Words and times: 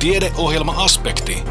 Tiedeohjelma-aspekti. 0.00 1.42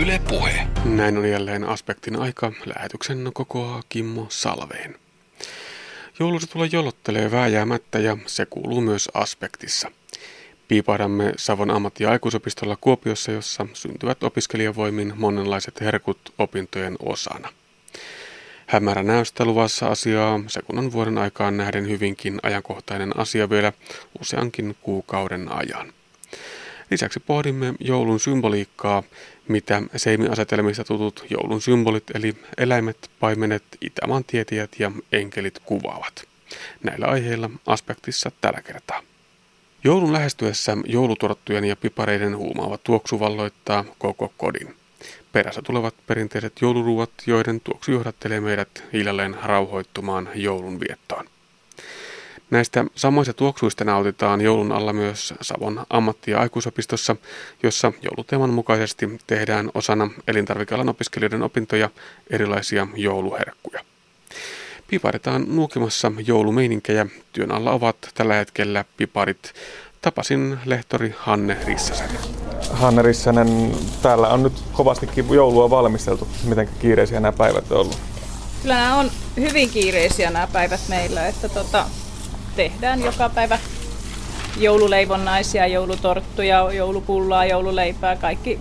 Yle 0.00 0.20
Puhe. 0.28 0.66
Näin 0.84 1.18
on 1.18 1.28
jälleen 1.28 1.64
aspektin 1.64 2.16
aika. 2.16 2.52
Lähetyksen 2.66 3.30
kokoaa 3.34 3.82
Kimmo 3.88 4.26
Salveen. 4.28 4.96
Joulusatula 6.18 6.66
jolottelee 6.66 7.30
vääjäämättä 7.30 7.98
ja 7.98 8.16
se 8.26 8.46
kuuluu 8.46 8.80
myös 8.80 9.08
aspektissa. 9.14 9.90
Piipahdamme 10.68 11.32
Savon 11.36 11.70
ammatti- 11.70 12.04
ja 12.04 12.10
aikuisopistolla 12.10 12.76
Kuopiossa, 12.80 13.32
jossa 13.32 13.66
syntyvät 13.72 14.22
opiskelijavoimin 14.22 15.12
monenlaiset 15.16 15.80
herkut 15.80 16.34
opintojen 16.38 16.96
osana. 17.00 17.48
Hämärä 18.66 19.02
näystä 19.02 19.44
luvassa 19.44 19.86
asiaa, 19.86 20.40
se 20.46 20.62
kun 20.62 20.78
on 20.78 20.92
vuoden 20.92 21.18
aikaan 21.18 21.56
nähden 21.56 21.88
hyvinkin 21.88 22.38
ajankohtainen 22.42 23.18
asia 23.18 23.50
vielä 23.50 23.72
useankin 24.20 24.76
kuukauden 24.82 25.52
ajan. 25.52 25.92
Lisäksi 26.90 27.20
pohdimme 27.20 27.74
joulun 27.80 28.20
symboliikkaa, 28.20 29.02
mitä 29.48 29.82
seimiasetelmista 29.96 30.84
tutut 30.84 31.24
joulun 31.30 31.60
symbolit 31.60 32.04
eli 32.14 32.36
eläimet, 32.58 33.10
paimenet, 33.20 33.62
itämaan 33.80 34.24
tietäjät 34.24 34.70
ja 34.78 34.92
enkelit 35.12 35.58
kuvaavat. 35.58 36.24
Näillä 36.82 37.06
aiheilla 37.06 37.50
aspektissa 37.66 38.32
tällä 38.40 38.62
kertaa. 38.62 39.02
Joulun 39.84 40.12
lähestyessä 40.12 40.76
joulutorttujen 40.84 41.64
ja 41.64 41.76
pipareiden 41.76 42.36
huumaava 42.36 42.78
tuoksu 42.78 43.20
valloittaa 43.20 43.84
koko 43.98 44.32
kodin. 44.36 44.76
Perässä 45.32 45.62
tulevat 45.62 45.94
perinteiset 46.06 46.52
jouluruuat, 46.60 47.10
joiden 47.26 47.60
tuoksu 47.60 47.92
johdattelee 47.92 48.40
meidät 48.40 48.84
hiljalleen 48.92 49.36
rauhoittumaan 49.42 50.28
joulun 50.34 50.80
viettoon. 50.80 51.26
Näistä 52.50 52.84
samoista 52.94 53.32
tuoksuista 53.32 53.84
nautitaan 53.84 54.40
joulun 54.40 54.72
alla 54.72 54.92
myös 54.92 55.34
Savon 55.40 55.86
ammatti- 55.90 56.30
ja 56.30 56.40
aikuisopistossa, 56.40 57.16
jossa 57.62 57.92
jouluteeman 58.02 58.50
mukaisesti 58.50 59.18
tehdään 59.26 59.70
osana 59.74 60.10
elintarvikealan 60.28 60.88
opiskelijoiden 60.88 61.42
opintoja 61.42 61.90
erilaisia 62.30 62.86
jouluherkkuja. 62.96 63.84
Piparitaan 64.88 65.44
nuukimassa 65.48 66.12
joulumeininkejä. 66.26 67.06
Työn 67.32 67.52
alla 67.52 67.70
ovat 67.70 67.96
tällä 68.14 68.34
hetkellä 68.34 68.84
piparit. 68.96 69.52
Tapasin 70.00 70.58
lehtori 70.64 71.14
Hanne 71.18 71.56
Rissasen. 71.66 72.10
Hanne 72.70 73.02
Rissanen, 73.02 73.72
täällä 74.02 74.28
on 74.28 74.42
nyt 74.42 74.52
kovastikin 74.72 75.26
joulua 75.30 75.70
valmisteltu. 75.70 76.28
Miten 76.44 76.68
kiireisiä 76.80 77.20
nämä 77.20 77.32
päivät 77.32 77.72
on 77.72 77.78
ollut? 77.78 77.98
Kyllä 78.62 78.74
nämä 78.74 78.96
on 78.96 79.10
hyvin 79.36 79.70
kiireisiä 79.70 80.30
nämä 80.30 80.46
päivät 80.46 80.80
meillä, 80.88 81.26
että 81.26 81.48
tota, 81.48 81.86
tehdään 82.56 83.02
joka 83.02 83.28
päivä 83.28 83.58
joululeivonnaisia, 84.58 85.66
joulutorttuja, 85.66 86.72
joulupullaa, 86.72 87.44
joululeipää, 87.44 88.16
kaikki, 88.16 88.58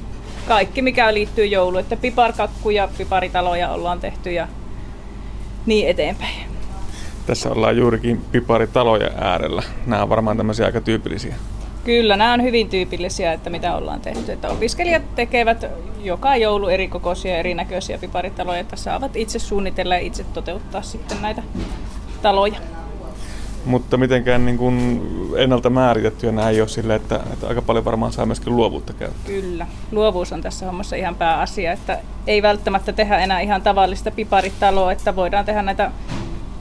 kaikki 0.47 0.81
mikä 0.81 1.13
liittyy 1.13 1.45
jouluun. 1.45 1.79
Että 1.79 1.95
piparkakkuja, 1.95 2.89
piparitaloja 2.97 3.69
ollaan 3.69 3.99
tehty 3.99 4.31
ja 4.31 4.47
niin 5.65 5.87
eteenpäin. 5.87 6.49
Tässä 7.25 7.49
ollaan 7.49 7.77
juurikin 7.77 8.21
piparitalojen 8.31 9.11
äärellä. 9.17 9.63
Nämä 9.85 10.03
on 10.03 10.09
varmaan 10.09 10.37
tämmöisiä 10.37 10.65
aika 10.65 10.81
tyypillisiä. 10.81 11.35
Kyllä, 11.83 12.17
nämä 12.17 12.33
on 12.33 12.43
hyvin 12.43 12.69
tyypillisiä, 12.69 13.33
että 13.33 13.49
mitä 13.49 13.75
ollaan 13.75 14.01
tehty. 14.01 14.31
Että 14.31 14.49
opiskelijat 14.49 15.15
tekevät 15.15 15.65
joka 16.03 16.35
joulu 16.35 16.67
eri 16.67 16.87
kokoisia 16.87 17.37
erinäköisiä 17.37 17.97
piparitaloja, 17.97 18.59
että 18.59 18.75
saavat 18.75 19.15
itse 19.15 19.39
suunnitella 19.39 19.95
ja 19.95 20.01
itse 20.01 20.23
toteuttaa 20.23 20.81
sitten 20.81 21.21
näitä 21.21 21.43
taloja. 22.21 22.57
Mutta 23.65 23.97
mitenkään 23.97 24.45
niin 24.45 24.57
kuin 24.57 25.01
ennalta 25.37 25.69
määritettyä 25.69 26.31
nämä 26.31 26.49
ei 26.49 26.61
ole 26.61 26.69
sille, 26.69 26.95
että, 26.95 27.19
että 27.33 27.47
aika 27.47 27.61
paljon 27.61 27.85
varmaan 27.85 28.11
saa 28.11 28.25
myöskin 28.25 28.55
luovuutta 28.55 28.93
käyttää. 28.93 29.25
Kyllä, 29.25 29.67
luovuus 29.91 30.33
on 30.33 30.41
tässä 30.41 30.65
hommassa 30.65 30.95
ihan 30.95 31.15
pääasia, 31.15 31.71
että 31.71 31.99
ei 32.27 32.41
välttämättä 32.41 32.93
tehdä 32.93 33.17
enää 33.19 33.39
ihan 33.39 33.61
tavallista 33.61 34.11
piparitaloa, 34.11 34.91
että 34.91 35.15
voidaan 35.15 35.45
tehdä 35.45 35.61
näitä 35.61 35.91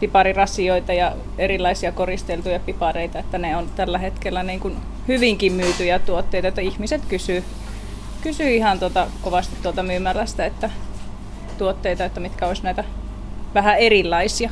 piparirasioita 0.00 0.92
ja 0.92 1.12
erilaisia 1.38 1.92
koristeltuja 1.92 2.60
pipareita, 2.60 3.18
että 3.18 3.38
ne 3.38 3.56
on 3.56 3.66
tällä 3.76 3.98
hetkellä 3.98 4.42
niin 4.42 4.60
kuin 4.60 4.76
hyvinkin 5.08 5.52
myytyjä 5.52 5.98
tuotteita, 5.98 6.48
että 6.48 6.60
ihmiset 6.60 7.02
kysyy, 7.08 7.44
kysyy 8.22 8.50
ihan 8.50 8.78
tuota, 8.78 9.06
kovasti 9.22 9.56
tuota 9.62 9.82
myymälästä, 9.82 10.46
että 10.46 10.70
tuotteita, 11.58 12.04
että 12.04 12.20
mitkä 12.20 12.46
olisi 12.46 12.62
näitä 12.62 12.84
vähän 13.54 13.78
erilaisia 13.78 14.50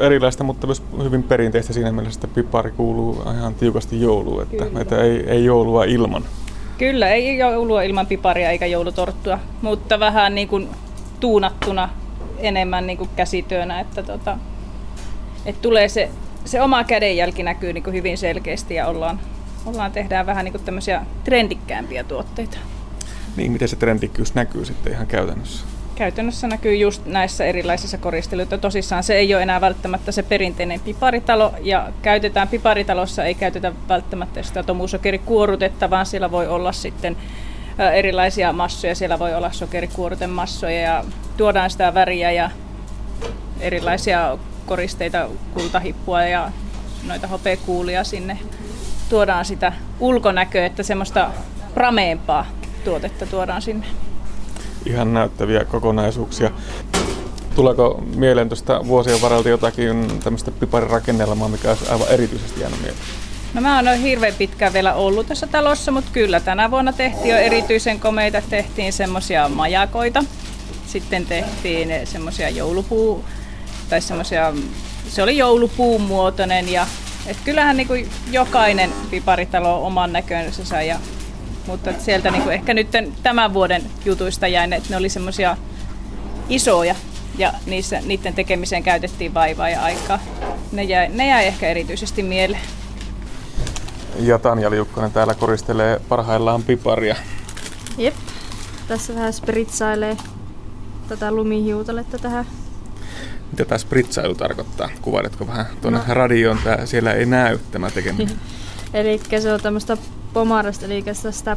erilaista, 0.00 0.44
mutta 0.44 0.66
myös 0.66 0.82
hyvin 1.02 1.22
perinteistä 1.22 1.72
siinä 1.72 1.92
mielessä, 1.92 2.18
että 2.24 2.34
pipari 2.34 2.70
kuuluu 2.70 3.22
ihan 3.36 3.54
tiukasti 3.54 4.00
jouluun, 4.00 4.42
että, 4.42 4.80
että 4.80 5.02
ei, 5.02 5.24
ei 5.26 5.44
joulua 5.44 5.84
ilman. 5.84 6.24
Kyllä, 6.78 7.08
ei 7.08 7.38
joulua 7.38 7.82
ilman 7.82 8.06
piparia 8.06 8.50
eikä 8.50 8.66
joulutorttua, 8.66 9.38
mutta 9.62 10.00
vähän 10.00 10.34
niin 10.34 10.48
kuin 10.48 10.68
tuunattuna 11.20 11.88
enemmän 12.38 12.86
niin 12.86 12.98
kuin 12.98 13.10
käsityönä, 13.16 13.80
että, 13.80 14.02
tota, 14.02 14.38
että 15.46 15.62
tulee 15.62 15.88
se, 15.88 16.10
se 16.44 16.62
oma 16.62 16.84
kädenjälki 16.84 17.42
näkyy 17.42 17.72
niin 17.72 17.84
kuin 17.84 17.94
hyvin 17.94 18.18
selkeästi 18.18 18.74
ja 18.74 18.86
ollaan, 18.86 19.20
ollaan 19.66 19.92
tehdään 19.92 20.26
vähän 20.26 20.44
niin 20.44 20.52
kuin 20.52 20.64
tämmöisiä 20.64 21.06
trendikkäämpiä 21.24 22.04
tuotteita. 22.04 22.58
Niin, 23.36 23.52
miten 23.52 23.68
se 23.68 23.76
trendikkyys 23.76 24.34
näkyy 24.34 24.64
sitten 24.64 24.92
ihan 24.92 25.06
käytännössä? 25.06 25.66
Käytännössä 25.98 26.46
näkyy 26.46 26.76
just 26.76 27.06
näissä 27.06 27.44
erilaisissa 27.44 27.98
koristeluissa. 27.98 28.58
Tosissaan 28.58 29.02
se 29.02 29.14
ei 29.14 29.34
ole 29.34 29.42
enää 29.42 29.60
välttämättä 29.60 30.12
se 30.12 30.22
perinteinen 30.22 30.80
piparitalo, 30.80 31.54
ja 31.60 31.92
käytetään 32.02 32.48
piparitalossa, 32.48 33.24
ei 33.24 33.34
käytetä 33.34 33.72
välttämättä 33.88 34.42
sitä 34.42 34.62
tomusokerikuorutetta, 34.62 35.90
vaan 35.90 36.06
siellä 36.06 36.30
voi 36.30 36.46
olla 36.46 36.72
sitten 36.72 37.16
erilaisia 37.92 38.52
massoja. 38.52 38.94
Siellä 38.94 39.18
voi 39.18 39.34
olla 39.34 39.52
sokerikuorutemassoja 39.52 40.80
ja 40.80 41.04
tuodaan 41.36 41.70
sitä 41.70 41.94
väriä 41.94 42.32
ja 42.32 42.50
erilaisia 43.60 44.38
koristeita, 44.66 45.28
kultahippua 45.54 46.22
ja 46.24 46.52
noita 47.06 47.26
hopekuulia 47.26 48.04
sinne. 48.04 48.38
Tuodaan 49.08 49.44
sitä 49.44 49.72
ulkonäköä, 50.00 50.66
että 50.66 50.82
semmoista 50.82 51.30
prameempaa 51.74 52.46
tuotetta 52.84 53.26
tuodaan 53.26 53.62
sinne 53.62 53.86
ihan 54.88 55.14
näyttäviä 55.14 55.64
kokonaisuuksia. 55.64 56.50
Tuleeko 57.54 58.02
mieleen 58.16 58.48
tuosta 58.48 58.80
vuosien 58.86 59.22
varalta 59.22 59.48
jotakin 59.48 60.20
tämmöistä 60.24 60.50
piparirakennelmaa, 60.50 61.48
mikä 61.48 61.68
olisi 61.68 61.90
aivan 61.90 62.08
erityisesti 62.08 62.60
jäänyt 62.60 62.80
mieleen? 62.80 63.04
No 63.54 63.60
mä 63.60 63.76
oon 63.76 63.98
hirveän 63.98 64.34
pitkään 64.34 64.72
vielä 64.72 64.94
ollut 64.94 65.26
tässä 65.26 65.46
talossa, 65.46 65.92
mutta 65.92 66.10
kyllä 66.12 66.40
tänä 66.40 66.70
vuonna 66.70 66.92
tehtiin 66.92 67.30
jo 67.30 67.36
erityisen 67.36 68.00
komeita. 68.00 68.42
Tehtiin 68.50 68.92
semmoisia 68.92 69.48
majakoita, 69.48 70.24
sitten 70.86 71.26
tehtiin 71.26 71.88
semmoisia 72.04 72.48
joulupuu, 72.48 73.24
tai 73.90 74.00
semmoisia, 74.00 74.52
se 75.08 75.22
oli 75.22 75.36
joulupuun 75.36 76.02
muotoinen 76.02 76.72
ja 76.72 76.86
et 77.26 77.36
kyllähän 77.44 77.76
niin 77.76 77.88
kuin 77.88 78.08
jokainen 78.30 78.92
piparitalo 79.10 79.80
on 79.80 79.86
oman 79.86 80.12
näkönsä 80.12 80.82
ja 80.82 80.98
mutta 81.68 81.90
sieltä 81.98 82.30
niin 82.30 82.42
kuin 82.42 82.54
ehkä 82.54 82.74
nyt 82.74 82.88
tämän 83.22 83.54
vuoden 83.54 83.82
jutuista 84.04 84.46
jäi, 84.46 84.68
että 84.72 84.90
ne 84.90 84.96
oli 84.96 85.08
semmoisia 85.08 85.56
isoja 86.48 86.94
ja 87.38 87.52
niissä, 87.66 88.00
niiden 88.00 88.34
tekemiseen 88.34 88.82
käytettiin 88.82 89.34
vaivaa 89.34 89.68
ja 89.68 89.82
aikaa. 89.82 90.18
Ne 90.72 90.82
jäi, 90.82 91.08
ne 91.08 91.28
jäi 91.28 91.46
ehkä 91.46 91.68
erityisesti 91.68 92.22
mieleen. 92.22 92.62
Ja 94.18 94.38
Tanja 94.38 94.70
Liukkonen 94.70 95.12
täällä 95.12 95.34
koristelee 95.34 96.00
parhaillaan 96.08 96.62
piparia. 96.62 97.16
Jep, 97.98 98.14
tässä 98.88 99.14
vähän 99.14 99.32
spritsailee 99.32 100.16
tätä 101.08 101.32
lumihiutaletta 101.32 102.18
tähän. 102.18 102.46
Mitä 103.50 103.64
tämä 103.64 103.78
spritsailu 103.78 104.34
tarkoittaa? 104.34 104.90
Kuvailetko 105.02 105.46
vähän 105.46 105.66
tuonne 105.82 106.00
no. 106.08 106.14
radioon? 106.14 106.58
Tää, 106.64 106.86
siellä 106.86 107.12
ei 107.12 107.26
näy 107.26 107.58
tämä 107.70 107.90
tekeminen. 107.90 108.36
Eli 108.94 109.20
se 109.40 109.52
on 109.52 109.60
tämmöistä 109.60 109.96
pomarasta, 110.32 110.86
eli 110.86 111.02
tästä 111.02 111.56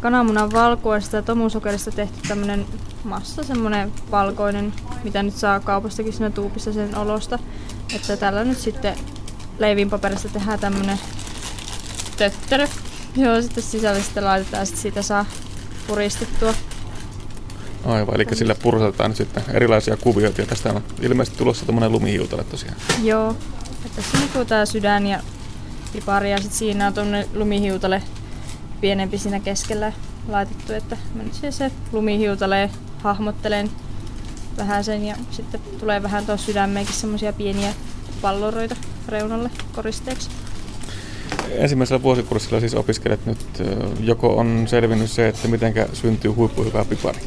kananmunan 0.00 0.52
valkuaisesta 0.52 1.16
ja 1.16 1.22
tomusokerista 1.22 1.90
tehty 1.90 2.28
tämmönen 2.28 2.66
massa, 3.04 3.42
semmonen 3.42 3.92
valkoinen, 4.10 4.72
mitä 5.04 5.22
nyt 5.22 5.36
saa 5.36 5.60
kaupastakin 5.60 6.12
siinä 6.12 6.30
tuupissa 6.30 6.72
sen 6.72 6.96
olosta. 6.96 7.38
Että 7.94 8.16
tällä 8.16 8.44
nyt 8.44 8.58
sitten 8.58 8.96
leivinpaperista 9.58 10.28
tehdään 10.28 10.58
tämmönen 10.60 10.98
töttörö. 12.16 12.68
Joo, 13.16 13.42
sitten 13.42 13.62
sisälle 13.62 14.02
sitten 14.02 14.24
laitetaan 14.24 14.60
ja 14.60 14.64
sitten 14.66 14.82
siitä 14.82 15.02
saa 15.02 15.26
puristettua. 15.86 16.54
Aivan, 17.84 18.14
eli 18.14 18.26
sillä 18.32 18.54
pursatetaan 18.54 19.10
nyt 19.10 19.16
sitten 19.16 19.42
erilaisia 19.48 19.96
kuvioita 19.96 20.40
ja 20.40 20.46
tästä 20.46 20.70
on 20.72 20.82
ilmeisesti 21.00 21.38
tulossa 21.38 21.66
tämmöinen 21.66 21.92
lumihiutale 21.92 22.44
tosiaan. 22.44 22.76
Joo, 23.02 23.36
tässä 23.96 24.18
on 24.34 24.46
tämä 24.46 24.66
sydän 24.66 25.06
ja 25.06 25.20
pipari 25.92 26.30
ja 26.30 26.38
sitten 26.38 26.58
siinä 26.58 26.86
on 26.86 26.94
tuonne 26.94 27.28
lumihiutale 27.34 28.02
pienempi 28.80 29.18
siinä 29.18 29.40
keskellä 29.40 29.92
laitettu, 30.28 30.72
että 30.72 30.96
mä 31.14 31.22
nyt 31.22 31.34
se, 31.34 31.50
se 31.50 31.70
lumihiutale 31.92 32.70
hahmottelen 33.02 33.70
vähän 34.56 34.84
sen 34.84 35.04
ja 35.04 35.16
sitten 35.30 35.60
tulee 35.80 36.02
vähän 36.02 36.26
tuossa 36.26 36.46
sydämeenkin 36.46 36.94
semmoisia 36.94 37.32
pieniä 37.32 37.74
palloroita 38.22 38.76
reunalle 39.08 39.50
koristeeksi. 39.74 40.30
ensimmäisellä 41.50 42.02
vuosikurssilla 42.02 42.60
siis 42.60 42.74
opiskelet 42.74 43.26
nyt, 43.26 43.62
joko 44.00 44.36
on 44.36 44.64
selvinnyt 44.66 45.10
se, 45.10 45.28
että 45.28 45.48
miten 45.48 45.74
syntyy 45.92 46.30
huippuhyvä 46.30 46.84
pipari? 46.84 47.18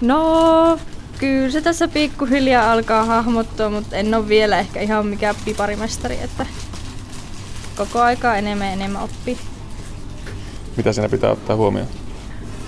No, 0.00 0.78
kyllä 1.18 1.50
se 1.50 1.60
tässä 1.60 1.88
pikkuhiljaa 1.88 2.72
alkaa 2.72 3.04
hahmottua, 3.04 3.70
mutta 3.70 3.96
en 3.96 4.14
ole 4.14 4.28
vielä 4.28 4.58
ehkä 4.58 4.80
ihan 4.80 5.06
mikään 5.06 5.34
piparimestari, 5.44 6.18
että 6.22 6.46
koko 7.76 8.00
aikaa 8.00 8.36
enemmän 8.36 8.66
ja 8.66 8.72
enemmän 8.72 9.02
oppii. 9.02 9.38
Mitä 10.76 10.92
siinä 10.92 11.08
pitää 11.08 11.30
ottaa 11.30 11.56
huomioon? 11.56 11.88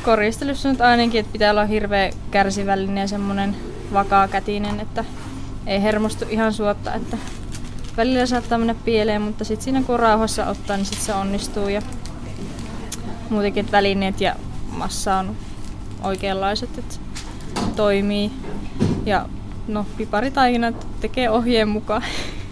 Koristelussa 0.05 0.69
nyt 0.69 0.81
ainakin, 0.81 1.21
että 1.21 1.33
pitää 1.33 1.51
olla 1.51 1.65
hirveän 1.65 2.13
kärsivällinen 2.31 3.01
ja 3.01 3.09
semmoinen 3.09 3.57
vakaa 3.93 4.29
kätinen, 4.29 4.81
että 4.81 5.05
ei 5.67 5.83
hermostu 5.83 6.25
ihan 6.29 6.53
suotta, 6.53 6.95
että 6.95 7.17
välillä 7.97 8.27
saattaa 8.27 8.59
mennä 8.59 8.75
pieleen, 8.85 9.23
mutta 9.23 9.45
sitten 9.45 9.65
siinä 9.65 9.83
kun 9.83 10.01
rauhassa 10.01 10.47
ottaa, 10.47 10.77
niin 10.77 10.87
sitten 10.87 11.07
se 11.07 11.15
onnistuu 11.15 11.69
ja 11.69 11.83
muutenkin, 13.31 13.61
että 13.61 13.73
välineet 13.73 14.21
ja 14.21 14.37
massa 14.69 15.17
on 15.17 15.37
oikeanlaiset, 16.03 16.79
että 16.79 16.95
toimii. 17.77 18.31
Ja 19.07 19.29
no, 19.69 19.87
piparitaikinat 19.97 20.87
tekee 21.01 21.31
ohjeen 21.31 21.69
mukaan. 21.69 22.03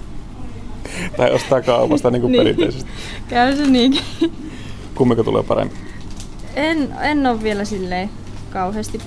Tai 1.16 1.30
ostaa 1.30 1.62
kaupasta 1.62 2.10
niin 2.10 2.22
kuin 2.22 2.32
niin. 2.32 2.40
perinteisesti. 2.44 2.90
Käy 3.28 3.56
se 3.56 3.66
niinkin. 3.66 4.02
Kummiko 4.94 5.22
tulee 5.22 5.42
paremmin? 5.42 5.76
En, 6.54 6.94
en 7.00 7.26
ole 7.26 7.42
vielä 7.42 7.64
silleen 7.64 8.10
kauheasti 8.50 9.00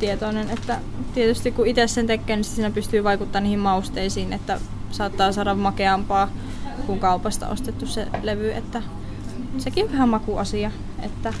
tietoinen, 0.00 0.50
että 0.50 0.78
tietysti 1.14 1.52
kun 1.52 1.66
itse 1.66 1.86
sen 1.86 2.06
tekee, 2.06 2.36
niin 2.36 2.44
siinä 2.44 2.70
pystyy 2.70 3.04
vaikuttamaan 3.04 3.44
niihin 3.44 3.58
mausteisiin, 3.58 4.32
että 4.32 4.60
saattaa 4.90 5.32
saada 5.32 5.54
makeampaa 5.54 6.28
kuin 6.86 7.00
kaupasta 7.00 7.48
ostettu 7.48 7.86
se 7.86 8.06
levy, 8.22 8.52
että 8.52 8.82
sekin 9.58 9.92
vähän 9.92 10.08
makuasia, 10.08 10.70
että 11.02 11.32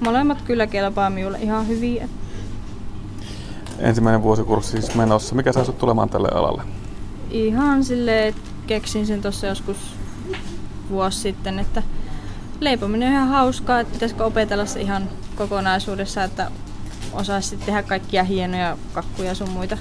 molemmat 0.00 0.42
kyllä 0.42 0.66
kelpaa 0.66 1.10
minulle 1.10 1.38
ihan 1.40 1.68
hyvin. 1.68 2.10
Ensimmäinen 3.78 4.22
vuosikurssi 4.22 4.70
siis 4.70 4.94
menossa. 4.94 5.34
Mikä 5.34 5.52
saa 5.52 5.64
tulemaan 5.64 6.08
tälle 6.08 6.28
alalle? 6.28 6.62
Ihan 7.30 7.84
silleen, 7.84 8.28
että 8.28 8.51
keksin 8.72 9.06
sen 9.06 9.22
tuossa 9.22 9.46
joskus 9.46 9.76
vuosi 10.90 11.20
sitten, 11.20 11.58
että 11.58 11.82
leipominen 12.60 13.08
on 13.08 13.14
ihan 13.14 13.28
hauskaa, 13.28 13.80
että 13.80 13.92
pitäisikö 13.92 14.24
opetella 14.24 14.66
se 14.66 14.80
ihan 14.80 15.08
kokonaisuudessa, 15.36 16.24
että 16.24 16.50
osaisi 17.12 17.56
tehdä 17.56 17.82
kaikkia 17.82 18.24
hienoja 18.24 18.78
kakkuja 18.92 19.34
sun 19.34 19.48
muita 19.48 19.78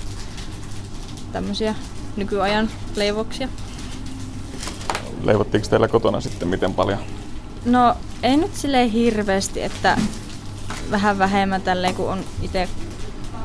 tämmöisiä 1.32 1.76
nykyajan 2.16 2.70
leivoksia. 2.96 3.48
Leivottiinko 5.24 5.70
teillä 5.70 5.88
kotona 5.88 6.22
sitten 6.22 6.48
miten 6.48 6.74
paljon? 6.74 7.00
No 7.66 7.96
ei 8.24 8.38
nyt 8.38 8.56
silleen 8.56 8.90
hirveästi, 8.90 9.62
että 9.62 9.98
vähän 10.92 11.20
vähemmän 11.20 11.62
tälleen 11.62 11.96
kun 11.96 12.10
on 12.10 12.24
itse 12.42 12.70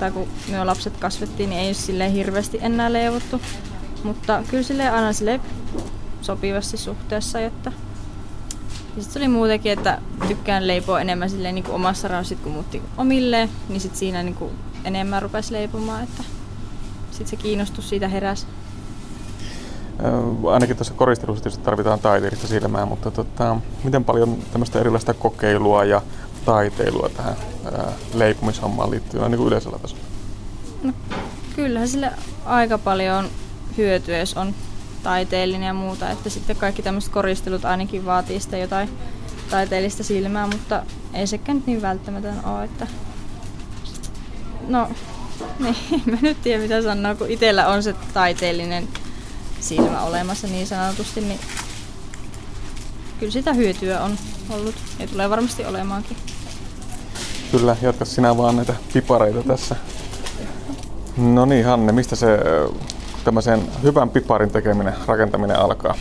tai 0.00 0.10
kun 0.10 0.28
me 0.50 0.64
lapset 0.64 0.96
kasvettiin, 0.96 1.50
niin 1.50 1.62
ei 1.62 1.74
silleen 1.74 2.12
hirveästi 2.12 2.58
enää 2.60 2.92
leivottu. 2.92 3.40
Mutta 4.06 4.42
kyllä 4.50 4.62
sille 4.62 4.90
aina 4.90 5.12
sille 5.12 5.40
sopivasti 6.22 6.76
suhteessa, 6.76 7.40
että 7.40 7.72
ja 8.96 9.02
sitten 9.02 9.22
oli 9.22 9.28
muutenkin, 9.28 9.72
että 9.72 9.98
tykkään 10.28 10.66
leipoa 10.66 11.00
enemmän 11.00 11.30
silleen 11.30 11.54
niin 11.54 11.64
kuin 11.64 11.74
omassa 11.74 12.08
rauhassa, 12.08 12.34
kun 12.34 12.52
muutti 12.52 12.82
omille, 12.96 13.48
niin 13.68 13.80
sitten 13.80 13.98
siinä 13.98 14.22
niin 14.22 14.34
kuin 14.34 14.50
enemmän 14.84 15.22
rupesi 15.22 15.52
leipomaan, 15.52 16.02
että 16.02 16.24
sitten 17.10 17.26
se 17.26 17.36
kiinnostus 17.36 17.88
siitä 17.88 18.08
heräsi. 18.08 18.46
Ainakin 20.52 20.76
tuossa 20.76 20.94
koristelussa 20.94 21.42
tietysti 21.42 21.64
tarvitaan 21.64 21.98
taiteellista 21.98 22.46
silmää, 22.46 22.86
mutta 22.86 23.10
tota, 23.10 23.56
miten 23.84 24.04
paljon 24.04 24.38
tämmöistä 24.52 24.80
erilaista 24.80 25.14
kokeilua 25.14 25.84
ja 25.84 26.02
taiteilua 26.44 27.08
tähän 27.16 27.36
ää, 27.64 27.92
leipumishommaan 28.14 28.90
liittyy 28.90 29.20
niin 29.20 29.36
kuin 29.36 29.46
yleisellä 29.46 29.78
tasolla? 29.78 30.02
No, 30.82 30.92
kyllähän 31.56 31.88
sille 31.88 32.10
aika 32.44 32.78
paljon 32.78 33.28
on 33.76 33.84
hyötyä, 33.84 34.18
jos 34.18 34.34
on 34.34 34.54
taiteellinen 35.02 35.66
ja 35.66 35.74
muuta, 35.74 36.10
että 36.10 36.30
sitten 36.30 36.56
kaikki 36.56 36.82
tämmöiset 36.82 37.12
koristelut 37.12 37.64
ainakin 37.64 38.04
vaatii 38.04 38.40
sitä 38.40 38.56
jotain 38.56 38.90
taiteellista 39.50 40.04
silmää, 40.04 40.46
mutta 40.46 40.82
ei 41.14 41.26
sekään 41.26 41.62
niin 41.66 41.82
välttämätön 41.82 42.44
ole, 42.44 42.64
että 42.64 42.86
no 44.68 44.88
niin, 45.58 46.02
mä 46.06 46.18
nyt 46.22 46.42
tiedä 46.42 46.62
mitä 46.62 46.82
sanoa, 46.82 47.14
kun 47.14 47.30
itsellä 47.30 47.68
on 47.68 47.82
se 47.82 47.94
taiteellinen 48.14 48.88
silmä 49.60 50.00
olemassa 50.02 50.46
niin 50.46 50.66
sanotusti, 50.66 51.20
niin 51.20 51.40
kyllä 53.20 53.32
sitä 53.32 53.52
hyötyä 53.52 54.00
on 54.00 54.18
ollut 54.50 54.74
ja 54.98 55.06
tulee 55.06 55.30
varmasti 55.30 55.64
olemaankin. 55.64 56.16
Kyllä, 57.50 57.76
jatka 57.82 58.04
sinä 58.04 58.36
vaan 58.36 58.56
näitä 58.56 58.74
pipareita 58.92 59.42
tässä. 59.42 59.76
No 61.16 61.44
niin, 61.44 61.64
Hanne, 61.64 61.92
mistä 61.92 62.16
se 62.16 62.38
tämmöisen 63.26 63.62
hyvän 63.82 64.10
piparin 64.10 64.50
tekeminen, 64.50 64.94
rakentaminen 65.06 65.58
alkaa? 65.58 65.94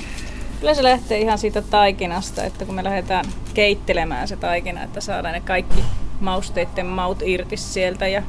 Kyllä 0.60 0.74
se 0.74 0.83
lähtee 0.83 1.19
ihan 1.19 1.38
siitä 1.38 1.62
taikinasta, 1.62 2.44
että 2.44 2.66
kun 2.66 2.75
me 2.75 2.83
lähdetään 2.83 3.25
keittelemään 3.54 4.27
se 4.27 4.36
taikina, 4.36 4.83
että 4.83 5.01
saadaan 5.01 5.33
ne 5.33 5.39
kaikki 5.39 5.83
mausteiden 6.19 6.86
maut 6.86 7.22
irti 7.25 7.57
sieltä 7.57 8.07
ja 8.07 8.24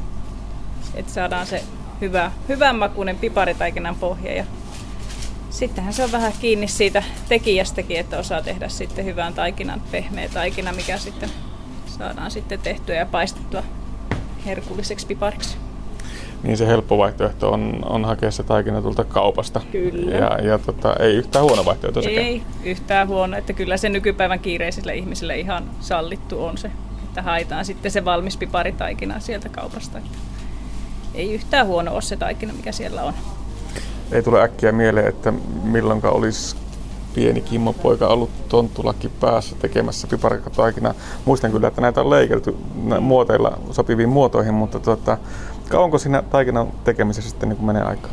että 0.94 1.12
saadaan 1.12 1.46
se 1.46 1.62
hyvä, 2.00 2.30
hyvän 2.48 2.76
makuinen 2.76 3.16
piparitaikinan 3.16 3.96
pohja. 3.96 4.32
Ja 4.32 4.44
sittenhän 5.50 5.92
se 5.92 6.04
on 6.04 6.12
vähän 6.12 6.32
kiinni 6.40 6.68
siitä 6.68 7.02
tekijästäkin, 7.28 7.96
että 7.96 8.18
osaa 8.18 8.42
tehdä 8.42 8.68
sitten 8.68 9.04
hyvän 9.04 9.34
taikinan, 9.34 9.82
pehmeä 9.90 10.28
taikina, 10.28 10.72
mikä 10.72 10.98
sitten 10.98 11.30
saadaan 11.98 12.30
sitten 12.30 12.60
tehtyä 12.60 12.94
ja 12.94 13.06
paistettua 13.06 13.62
herkulliseksi 14.46 15.06
pipariksi. 15.06 15.65
Niin 16.46 16.56
se 16.56 16.66
helppo 16.66 16.98
vaihtoehto 16.98 17.52
on, 17.52 17.78
on 17.88 18.04
hakea 18.04 18.30
se 18.30 18.42
taikina 18.42 18.82
tuolta 18.82 19.04
kaupasta. 19.04 19.60
Kyllä. 19.72 20.16
Ja, 20.16 20.38
ja 20.42 20.58
tota, 20.58 20.94
ei 21.00 21.14
yhtään 21.14 21.44
huono 21.44 21.64
vaihtoehto 21.64 22.02
sekään. 22.02 22.26
Ei 22.26 22.42
yhtään 22.64 23.08
huono, 23.08 23.36
että 23.36 23.52
kyllä 23.52 23.76
se 23.76 23.88
nykypäivän 23.88 24.40
kiireisille 24.40 24.94
ihmisille 24.94 25.38
ihan 25.38 25.64
sallittu 25.80 26.44
on 26.44 26.58
se, 26.58 26.70
että 27.04 27.22
haetaan 27.22 27.64
sitten 27.64 27.90
se 27.90 28.04
valmis 28.04 28.36
piparitaikina 28.36 29.20
sieltä 29.20 29.48
kaupasta. 29.48 29.98
Että 29.98 30.18
ei 31.14 31.34
yhtään 31.34 31.66
huono 31.66 31.92
ole 31.92 32.02
se 32.02 32.16
taikina, 32.16 32.52
mikä 32.52 32.72
siellä 32.72 33.02
on. 33.02 33.14
Ei 34.12 34.22
tule 34.22 34.42
äkkiä 34.42 34.72
mieleen, 34.72 35.06
että 35.06 35.32
milloinka 35.62 36.10
olisi 36.10 36.56
pieni 37.14 37.40
kimmopoika 37.40 38.06
ollut 38.06 38.48
tonttulakki 38.48 39.08
päässä 39.08 39.56
tekemässä 39.56 40.06
piparikataikinaa. 40.06 40.94
Muistan 41.24 41.52
kyllä, 41.52 41.68
että 41.68 41.80
näitä 41.80 42.00
on 42.00 42.10
leikelty 42.10 42.56
muoteilla 43.00 43.58
sopiviin 43.70 44.08
muotoihin, 44.08 44.54
mutta 44.54 44.80
tuota, 44.80 45.18
kauanko 45.68 45.98
siinä 45.98 46.22
taikinan 46.22 46.72
tekemisessä 46.84 47.30
sitten 47.30 47.48
niin 47.48 47.64
menee 47.64 47.82
aikaa? 47.82 48.10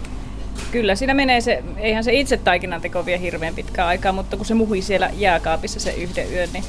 Kyllä, 0.71 0.95
siinä 0.95 1.13
menee 1.13 1.41
se, 1.41 1.63
eihän 1.77 2.03
se 2.03 2.13
itse 2.13 2.37
taikinan 2.37 2.81
teko 2.81 3.05
vie 3.05 3.19
hirveän 3.19 3.55
pitkää 3.55 3.87
aikaa, 3.87 4.11
mutta 4.11 4.37
kun 4.37 4.45
se 4.45 4.53
muhui 4.53 4.81
siellä 4.81 5.09
jääkaapissa 5.17 5.79
se 5.79 5.91
yhden 5.91 6.33
yön, 6.33 6.49
niin 6.53 6.63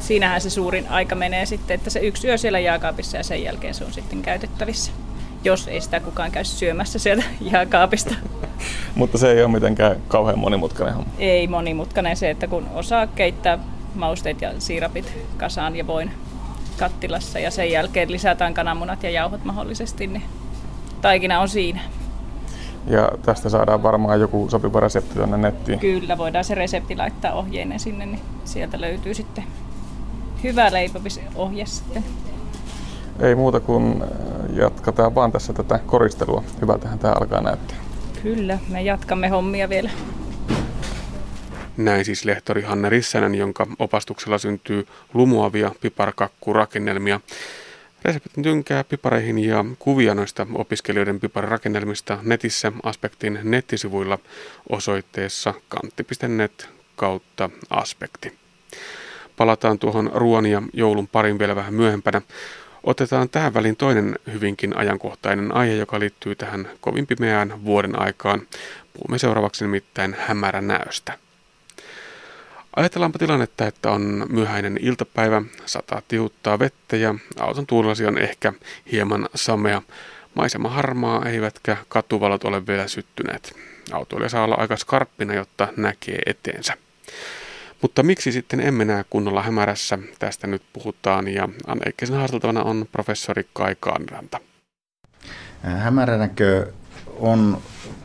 siinähän 0.00 0.40
se 0.40 0.50
suurin 0.50 0.88
aika 0.88 1.14
menee 1.14 1.46
sitten, 1.46 1.74
että 1.74 1.90
se 1.90 2.00
yksi 2.00 2.26
yö 2.26 2.38
siellä 2.38 2.58
jääkaapissa 2.58 3.16
ja 3.16 3.24
sen 3.24 3.42
jälkeen 3.42 3.74
se 3.74 3.84
on 3.84 3.92
sitten 3.92 4.22
käytettävissä 4.22 4.92
jos 5.44 5.68
ei 5.68 5.80
sitä 5.80 6.00
kukaan 6.00 6.30
käy 6.30 6.44
syömässä 6.44 6.98
sieltä 6.98 7.24
jääkaapista. 7.52 8.14
Mutta 8.94 9.18
se 9.18 9.32
ei 9.32 9.42
ole 9.42 9.52
mitenkään 9.52 9.96
kauhean 10.08 10.38
monimutkainen 10.38 10.94
homma. 10.94 11.10
Ei 11.18 11.46
monimutkainen 11.46 12.16
se, 12.16 12.30
että 12.30 12.46
kun 12.46 12.66
osaa 12.74 13.06
keittää 13.06 13.58
mausteet 13.94 14.42
ja 14.42 14.52
siirapit 14.58 15.12
kasaan 15.36 15.76
ja 15.76 15.86
voin 15.86 16.10
kattilassa 16.80 17.38
ja 17.38 17.50
sen 17.50 17.70
jälkeen 17.70 18.12
lisätään 18.12 18.54
kananmunat 18.54 19.02
ja 19.02 19.10
jauhot 19.10 19.44
mahdollisesti, 19.44 20.06
niin 20.06 20.22
taikina 21.00 21.40
on 21.40 21.48
siinä. 21.48 21.80
Ja 22.86 23.10
tästä 23.22 23.48
saadaan 23.48 23.82
varmaan 23.82 24.20
joku 24.20 24.48
sopiva 24.50 24.80
resepti 24.80 25.14
tuonne 25.14 25.36
nettiin. 25.36 25.78
Kyllä, 25.78 26.18
voidaan 26.18 26.44
se 26.44 26.54
resepti 26.54 26.96
laittaa 26.96 27.32
ohjeinen 27.32 27.80
sinne, 27.80 28.06
niin 28.06 28.20
sieltä 28.44 28.80
löytyy 28.80 29.14
sitten 29.14 29.44
hyvä 30.42 30.72
leipomisohje 30.72 31.66
sitten. 31.66 32.04
Ei 33.20 33.34
muuta 33.34 33.60
kuin 33.60 34.02
äh, 34.02 34.56
jatketaan 34.56 35.14
vaan 35.14 35.32
tässä 35.32 35.52
tätä 35.52 35.78
koristelua. 35.86 36.42
Hyvältähän 36.60 36.98
tämä 36.98 37.14
alkaa 37.20 37.40
näyttää. 37.40 37.76
Kyllä, 38.22 38.58
me 38.68 38.82
jatkamme 38.82 39.28
hommia 39.28 39.68
vielä. 39.68 39.90
Näin 41.76 42.04
siis 42.04 42.24
lehtori 42.24 42.62
Hanne 42.62 42.88
Rissänen, 42.88 43.34
jonka 43.34 43.66
opastuksella 43.78 44.38
syntyy 44.38 44.86
lumuavia 45.14 45.72
piparkakkurakennelmia. 45.80 47.20
Reseptin 48.04 48.42
tynkää 48.42 48.84
pipareihin 48.84 49.38
ja 49.38 49.64
kuvia 49.78 50.14
noista 50.14 50.46
opiskelijoiden 50.54 51.20
piparirakennelmista 51.20 52.18
netissä 52.22 52.72
Aspektin 52.82 53.40
nettisivuilla 53.42 54.18
osoitteessa 54.68 55.54
kantti.net 55.68 56.68
kautta 56.96 57.50
aspekti. 57.70 58.38
Palataan 59.36 59.78
tuohon 59.78 60.10
ruoan 60.14 60.46
ja 60.46 60.62
joulun 60.72 61.08
parin 61.08 61.38
vielä 61.38 61.56
vähän 61.56 61.74
myöhempänä. 61.74 62.22
Otetaan 62.84 63.28
tähän 63.28 63.54
väliin 63.54 63.76
toinen 63.76 64.18
hyvinkin 64.32 64.76
ajankohtainen 64.76 65.54
aihe, 65.54 65.74
joka 65.74 66.00
liittyy 66.00 66.34
tähän 66.34 66.68
kovin 66.80 67.06
pimeään 67.06 67.64
vuoden 67.64 68.02
aikaan. 68.02 68.42
Puhumme 68.92 69.18
seuraavaksi 69.18 69.64
nimittäin 69.64 70.16
hämäränäöstä. 70.18 71.29
Ajatellaanpa 72.76 73.18
tilannetta, 73.18 73.66
että 73.66 73.90
on 73.90 74.26
myöhäinen 74.28 74.78
iltapäivä, 74.80 75.42
sataa 75.66 76.02
tiuttaa 76.08 76.58
vettä 76.58 76.96
ja 76.96 77.14
auton 77.40 77.66
tuulasi 77.66 78.06
on 78.06 78.18
ehkä 78.18 78.52
hieman 78.92 79.28
samea. 79.34 79.82
Maisema 80.34 80.68
harmaa, 80.68 81.24
eivätkä 81.26 81.76
katuvalot 81.88 82.44
ole 82.44 82.66
vielä 82.66 82.88
syttyneet. 82.88 83.56
Autoilija 83.92 84.28
saa 84.28 84.44
olla 84.44 84.54
aika 84.54 84.76
skarppina, 84.76 85.34
jotta 85.34 85.68
näkee 85.76 86.18
eteensä. 86.26 86.74
Mutta 87.82 88.02
miksi 88.02 88.32
sitten 88.32 88.60
emme 88.60 88.84
näe 88.84 89.04
kunnolla 89.10 89.42
hämärässä? 89.42 89.98
Tästä 90.18 90.46
nyt 90.46 90.62
puhutaan 90.72 91.28
ja 91.28 91.48
Anne 91.66 91.92
haastateltavana 92.10 92.62
on 92.62 92.86
professori 92.92 93.46
Kai 93.52 93.76
Kaanranta. 93.80 94.40
Hämäränäkö 95.62 96.72
on 97.16 97.62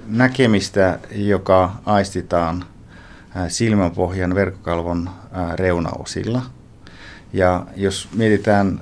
näkemistä, 0.08 1.00
joka 1.12 1.72
aistitaan 1.86 2.66
silmänpohjan 3.48 4.36
verkkokalvon 4.36 5.10
reunaosilla. 5.56 6.42
Ja 7.34 7.66
jos 7.76 8.10
mietitään 8.14 8.82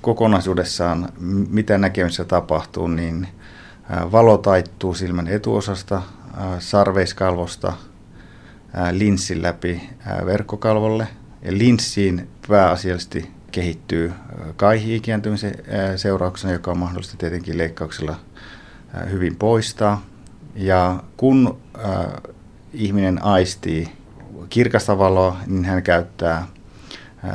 kokonaisuudessaan, 0.00 1.08
mitä 1.50 1.78
näkemistä 1.78 2.24
tapahtuu, 2.24 2.86
niin 2.86 3.28
valo 4.12 4.38
taittuu 4.38 4.94
silmän 4.94 5.28
etuosasta, 5.28 6.02
sarveiskalvosta, 6.58 7.72
linssin 8.90 9.42
läpi 9.42 9.90
verkkokalvolle. 10.26 11.08
Ja 11.42 11.58
linssiin 11.58 12.28
pääasiallisesti 12.48 13.30
kehittyy 13.50 14.12
kaihi 14.56 14.96
ikääntymisen 14.96 15.54
seurauksena, 15.96 16.52
joka 16.52 16.70
on 16.70 16.78
mahdollista 16.78 17.16
tietenkin 17.16 17.58
leikkauksella 17.58 18.16
hyvin 19.10 19.36
poistaa. 19.36 20.02
Ja 20.54 21.02
kun 21.16 21.58
ihminen 22.78 23.24
aistii 23.24 23.88
kirkasta 24.48 24.98
valoa, 24.98 25.36
niin 25.46 25.64
hän 25.64 25.82
käyttää 25.82 26.46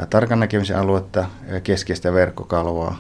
tarkan 0.09 0.39
näkemisen 0.39 0.79
aluetta 0.79 1.25
keskeistä 1.63 2.13
verkkokalvoa. 2.13 2.95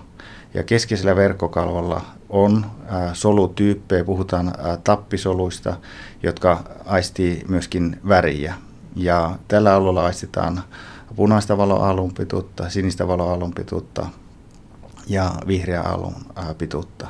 Ja 0.53 0.63
keskeisellä 0.63 1.15
verkkokalvolla 1.15 2.01
on 2.29 2.65
solutyyppejä, 3.13 4.03
puhutaan 4.03 4.53
tappisoluista, 4.83 5.77
jotka 6.23 6.63
aistii 6.85 7.43
myöskin 7.47 7.99
väriä. 8.07 8.53
Ja 8.95 9.35
tällä 9.47 9.73
alueella 9.73 10.05
aistitaan 10.05 10.63
punaista 11.15 11.57
valoalun 11.57 12.13
pituutta, 12.13 12.69
sinistä 12.69 13.07
valoalun 13.07 13.53
pituutta 13.53 14.05
ja 15.07 15.31
vihreä 15.47 15.81
alun 15.81 16.15
pituutta. 16.57 17.07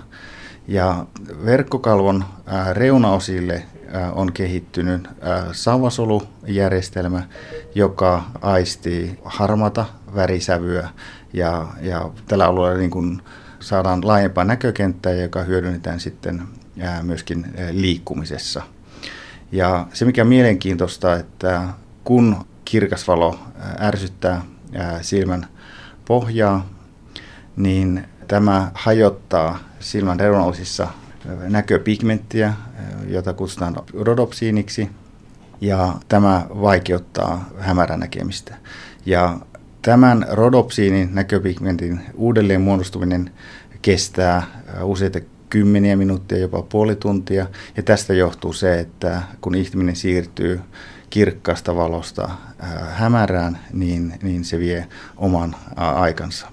Ja 0.68 1.06
verkkokalvon 1.46 2.26
reunaosille 2.74 3.64
on 4.12 4.34
kehittynyt 4.34 5.08
savasolujärjestelmä, 5.52 7.24
joka 7.76 8.24
aistii 8.42 9.20
harmata 9.24 9.86
värisävyä 10.16 10.90
ja, 11.34 11.68
ja 11.82 12.10
tällä 12.28 12.46
alueella 12.46 12.78
niin 12.78 12.92
kuin 12.92 13.22
saadaan 13.60 14.08
laajempaa 14.08 14.44
näkökenttää, 14.44 15.14
joka 15.14 15.44
hyödynnetään 15.44 16.00
sitten 16.00 16.42
myöskin 17.02 17.54
liikkumisessa. 17.72 18.64
Ja 19.52 19.88
se 19.94 20.06
mikä 20.06 20.22
on 20.22 20.28
mielenkiintoista, 20.28 21.16
että 21.16 21.64
kun 22.04 22.46
kirkas 22.66 23.08
valo 23.08 23.40
ärsyttää 23.80 24.42
silmän 25.02 25.48
pohjaa, 26.06 26.66
niin 27.56 28.08
tämä 28.28 28.72
hajottaa 28.74 29.60
silmän 29.84 30.20
reunaosissa 30.20 30.88
näköpigmenttiä, 31.50 32.54
jota 33.08 33.34
kutsutaan 33.34 33.76
rodopsiiniksi, 33.94 34.90
ja 35.62 35.94
tämä 36.08 36.46
vaikeuttaa 36.50 37.50
hämärän 37.60 38.00
näkemistä. 38.00 38.56
Ja 39.06 39.38
tämän 39.82 40.26
rodopsiinin 40.32 41.10
näköpigmentin 41.16 42.02
uudelleen 42.16 42.62
muodostuminen 42.62 43.32
kestää 43.82 44.44
useita 44.84 45.20
kymmeniä 45.50 45.96
minuuttia, 45.96 46.38
jopa 46.38 46.62
puoli 46.62 46.96
tuntia. 46.96 47.48
Ja 47.78 47.84
tästä 47.84 48.14
johtuu 48.14 48.54
se, 48.54 48.80
että 48.80 49.22
kun 49.42 49.56
ihminen 49.56 49.96
siirtyy 49.96 50.62
kirkkaasta 51.10 51.76
valosta 51.76 52.30
hämärään, 52.94 53.60
niin, 53.74 54.14
niin 54.24 54.46
se 54.46 54.60
vie 54.60 54.88
oman 55.18 55.56
aikansa. 55.76 56.53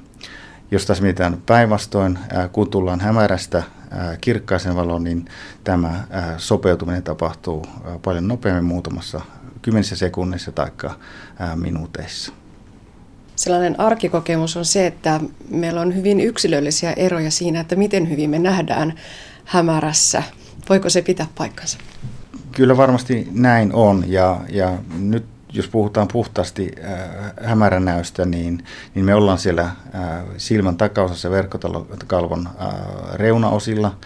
Jos 0.71 0.87
taas 0.87 1.01
mietitään 1.01 1.43
päinvastoin, 1.47 2.19
kun 2.53 2.71
tullaan 2.71 3.01
hämärästä 3.01 3.63
kirkkaisen 4.21 4.77
valoon, 4.77 5.05
niin 5.05 5.25
tämä 5.65 6.05
sopeutuminen 6.39 7.03
tapahtuu 7.03 7.67
paljon 8.05 8.29
nopeammin 8.29 8.65
muutamassa 8.65 9.21
kymmenissä 9.63 9.97
sekunnissa 9.97 10.53
tai 10.53 10.71
minuuteissa. 11.55 12.33
Sellainen 13.37 13.81
arkikokemus 13.81 14.57
on 14.57 14.65
se, 14.65 14.87
että 14.87 15.21
meillä 15.51 15.81
on 15.81 15.95
hyvin 15.95 16.21
yksilöllisiä 16.21 16.93
eroja 16.93 17.31
siinä, 17.31 17.61
että 17.61 17.77
miten 17.77 18.11
hyvin 18.11 18.31
me 18.31 18.39
nähdään 18.39 18.95
hämärässä. 19.45 20.23
Voiko 20.69 20.91
se 20.91 21.03
pitää 21.03 21.27
paikkansa? 21.39 21.79
Kyllä 22.53 22.77
varmasti 22.77 23.29
näin 23.33 23.73
on 23.73 24.05
ja, 24.07 24.41
ja 24.49 24.79
nyt 24.99 25.25
jos 25.53 25.69
puhutaan 25.69 26.09
puhtaasti 26.13 26.73
äh, 26.85 27.01
hämäränäystä, 27.45 28.25
niin, 28.25 28.65
niin 28.95 29.05
me 29.05 29.15
ollaan 29.15 29.39
siellä 29.39 29.63
äh, 29.63 29.75
silmän 30.37 30.77
takaosassa 30.77 31.31
verkkokalvon 31.31 32.47
äh, 32.47 32.75
reunaosilla, 33.15 33.97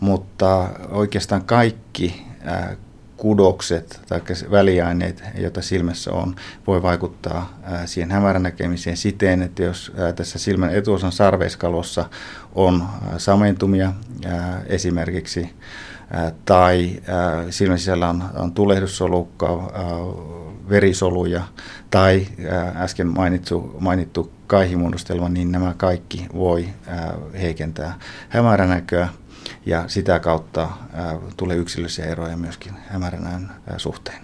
mutta 0.00 0.68
oikeastaan 0.90 1.44
kaikki 1.44 2.26
äh, 2.48 2.76
kudokset 3.20 4.00
tai 4.08 4.20
väliaineet, 4.50 5.24
joita 5.38 5.62
silmässä 5.62 6.12
on, 6.12 6.36
voi 6.66 6.82
vaikuttaa 6.82 7.58
äh, 7.72 7.80
siihen 7.86 8.10
hämärän 8.10 8.42
näkemiseen 8.42 8.96
siten, 8.96 9.42
että 9.42 9.62
jos 9.62 9.92
äh, 9.98 10.14
tässä 10.14 10.38
silmän 10.38 10.74
etuosan 10.74 11.12
sarveiskalvossa 11.12 12.04
on 12.54 12.82
äh, 12.82 12.88
samentumia 13.18 13.92
esimerkiksi, 14.66 15.54
tai 16.44 17.00
silmän 17.50 17.78
sisällä 17.78 18.08
on, 18.08 18.24
on 18.34 18.52
tulehdussolukka, 18.52 19.72
äh, 19.74 20.49
verisoluja 20.70 21.42
tai 21.90 22.26
äsken 22.76 23.06
mainittu, 23.06 23.76
mainittu 23.80 24.32
kaihimuodostelma, 24.46 25.28
niin 25.28 25.52
nämä 25.52 25.74
kaikki 25.76 26.26
voi 26.34 26.68
heikentää 27.40 27.98
hämäränäköä 28.28 29.08
ja 29.66 29.84
sitä 29.86 30.18
kautta 30.18 30.68
tulee 31.36 31.56
yksilöllisiä 31.56 32.04
eroja 32.04 32.36
myöskin 32.36 32.72
hämäränäön 32.88 33.50
suhteen. 33.76 34.22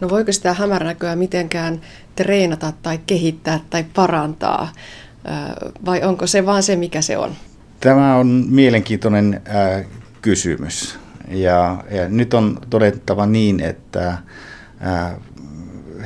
No 0.00 0.08
voiko 0.08 0.32
sitä 0.32 0.54
hämäränäköä 0.54 1.16
mitenkään 1.16 1.80
treenata 2.16 2.72
tai 2.82 2.98
kehittää 3.06 3.60
tai 3.70 3.84
parantaa 3.94 4.72
vai 5.84 6.02
onko 6.02 6.26
se 6.26 6.46
vaan 6.46 6.62
se, 6.62 6.76
mikä 6.76 7.02
se 7.02 7.18
on? 7.18 7.32
Tämä 7.80 8.16
on 8.16 8.44
mielenkiintoinen 8.48 9.42
kysymys. 10.22 10.98
Ja, 11.28 11.84
ja 11.90 12.08
nyt 12.08 12.34
on 12.34 12.58
todettava 12.70 13.26
niin, 13.26 13.60
että 13.60 14.18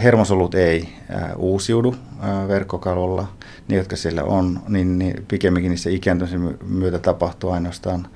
hermosolut 0.02 0.55
ei 0.55 0.88
uusiudu 1.37 1.97
verkkokalvolla. 2.49 3.29
Ne, 3.69 3.76
jotka 3.76 3.97
siellä 3.97 4.25
on, 4.25 4.62
niin, 4.69 4.99
niin 4.99 5.25
pikemminkin 5.29 5.71
niissä 5.71 5.91
ikääntymisen 5.91 6.59
myötä 6.64 6.99
tapahtuu 6.99 7.50
ainoastaan 7.50 8.09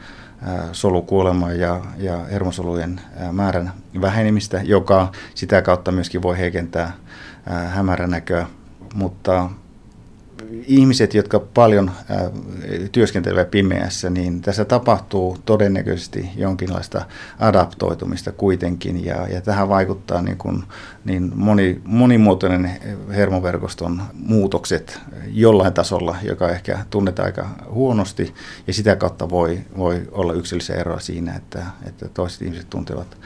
solukuolema 0.73 1.53
ja, 1.53 1.81
ja 1.97 2.19
hermosolujen 2.19 3.01
määrän 3.33 3.73
vähenemistä, 4.01 4.61
joka 4.65 5.13
sitä 5.35 5.63
kautta 5.63 5.93
myöskin 5.93 6.23
voi 6.23 6.39
heikentää 6.39 6.93
hämäränäköä. 7.69 8.47
Mutta 8.95 9.51
ihmiset, 10.67 11.15
jotka 11.15 11.41
paljon 11.41 11.91
työskentelevät 12.93 13.51
pimeässä, 13.51 14.11
niin 14.11 14.41
tässä 14.41 14.65
tapahtuu 14.65 15.39
todennäköisesti 15.45 16.31
jonkinlaista 16.37 17.05
adaptoitumista 17.39 18.33
kuitenkin, 18.33 19.05
ja, 19.05 19.29
ja 19.29 19.41
tähän 19.41 19.69
vaikuttaa 19.69 20.23
niin 20.23 20.39
kuin, 20.39 20.65
niin 21.05 21.33
moni, 21.35 21.81
monimuotoinen 21.85 22.71
hermoverkoston 23.09 24.03
muutokset 24.15 25.01
jollain 25.27 25.73
tasolla, 25.73 26.17
joka 26.23 26.51
ehkä 26.51 26.79
tunnetaan 26.91 27.27
aika 27.27 27.49
huonosti, 27.71 28.35
ja 28.67 28.73
sitä 28.73 28.97
kautta 28.97 29.31
voi, 29.31 29.61
voi 29.77 30.03
olla 30.13 30.33
yksilöllisiä 30.33 30.77
eroja 30.77 31.01
siinä, 31.01 31.35
että, 31.35 31.67
että 31.87 32.09
toiset 32.09 32.43
ihmiset 32.43 32.71
tuntevat 32.71 33.17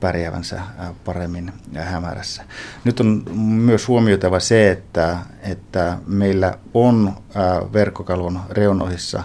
pärjäävänsä 0.00 0.60
paremmin 1.04 1.52
hämärässä. 1.74 2.42
Nyt 2.84 3.00
on 3.00 3.22
myös 3.36 3.88
huomioitava 3.88 4.40
se, 4.40 4.70
että, 4.70 5.18
että 5.42 5.98
meillä 6.06 6.58
on 6.74 7.12
verkkokalvon 7.72 8.40
reunoissa 8.50 9.22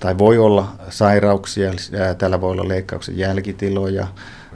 tai 0.00 0.18
voi 0.18 0.38
olla 0.38 0.72
sairauksia, 0.88 1.72
täällä 2.18 2.40
voi 2.40 2.52
olla 2.52 2.68
leikkauksen 2.68 3.18
jälkitiloja, 3.18 4.06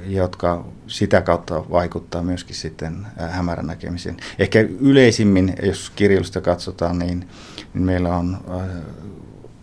jotka 0.07 0.65
sitä 0.87 1.21
kautta 1.23 1.71
vaikuttaa 1.71 2.23
myöskin 2.23 2.57
sitten 2.57 3.07
hämärän 3.31 3.67
näkemiseen. 3.67 4.17
Ehkä 4.39 4.61
yleisimmin, 4.81 5.55
jos 5.63 5.91
kirjallisuutta 5.97 6.41
katsotaan, 6.41 6.99
niin, 6.99 7.29
niin 7.75 7.83
meillä 7.83 8.17
on 8.17 8.39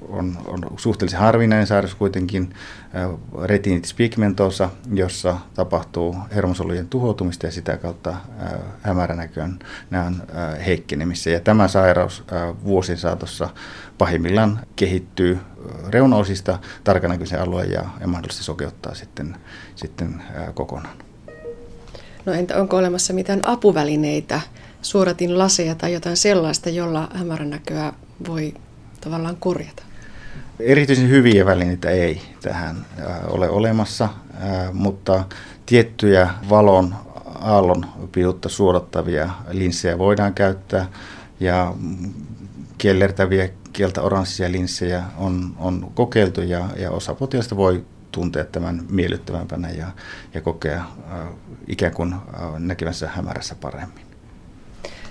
on, 0.09 0.37
on 0.45 0.63
suhteellisen 0.77 1.19
harvinainen 1.19 1.67
sairaus 1.67 1.95
kuitenkin, 1.95 2.53
retinitis 3.43 3.93
pigmentosa, 3.93 4.69
jossa 4.93 5.37
tapahtuu 5.53 6.15
hermosolujen 6.35 6.87
tuhoutumista 6.87 7.45
ja 7.45 7.51
sitä 7.51 7.77
kautta 7.77 8.15
hämäränäkön 8.81 9.59
näön 9.89 10.23
heikkenemissä. 10.65 11.29
Ja 11.29 11.39
tämä 11.39 11.67
sairaus 11.67 12.23
vuosien 12.63 12.97
saatossa 12.97 13.49
pahimmillaan 13.97 14.59
kehittyy 14.75 15.39
reunaosista 15.89 16.59
tarkanäköisen 16.83 17.41
alueen 17.41 17.71
ja, 17.71 17.83
ja 18.01 18.07
mahdollisesti 18.07 18.43
sokeuttaa 18.43 18.95
sitten, 18.95 19.35
sitten 19.75 20.23
kokonaan. 20.53 20.97
No 22.25 22.33
entä 22.33 22.57
onko 22.57 22.77
olemassa 22.77 23.13
mitään 23.13 23.41
apuvälineitä, 23.43 24.41
suoratin 24.81 25.39
laseja 25.39 25.75
tai 25.75 25.93
jotain 25.93 26.17
sellaista, 26.17 26.69
jolla 26.69 27.09
hämärän 27.13 27.49
näköä 27.49 27.93
voi 28.27 28.53
tavallaan 29.01 29.37
korjata? 29.37 29.86
Erityisen 30.59 31.09
hyviä 31.09 31.45
välineitä 31.45 31.89
ei 31.89 32.21
tähän 32.41 32.85
ole 33.27 33.49
olemassa, 33.49 34.09
mutta 34.73 35.23
tiettyjä 35.65 36.29
valon 36.49 36.95
aallon 37.41 37.85
pituutta 38.11 38.49
suodattavia 38.49 39.29
linssejä 39.51 39.97
voidaan 39.97 40.33
käyttää 40.33 40.85
ja 41.39 41.73
kellertäviä 42.77 43.49
kieltä 43.73 44.01
oranssisia 44.01 44.51
linssejä 44.51 45.03
on, 45.17 45.55
on 45.57 45.91
kokeiltu 45.93 46.41
ja, 46.41 46.69
ja 46.77 46.91
osa 46.91 47.15
potilaista 47.15 47.57
voi 47.57 47.85
tuntea 48.11 48.45
tämän 48.45 48.85
miellyttävämpänä 48.89 49.69
ja, 49.69 49.87
ja 50.33 50.41
kokea 50.41 50.77
äh, 50.77 51.27
ikään 51.67 51.93
kuin 51.93 52.13
äh, 52.13 52.19
näkevänsä 52.59 53.07
hämärässä 53.07 53.55
paremmin. 53.55 54.06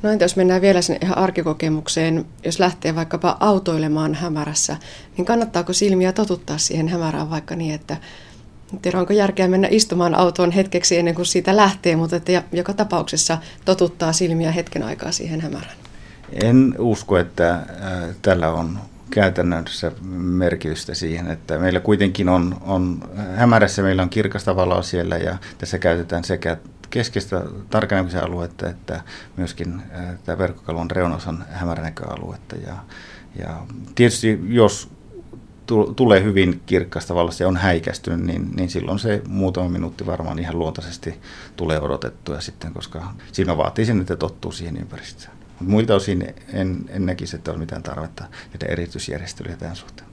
No 0.03 0.11
entä 0.11 0.25
jos 0.25 0.37
mennään 0.37 0.63
vielä 0.63 0.83
sinne 0.83 0.99
ihan 1.03 1.19
arkikokemukseen, 1.19 2.27
jos 2.45 2.61
lähtee 2.61 2.95
vaikkapa 2.95 3.37
autoilemaan 3.41 4.15
hämärässä, 4.15 4.77
niin 5.17 5.25
kannattaako 5.25 5.73
silmiä 5.73 6.13
totuttaa 6.13 6.59
siihen 6.59 6.89
hämärään 6.89 7.31
vaikka 7.31 7.57
niin, 7.57 7.75
että 7.75 7.97
tiedä 8.83 9.01
onko 9.01 9.13
järkeä 9.13 9.49
mennä 9.49 9.69
istumaan 9.71 10.15
autoon 10.15 10.51
hetkeksi 10.51 10.99
ennen 10.99 11.15
kuin 11.15 11.27
siitä 11.27 11.57
lähtee, 11.57 11.97
mutta 11.97 12.17
että 12.17 12.43
joka 12.53 12.73
tapauksessa 12.73 13.39
totuttaa 13.65 14.13
silmiä 14.13 14.53
hetken 14.53 14.83
aikaa 14.83 15.13
siihen 15.13 15.41
hämärään? 15.41 15.77
En 16.43 16.75
usko, 16.79 17.19
että 17.19 17.53
äh, 17.53 17.63
tällä 18.23 18.53
on 18.53 18.79
käytännössä 19.11 19.93
merkitystä 20.17 20.95
siihen, 20.95 21.31
että 21.31 21.59
meillä 21.59 21.81
kuitenkin 21.81 22.29
on, 22.29 22.57
on 22.61 23.11
hämärässä 23.35 23.83
meillä 23.83 24.03
on 24.03 24.11
kirkasta 24.11 24.57
valoa 24.57 24.83
siellä 24.83 25.17
ja 25.17 25.37
tässä 25.59 25.79
käytetään 25.79 26.25
sekä 26.25 26.57
keskeistä 26.91 27.43
tarkennuksen 27.71 28.25
aluetta 28.25 28.69
että 28.69 29.03
myöskin 29.37 29.83
tämä 30.25 30.39
verkkokalvon 30.39 30.91
reunosan 30.91 31.45
hämäränäköaluetta. 31.51 32.57
Ja, 32.57 32.77
ja 33.39 33.67
tietysti 33.95 34.41
jos 34.49 34.91
tulee 35.97 36.23
hyvin 36.23 36.63
kirkkaasta 36.67 37.15
valossa 37.15 37.45
ja 37.45 37.49
on 37.49 37.57
häikästynyt, 37.57 38.27
niin, 38.27 38.51
niin 38.57 38.71
silloin 38.71 38.99
se 38.99 39.23
muutama 39.29 39.69
minuutti 39.69 40.07
varmaan 40.07 40.39
ihan 40.39 40.59
luontaisesti 40.59 41.21
tulee 41.57 41.81
odotettua 41.81 42.41
sitten, 42.41 42.73
koska 42.73 43.13
silmä 43.33 43.57
vaatii 43.57 43.87
sen, 43.87 44.01
että 44.01 44.17
tottuu 44.17 44.53
siihen 44.53 44.77
ympäristöön. 44.77 45.37
Mutta 45.47 45.71
muilta 45.71 45.95
osin 45.95 46.35
en, 46.53 46.85
en 46.89 47.07
näkisi, 47.07 47.37
että 47.37 47.53
on 47.53 47.59
mitään 47.59 47.83
tarvetta 47.83 48.25
tehdä 48.53 48.73
erityisjärjestelyjä 48.73 49.57
tämän 49.57 49.77
suhteen. 49.77 50.06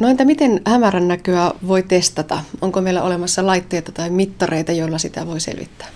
No 0.00 0.08
entä 0.08 0.24
miten 0.24 0.60
hämärän 0.66 1.08
näköä 1.08 1.50
voi 1.66 1.82
testata? 1.82 2.40
Onko 2.60 2.80
meillä 2.80 3.02
olemassa 3.02 3.46
laitteita 3.46 3.92
tai 3.92 4.10
mittareita, 4.10 4.72
joilla 4.72 4.98
sitä 4.98 5.26
voi 5.26 5.40
selvittää? 5.40 5.88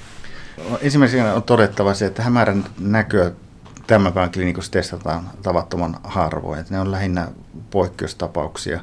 Ensimmäisenä 0.80 1.34
on 1.34 1.42
todettava 1.42 1.94
se, 1.94 2.06
että 2.06 2.22
hämärän 2.22 2.64
näköä 2.80 3.30
tämän 3.86 4.12
päivän 4.12 4.32
klinikossa 4.32 4.72
testataan 4.72 5.30
tavattoman 5.42 5.96
harvoin. 6.04 6.60
Että 6.60 6.74
ne 6.74 6.80
on 6.80 6.90
lähinnä 6.90 7.28
poikkeustapauksia. 7.70 8.80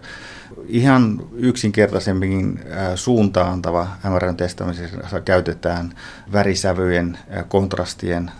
Ihan 0.68 1.22
yksinkertaisemmin 1.34 2.60
suuntaan 2.96 3.52
antava 3.54 3.88
hämärän 4.02 4.38
testaamisessa 4.38 5.22
käytetään 5.22 5.96
värisävyjen, 6.34 7.18
kontrastien, 7.48 8.32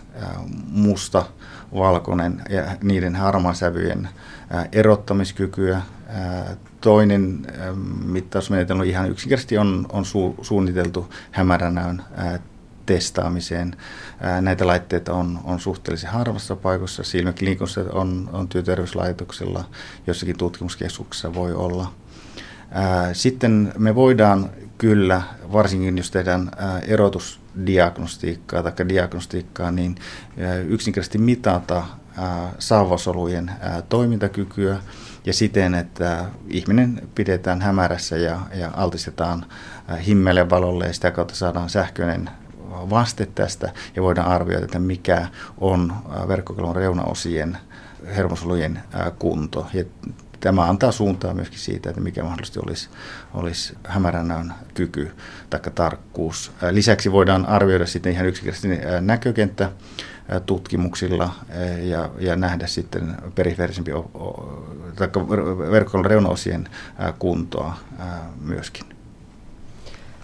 musta, 0.68 1.26
valkoinen 1.74 2.42
ja 2.48 2.62
niiden 2.82 3.16
harmaasävyjen 3.16 4.08
erottamiskykyä. 4.72 5.82
Toinen 6.80 7.46
mittausmenetelmä 8.04 8.84
ihan 8.84 9.10
yksinkertaisesti 9.10 9.58
on, 9.58 9.86
on 9.92 10.04
su, 10.04 10.34
suunniteltu 10.42 11.14
hämäränäön 11.30 12.02
testaamiseen. 12.86 13.76
Näitä 14.40 14.66
laitteita 14.66 15.12
on, 15.12 15.40
on 15.44 15.60
suhteellisen 15.60 16.10
harvassa 16.10 16.56
paikassa. 16.56 17.02
Silmäklinikossa 17.02 17.80
on, 17.92 18.30
on 18.32 18.48
työterveyslaitoksella, 18.48 19.64
jossakin 20.06 20.38
tutkimuskeskuksessa 20.38 21.34
voi 21.34 21.52
olla. 21.52 21.92
Sitten 23.12 23.72
me 23.78 23.94
voidaan 23.94 24.50
kyllä, 24.78 25.22
varsinkin 25.52 25.96
jos 25.96 26.10
tehdään 26.10 26.50
erotusdiagnostiikkaa 26.86 28.62
tai 28.62 28.88
diagnostiikkaa, 28.88 29.70
niin 29.70 29.94
yksinkertaisesti 30.68 31.18
mitata 31.18 31.82
saavasolujen 32.58 33.50
toimintakykyä 33.88 34.80
ja 35.26 35.32
siten, 35.32 35.74
että 35.74 36.24
ihminen 36.48 37.08
pidetään 37.14 37.60
hämärässä 37.60 38.16
ja, 38.16 38.40
ja 38.54 38.70
altistetaan 38.74 39.46
himmele 40.06 40.50
valolle 40.50 40.86
ja 40.86 40.92
sitä 40.92 41.10
kautta 41.10 41.34
saadaan 41.34 41.70
sähköinen 41.70 42.30
vaste 42.70 43.26
tästä 43.34 43.72
ja 43.96 44.02
voidaan 44.02 44.28
arvioida, 44.28 44.64
että 44.64 44.78
mikä 44.78 45.28
on 45.58 45.92
verkkokalvon 46.28 46.76
reunaosien 46.76 47.58
hermosolujen 48.16 48.82
kunto. 49.18 49.66
Ja 49.74 49.84
tämä 50.40 50.64
antaa 50.64 50.92
suuntaa 50.92 51.34
myöskin 51.34 51.58
siitä, 51.58 51.88
että 51.90 52.00
mikä 52.00 52.22
mahdollisesti 52.22 52.60
olisi, 52.66 52.88
olisi 53.34 53.76
hämärän 53.84 54.54
kyky 54.74 55.12
tai 55.50 55.60
tarkkuus. 55.74 56.52
Lisäksi 56.70 57.12
voidaan 57.12 57.46
arvioida 57.46 57.86
sitten 57.86 58.12
ihan 58.12 58.26
yksinkertaisesti 58.26 58.86
näkökenttä 59.00 59.70
tutkimuksilla 60.46 61.34
ja, 61.82 62.10
ja 62.18 62.36
nähdä 62.36 62.66
sitten 62.66 63.16
periferisempi 63.34 63.90
tai 64.96 65.08
verkkokalvon 65.70 66.10
reunaosien 66.10 66.68
kuntoa 67.18 67.74
myöskin. 68.40 68.84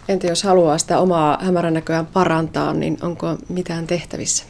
Entä 0.08 0.26
jos 0.26 0.42
haluaa 0.42 0.78
sitä 0.78 0.98
omaa 0.98 1.38
hämärän 1.42 1.74
näköään 1.74 2.06
parantaa, 2.06 2.74
niin 2.74 2.98
onko 3.02 3.36
mitään 3.48 3.86
tehtävissä? 3.86 4.44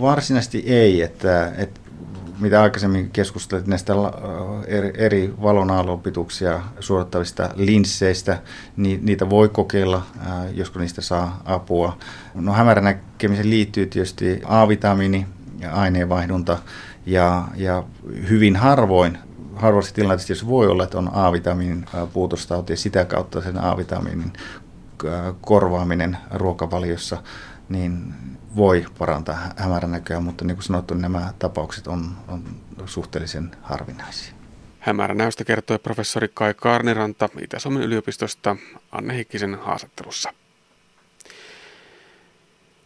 Varsinaisesti 0.00 0.58
ei, 0.66 1.02
että, 1.02 1.52
että 1.56 1.80
mitä 2.40 2.62
aikaisemmin 2.62 3.10
keskustelit 3.10 3.66
näistä 3.66 3.92
eri, 4.66 4.92
eri 4.94 5.34
valonaalopituuksia 5.42 6.60
suodattavista 6.80 7.50
linsseistä, 7.54 8.38
niin 8.76 9.06
niitä 9.06 9.30
voi 9.30 9.48
kokeilla, 9.48 10.02
josko 10.54 10.78
niistä 10.78 11.00
saa 11.00 11.42
apua. 11.44 11.96
No 12.34 12.52
hämärän 12.52 12.84
näkemiseen 12.84 13.50
liittyy 13.50 13.86
tietysti 13.86 14.40
A-vitamiini 14.44 15.26
aineenvaihdunta 15.72 16.58
ja, 17.06 17.48
ja 17.56 17.82
hyvin 18.28 18.56
harvoin 18.56 19.18
harvoissa 19.54 19.94
tilanteissa 19.94 20.46
voi 20.46 20.66
olla, 20.66 20.84
että 20.84 20.98
on 20.98 21.10
A-vitamiinin 21.12 21.86
puutostauti 22.12 22.72
ja 22.72 22.76
sitä 22.76 23.04
kautta 23.04 23.40
sen 23.40 23.58
A-vitamiinin 23.58 24.32
korvaaminen 25.40 26.16
ruokavaliossa 26.34 27.22
niin 27.68 28.14
voi 28.58 28.86
parantaa 28.98 29.38
hämärän 29.56 29.90
näköä, 29.90 30.20
mutta 30.20 30.44
niin 30.44 30.56
kuin 30.56 30.64
sanottu, 30.64 30.94
nämä 30.94 31.32
tapaukset 31.38 31.86
on, 31.86 32.16
on 32.28 32.44
suhteellisen 32.86 33.50
harvinaisia. 33.62 34.34
Hämäränäystä 34.78 35.44
kertoi 35.44 35.78
professori 35.78 36.28
Kai 36.34 36.54
Kaarniranta 36.54 37.28
Itä-Suomen 37.40 37.82
yliopistosta 37.82 38.56
Anne 38.92 39.16
Hikkisen 39.16 39.54
haastattelussa. 39.54 40.32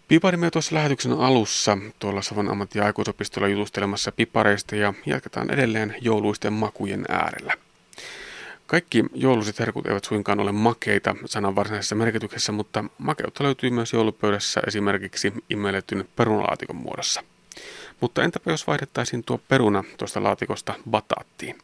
Piparimme 0.09 0.51
tuossa 0.51 0.75
lähetyksen 0.75 1.13
alussa 1.13 1.79
tuolla 1.99 2.23
Savon 2.23 2.51
ammatti- 2.51 2.79
ja 2.79 2.85
aikuisopistolla 2.85 3.49
jutustelemassa 3.49 4.13
pipareista 4.13 4.77
ja 4.77 4.95
jatketaan 5.07 5.51
edelleen 5.51 5.95
jouluisten 6.01 6.53
makujen 6.53 7.05
äärellä. 7.09 7.53
Kaikki 8.73 9.05
jouluiset 9.15 9.59
herkut 9.59 9.87
eivät 9.87 10.05
suinkaan 10.05 10.41
ole 10.41 10.53
makeita 10.53 11.17
sanan 11.25 11.57
varsinaisessa 11.57 11.95
merkityksessä, 11.95 12.53
mutta 12.53 12.85
makeutta 12.99 13.45
löytyy 13.45 13.71
myös 13.71 13.93
joulupöydässä 13.93 14.61
esimerkiksi 14.67 15.33
immeletyn 15.51 16.09
perunalaatikon 16.17 16.77
muodossa. 16.77 17.23
Mutta 18.01 18.23
entäpä 18.23 18.51
jos 18.51 18.67
vaihdettaisiin 18.67 19.25
tuo 19.25 19.41
peruna 19.49 19.85
tuosta 19.99 20.23
laatikosta 20.23 20.75
bataattiin? 20.91 21.59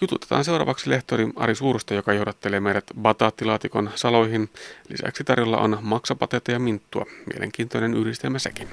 Jututetaan 0.00 0.44
seuraavaksi 0.44 0.90
lehtori 0.90 1.28
Ari 1.36 1.54
Suurusta, 1.54 1.94
joka 1.94 2.12
johdattelee 2.12 2.60
meidät 2.60 2.84
bataattilaatikon 3.02 3.90
saloihin. 3.94 4.50
Lisäksi 4.88 5.24
tarjolla 5.24 5.58
on 5.58 5.78
maksapatetta 5.82 6.52
ja 6.52 6.58
minttua. 6.58 7.06
Mielenkiintoinen 7.32 7.94
yhdistelmä 7.94 8.38
sekin. 8.38 8.68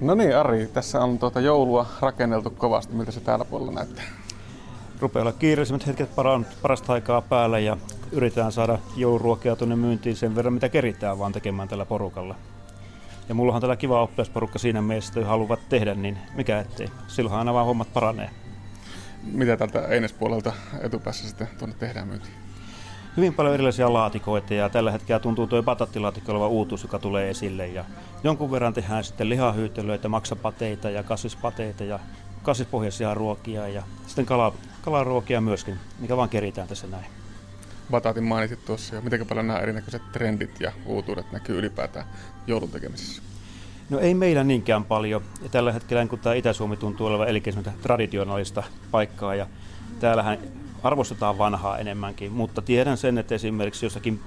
No 0.00 0.14
niin, 0.14 0.36
Ari, 0.36 0.66
tässä 0.66 1.00
on 1.00 1.18
tuota 1.18 1.40
joulua 1.40 1.86
rakenneltu 2.00 2.50
kovasti. 2.50 2.94
Miltä 2.94 3.12
se 3.12 3.20
täällä 3.20 3.44
puolella 3.44 3.72
näyttää? 3.72 4.04
Rupeaa 5.00 5.22
olla 5.22 5.32
kiireisimmät 5.32 5.86
hetket 5.86 6.10
parasta 6.62 6.92
aikaa 6.92 7.22
päällä 7.22 7.58
ja 7.58 7.76
yritetään 8.12 8.52
saada 8.52 8.78
jouluruokia 8.96 9.56
tuonne 9.56 9.76
myyntiin 9.76 10.16
sen 10.16 10.34
verran, 10.34 10.54
mitä 10.54 10.68
keritään 10.68 11.18
vaan 11.18 11.32
tekemään 11.32 11.68
tällä 11.68 11.84
porukalla. 11.84 12.34
Ja 13.28 13.34
mulla 13.34 13.54
on 13.54 13.60
tällä 13.60 13.76
kiva 13.76 14.02
oppilasporukka 14.02 14.58
siinä 14.58 14.82
mielessä, 14.82 15.12
että 15.16 15.30
haluavat 15.30 15.68
tehdä, 15.68 15.94
niin 15.94 16.18
mikä 16.34 16.60
ettei. 16.60 16.88
Silloinhan 17.08 17.38
aina 17.38 17.54
vaan 17.54 17.66
hommat 17.66 17.92
paranee. 17.92 18.30
Mitä 19.22 19.56
tältä 19.56 19.86
Eines-puolelta 19.86 20.52
etupäässä 20.80 21.28
sitten 21.28 21.48
tuonne 21.58 21.76
tehdään 21.78 22.08
myyntiin? 22.08 22.34
Hyvin 23.16 23.34
paljon 23.34 23.54
erilaisia 23.54 23.92
laatikoita 23.92 24.54
ja 24.54 24.68
tällä 24.68 24.90
hetkellä 24.90 25.20
tuntuu 25.20 25.46
tuo 25.46 25.62
patattilaatikko 25.62 26.32
olevan 26.32 26.48
uutuus, 26.48 26.82
joka 26.82 26.98
tulee 26.98 27.30
esille. 27.30 27.66
Ja 27.66 27.84
jonkun 28.24 28.50
verran 28.50 28.74
tehdään 28.74 29.04
sitten 29.04 29.28
lihahyytelöitä, 29.28 30.08
maksapateita 30.08 30.90
ja 30.90 31.02
kasvispateita 31.02 31.84
ja 31.84 31.98
kasvispohjaisia 32.48 33.14
ruokia 33.14 33.68
ja 33.68 33.82
sitten 34.06 34.26
kala, 34.26 34.54
kalaruokia 34.82 35.40
myöskin, 35.40 35.78
mikä 35.98 36.16
vaan 36.16 36.28
keritään 36.28 36.68
tässä 36.68 36.86
näin. 36.86 37.04
Bataatin 37.90 38.24
mainitsit 38.24 38.64
tuossa 38.64 38.94
jo. 38.94 39.00
Miten 39.00 39.26
paljon 39.26 39.46
nämä 39.46 39.58
erinäköiset 39.58 40.12
trendit 40.12 40.60
ja 40.60 40.72
uutuudet 40.86 41.32
näkyy 41.32 41.58
ylipäätään 41.58 42.06
joulun 42.46 42.70
tekemisessä? 42.70 43.22
No 43.90 43.98
ei 43.98 44.14
meillä 44.14 44.44
niinkään 44.44 44.84
paljon. 44.84 45.22
Ja 45.42 45.48
tällä 45.48 45.72
hetkellä 45.72 46.06
kun 46.06 46.18
tämä 46.18 46.34
Itä-Suomi 46.34 46.76
tuntuu 46.76 47.06
olevan 47.06 47.28
eli 47.28 47.42
traditionaalista 47.82 48.62
paikkaa 48.90 49.34
ja 49.34 49.46
täällähän 50.00 50.38
arvostetaan 50.82 51.38
vanhaa 51.38 51.78
enemmänkin, 51.78 52.32
mutta 52.32 52.62
tiedän 52.62 52.96
sen, 52.96 53.18
että 53.18 53.34
esimerkiksi 53.34 53.86
jossakin 53.86 54.20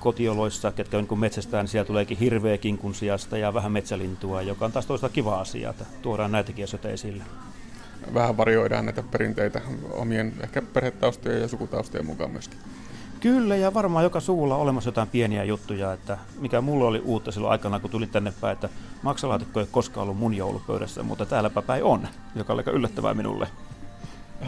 kotioloissa, 0.00 0.72
ketkä 0.72 0.98
on 0.98 1.06
niin 1.10 1.18
metsästään, 1.18 1.64
niin 1.64 1.70
siellä 1.70 1.86
tuleekin 1.86 2.18
hirveä 2.18 2.58
kinkun 2.58 2.94
sijasta 2.94 3.38
ja 3.38 3.54
vähän 3.54 3.72
metsälintua, 3.72 4.42
joka 4.42 4.64
on 4.64 4.72
taas 4.72 4.86
toista 4.86 5.08
kiva 5.08 5.40
asia, 5.40 5.70
että 5.70 5.84
tuodaan 6.02 6.32
näitäkin 6.32 6.64
asioita 6.64 6.88
esille. 6.88 7.22
Vähän 8.14 8.36
varioidaan 8.36 8.84
näitä 8.84 9.02
perinteitä 9.02 9.60
omien 9.90 10.32
ehkä 10.42 10.62
perhetaustojen 10.62 11.40
ja 11.40 11.48
sukutaustojen 11.48 12.06
mukaan 12.06 12.30
myöskin. 12.30 12.58
Kyllä, 13.20 13.56
ja 13.56 13.74
varmaan 13.74 14.04
joka 14.04 14.20
suulla 14.20 14.54
on 14.54 14.60
olemassa 14.60 14.88
jotain 14.88 15.08
pieniä 15.08 15.44
juttuja, 15.44 15.92
että 15.92 16.18
mikä 16.38 16.60
mulla 16.60 16.88
oli 16.88 17.00
uutta 17.04 17.32
silloin 17.32 17.52
aikana, 17.52 17.80
kun 17.80 17.90
tulin 17.90 18.08
tänne 18.08 18.32
päin, 18.40 18.52
että 18.52 18.68
maksalaatikko 19.02 19.60
ei 19.60 19.66
koskaan 19.70 20.02
ollut 20.02 20.18
mun 20.18 20.34
joulupöydässä, 20.34 21.02
mutta 21.02 21.26
täälläpä 21.26 21.62
päin 21.62 21.84
on, 21.84 22.08
joka 22.34 22.52
oli 22.52 22.60
aika 22.60 22.70
yllättävää 22.70 23.14
minulle. 23.14 23.48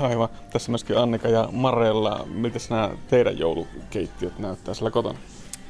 Aivan. 0.00 0.28
Tässä 0.52 0.70
myöskin 0.70 0.98
Annika 0.98 1.28
ja 1.28 1.48
Marella. 1.52 2.26
Miltä 2.34 2.58
nämä 2.70 2.90
teidän 3.08 3.38
joulukeittiöt 3.38 4.38
näyttää 4.38 4.74
siellä 4.74 4.90
kotona? 4.90 5.18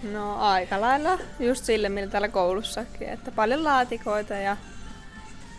No 0.02 0.36
aika 0.38 0.80
lailla 0.80 1.18
just 1.40 1.64
sille, 1.64 1.88
millä 1.88 2.10
täällä 2.10 2.28
koulussakin. 2.28 3.08
Että 3.08 3.30
paljon 3.30 3.64
laatikoita 3.64 4.34
ja 4.34 4.56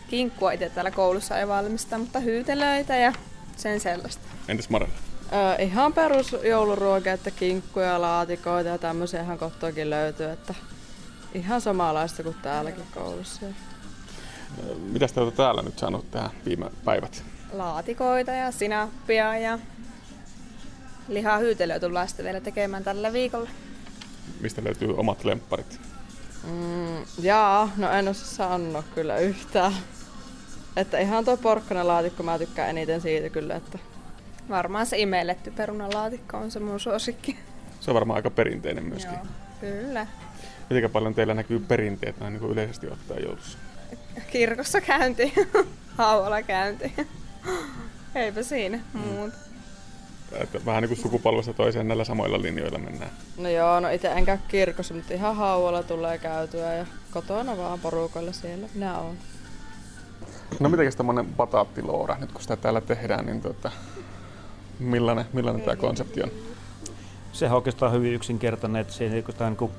kinkkua 0.08 0.52
itse 0.52 0.70
täällä 0.70 0.90
koulussa 0.90 1.38
ei 1.38 1.48
valmista, 1.48 1.98
mutta 1.98 2.20
hyytelöitä 2.20 2.96
ja 2.96 3.12
sen 3.56 3.80
sellaista. 3.80 4.22
Entäs 4.48 4.70
Marella? 4.70 4.94
Öö, 5.32 5.62
ihan 5.62 5.92
perus 5.92 6.36
jouluruokia, 6.44 7.12
että 7.12 7.30
kinkkuja, 7.30 8.00
laatikoita 8.00 8.68
ja 8.68 8.78
tämmöisiä 8.78 9.22
ihan 9.22 9.38
kotoakin 9.38 9.90
löytyy, 9.90 10.30
että 10.30 10.54
ihan 11.34 11.60
samanlaista 11.60 12.22
kuin 12.22 12.36
täälläkin 12.42 12.84
koulussa. 12.94 13.40
Mitä 14.92 15.06
te 15.08 15.20
olette 15.20 15.36
täällä 15.36 15.62
nyt 15.62 15.78
saanut 15.78 16.10
tähän 16.10 16.30
viime 16.44 16.70
päivät? 16.84 17.22
Laatikoita 17.52 18.30
ja 18.30 18.50
sinappia 18.52 19.38
ja 19.38 19.58
lihahyytelöä 21.08 21.80
tullaan 21.80 22.08
sitten 22.08 22.24
vielä 22.24 22.40
tekemään 22.40 22.84
tällä 22.84 23.12
viikolla. 23.12 23.50
Mistä 24.40 24.64
löytyy 24.64 24.96
omat 24.96 25.24
lempparit? 25.24 25.80
Mm, 26.44 27.04
jaa, 27.22 27.70
no 27.76 27.90
en 27.90 28.08
osaa 28.08 28.26
sanoa 28.26 28.82
kyllä 28.94 29.18
yhtään. 29.18 29.72
Että 30.76 30.98
ihan 30.98 31.24
tuo 31.24 31.36
porkkanalaatikko 31.36 32.22
mä 32.22 32.38
tykkään 32.38 32.70
eniten 32.70 33.00
siitä 33.00 33.28
kyllä, 33.28 33.54
että 33.54 33.78
Varmaan 34.48 34.86
se 34.86 34.98
imelletty 34.98 35.50
perunalaatikko 35.50 36.36
on 36.36 36.50
se 36.50 36.60
mun 36.60 36.80
suosikki. 36.80 37.36
Se 37.80 37.90
on 37.90 37.94
varmaan 37.94 38.16
aika 38.16 38.30
perinteinen 38.30 38.84
myöskin. 38.84 39.14
Joo, 39.14 39.26
kyllä. 39.60 40.06
Miten 40.70 40.90
paljon 40.90 41.14
teillä 41.14 41.34
näkyy 41.34 41.58
perinteet 41.58 42.20
näin 42.20 42.32
niin 42.32 42.50
yleisesti 42.50 42.86
ottaen 42.86 43.22
joulussa? 43.22 43.58
Kirkossa 44.30 44.80
käynti, 44.80 45.32
hauvalla 45.98 46.42
käynti. 46.42 46.92
Eipä 48.14 48.42
siinä 48.42 48.80
mm. 48.94 49.00
muuta. 49.00 49.36
Että 50.40 50.60
vähän 50.66 50.82
niin 50.82 50.88
kuin 50.88 50.98
sukupolvesta 50.98 51.52
toiseen 51.52 51.88
näillä 51.88 52.04
samoilla 52.04 52.42
linjoilla 52.42 52.78
mennään. 52.78 53.10
No 53.38 53.48
joo, 53.48 53.80
no 53.80 53.88
itse 53.88 54.08
en 54.08 54.24
käy 54.24 54.38
kirkossa, 54.48 54.94
mutta 54.94 55.14
ihan 55.14 55.36
hauvalla 55.36 55.82
tulee 55.82 56.18
käytyä 56.18 56.74
ja 56.74 56.86
kotona 57.10 57.56
vaan 57.56 57.80
porukalla 57.80 58.32
siellä 58.32 58.68
minä 58.74 58.98
olen. 58.98 59.18
No 60.60 60.68
mitenkäs 60.68 60.96
tämmöinen 60.96 61.26
bataattiloora, 61.26 62.16
nyt 62.20 62.32
kun 62.32 62.42
sitä 62.42 62.56
täällä 62.56 62.80
tehdään, 62.80 63.26
niin 63.26 63.40
tuota, 63.40 63.70
millainen, 64.78 65.24
millainen 65.32 65.62
tämä 65.62 65.76
konsepti 65.76 66.22
on? 66.22 66.30
Se 67.32 67.46
on 67.46 67.52
oikeastaan 67.52 67.92
hyvin 67.92 68.14
yksinkertainen, 68.14 68.80
että 68.80 68.92
se 68.92 69.04
ei 69.04 69.14
oikeastaan 69.14 69.50
niin 69.50 69.58
kuin, 69.58 69.72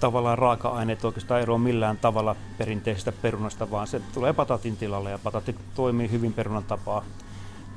tavallaan 0.00 0.38
raaka-aineet 0.38 1.04
oikeastaan 1.04 1.40
eroa 1.40 1.58
millään 1.58 1.96
tavalla 1.96 2.36
perinteisestä 2.58 3.12
perunasta, 3.12 3.70
vaan 3.70 3.86
se 3.86 4.00
tulee 4.14 4.32
patatin 4.32 4.76
tilalle 4.76 5.10
ja 5.10 5.18
patatti 5.18 5.56
toimii 5.74 6.10
hyvin 6.10 6.32
perunan 6.32 6.64
tapaa. 6.64 7.04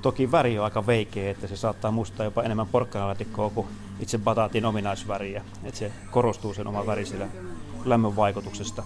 Toki 0.01 0.31
väri 0.31 0.59
on 0.59 0.65
aika 0.65 0.87
veikeä, 0.87 1.31
että 1.31 1.47
se 1.47 1.55
saattaa 1.57 1.91
mustaa 1.91 2.23
jopa 2.23 2.43
enemmän 2.43 2.67
porkkanalaatikkoa 2.67 3.49
kuin 3.49 3.67
itse 3.99 4.17
batatin 4.17 4.65
ominaisväriä. 4.65 5.43
Että 5.63 5.79
se 5.79 5.91
korostuu 6.11 6.53
sen 6.53 6.67
oma 6.67 6.85
väri 6.85 7.05
sillä 7.05 7.27
lämmön 7.85 8.15
vaikutuksesta. 8.15 8.83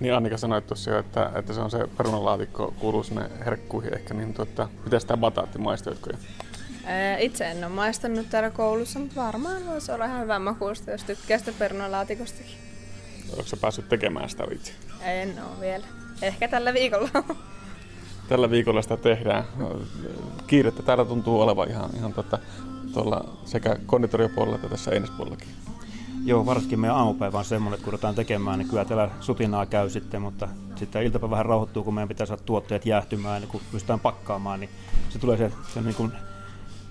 Niin 0.00 0.14
Annika 0.14 0.36
sanoi 0.36 0.62
tuossa 0.62 0.90
jo, 0.90 0.98
että, 0.98 1.30
että 1.34 1.52
se 1.52 1.60
on 1.60 1.70
se 1.70 1.88
perunalaatikko, 1.96 2.74
kuuluu 2.78 3.02
sinne 3.02 3.30
herkkuihin 3.44 3.94
ehkä, 3.94 4.14
niin 4.14 4.34
tuota, 4.34 4.68
miten 4.84 5.00
sitä 5.00 5.16
bataatti 5.16 5.58
maistoitko 5.58 6.10
jo? 6.10 6.18
Itse 7.18 7.50
en 7.50 7.64
ole 7.64 7.72
maistanut 7.72 8.30
täällä 8.30 8.50
koulussa, 8.50 8.98
mutta 8.98 9.16
varmaan 9.16 9.66
voisi 9.66 9.92
olla 9.92 10.04
ihan 10.04 10.22
hyvä 10.22 10.38
makuusta, 10.38 10.90
jos 10.90 11.04
tykkää 11.04 11.38
sitä 11.38 11.52
perunalaatikostakin. 11.58 12.54
Oletko 13.36 13.56
päässyt 13.60 13.88
tekemään 13.88 14.30
sitä 14.30 14.44
itse? 14.52 14.72
En 15.00 15.34
ole 15.42 15.60
vielä. 15.60 15.86
Ehkä 16.22 16.48
tällä 16.48 16.74
viikolla. 16.74 17.08
Tällä 18.30 18.50
viikolla 18.50 18.82
sitä 18.82 18.96
tehdään. 18.96 19.44
Kiirettä 20.46 20.82
täällä 20.82 21.04
tuntuu 21.04 21.40
olevan 21.40 21.70
ihan, 21.70 21.90
ihan 21.96 22.12
tota, 22.12 22.38
tuolla 22.94 23.24
sekä 23.44 23.76
konditoriopuolella 23.86 24.56
että 24.56 24.68
tässä 24.68 24.90
einespuolellakin. 24.90 25.48
Joo, 26.24 26.46
varsinkin 26.46 26.80
meidän 26.80 26.96
aamupäivä 26.96 27.38
on 27.38 27.44
semmoinen, 27.44 27.74
että 27.74 27.84
kun 27.84 27.92
ruvetaan 27.92 28.14
tekemään, 28.14 28.58
niin 28.58 28.68
kyllä 28.68 28.84
täällä 28.84 29.10
sutinaa 29.20 29.66
käy 29.66 29.90
sitten, 29.90 30.22
mutta 30.22 30.48
sitten 30.76 31.02
iltapäivä 31.02 31.30
vähän 31.30 31.46
rauhoittuu, 31.46 31.84
kun 31.84 31.94
meidän 31.94 32.08
pitää 32.08 32.26
saada 32.26 32.42
tuotteet 32.46 32.86
jäähtymään, 32.86 33.40
niin 33.40 33.50
kun 33.50 33.60
pystytään 33.72 34.00
pakkaamaan, 34.00 34.60
niin 34.60 34.70
se 35.08 35.18
tulee 35.18 35.36
se, 35.36 35.52
se 35.74 35.80
niin 35.80 35.94
kuin 35.94 36.12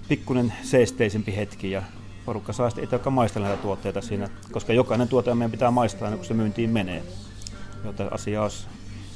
pikkuinen 0.09 0.53
seesteisempi 0.63 1.35
hetki 1.35 1.71
ja 1.71 1.83
porukka 2.25 2.53
saa 2.53 2.69
sitten 2.69 2.83
itse 2.83 3.09
maistella 3.09 3.47
näitä 3.47 3.61
tuotteita 3.61 4.01
siinä, 4.01 4.29
koska 4.51 4.73
jokainen 4.73 5.07
tuote 5.07 5.35
meidän 5.35 5.51
pitää 5.51 5.71
maistaa 5.71 6.11
kun 6.11 6.25
se 6.25 6.33
myyntiin 6.33 6.69
menee. 6.69 7.03
Joten 7.85 8.13
asia 8.13 8.43
olisi, 8.43 8.67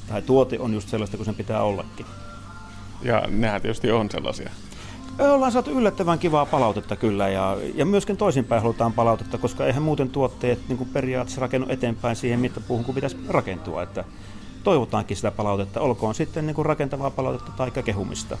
tai 0.08 0.22
tuote 0.22 0.58
on 0.58 0.74
just 0.74 0.88
sellaista 0.88 1.16
kuin 1.16 1.24
sen 1.24 1.34
pitää 1.34 1.62
ollakin. 1.62 2.06
Ja 3.02 3.22
nehän 3.28 3.62
tietysti 3.62 3.90
on 3.90 4.10
sellaisia. 4.10 4.50
Ollaan 5.18 5.52
saatu 5.52 5.70
yllättävän 5.70 6.18
kivaa 6.18 6.46
palautetta 6.46 6.96
kyllä 6.96 7.28
ja, 7.28 7.56
ja 7.74 7.86
myöskin 7.86 8.16
toisinpäin 8.16 8.62
halutaan 8.62 8.92
palautetta, 8.92 9.38
koska 9.38 9.66
eihän 9.66 9.82
muuten 9.82 10.10
tuotteet 10.10 10.68
niin 10.68 10.78
kuin 10.78 10.90
periaatteessa 10.92 11.40
rakennu 11.40 11.66
eteenpäin 11.70 12.16
siihen 12.16 12.40
mittapuuhun, 12.40 12.84
kun 12.84 12.94
pitäisi 12.94 13.16
rakentua. 13.28 13.82
Että 13.82 14.04
toivotaankin 14.64 15.16
sitä 15.16 15.30
palautetta, 15.30 15.80
olkoon 15.80 16.14
sitten 16.14 16.46
niin 16.46 16.54
kuin 16.54 16.66
rakentavaa 16.66 17.10
palautetta 17.10 17.52
tai 17.56 17.70
kehumista. 17.70 18.38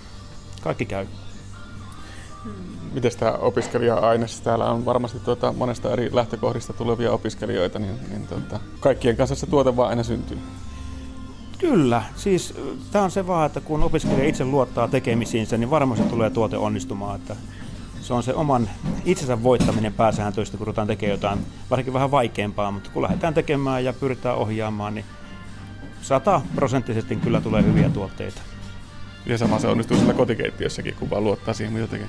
Kaikki 0.62 0.84
käy. 0.84 1.06
Miten 2.92 3.12
tämä 3.18 3.32
opiskelija-aine? 3.32 4.26
Täällä 4.44 4.70
on 4.70 4.84
varmasti 4.84 5.20
tuota, 5.20 5.52
monesta 5.52 5.92
eri 5.92 6.10
lähtökohdista 6.12 6.72
tulevia 6.72 7.12
opiskelijoita, 7.12 7.78
niin, 7.78 7.96
niin 8.10 8.26
tuota, 8.26 8.60
kaikkien 8.80 9.16
kanssa 9.16 9.34
se 9.34 9.46
tuote 9.46 9.76
vaan 9.76 9.88
aina 9.88 10.02
syntyy. 10.02 10.38
Kyllä, 11.70 12.02
siis 12.16 12.54
tämä 12.92 13.04
on 13.04 13.10
se 13.10 13.26
vaan, 13.26 13.46
että 13.46 13.60
kun 13.60 13.82
opiskelija 13.82 14.28
itse 14.28 14.44
luottaa 14.44 14.88
tekemisiinsä, 14.88 15.58
niin 15.58 15.70
varmasti 15.70 16.04
tulee 16.08 16.30
tuote 16.30 16.56
onnistumaan. 16.56 17.16
Että 17.20 17.36
se 18.00 18.14
on 18.14 18.22
se 18.22 18.34
oman 18.34 18.70
itsensä 19.04 19.42
voittaminen 19.42 19.92
pääsääntöistä, 19.92 20.56
kun 20.56 20.66
ruvetaan 20.66 20.86
tekemään 20.86 21.14
jotain 21.14 21.38
varsinkin 21.70 21.92
vähän 21.92 22.10
vaikeampaa, 22.10 22.70
mutta 22.70 22.90
kun 22.90 23.02
lähdetään 23.02 23.34
tekemään 23.34 23.84
ja 23.84 23.92
pyritään 23.92 24.36
ohjaamaan, 24.36 24.94
niin 24.94 25.04
sataprosenttisesti 26.02 27.16
kyllä 27.16 27.40
tulee 27.40 27.62
hyviä 27.62 27.88
tuotteita. 27.88 28.40
Ja 29.26 29.38
sama 29.38 29.58
se 29.58 29.68
onnistuu 29.68 29.96
siellä 29.96 30.14
kotikeittiössäkin, 30.14 30.94
kun 30.94 31.10
vaan 31.10 31.24
luottaa 31.24 31.54
siihen, 31.54 31.72
mitä 31.72 31.86
tekee. 31.86 32.08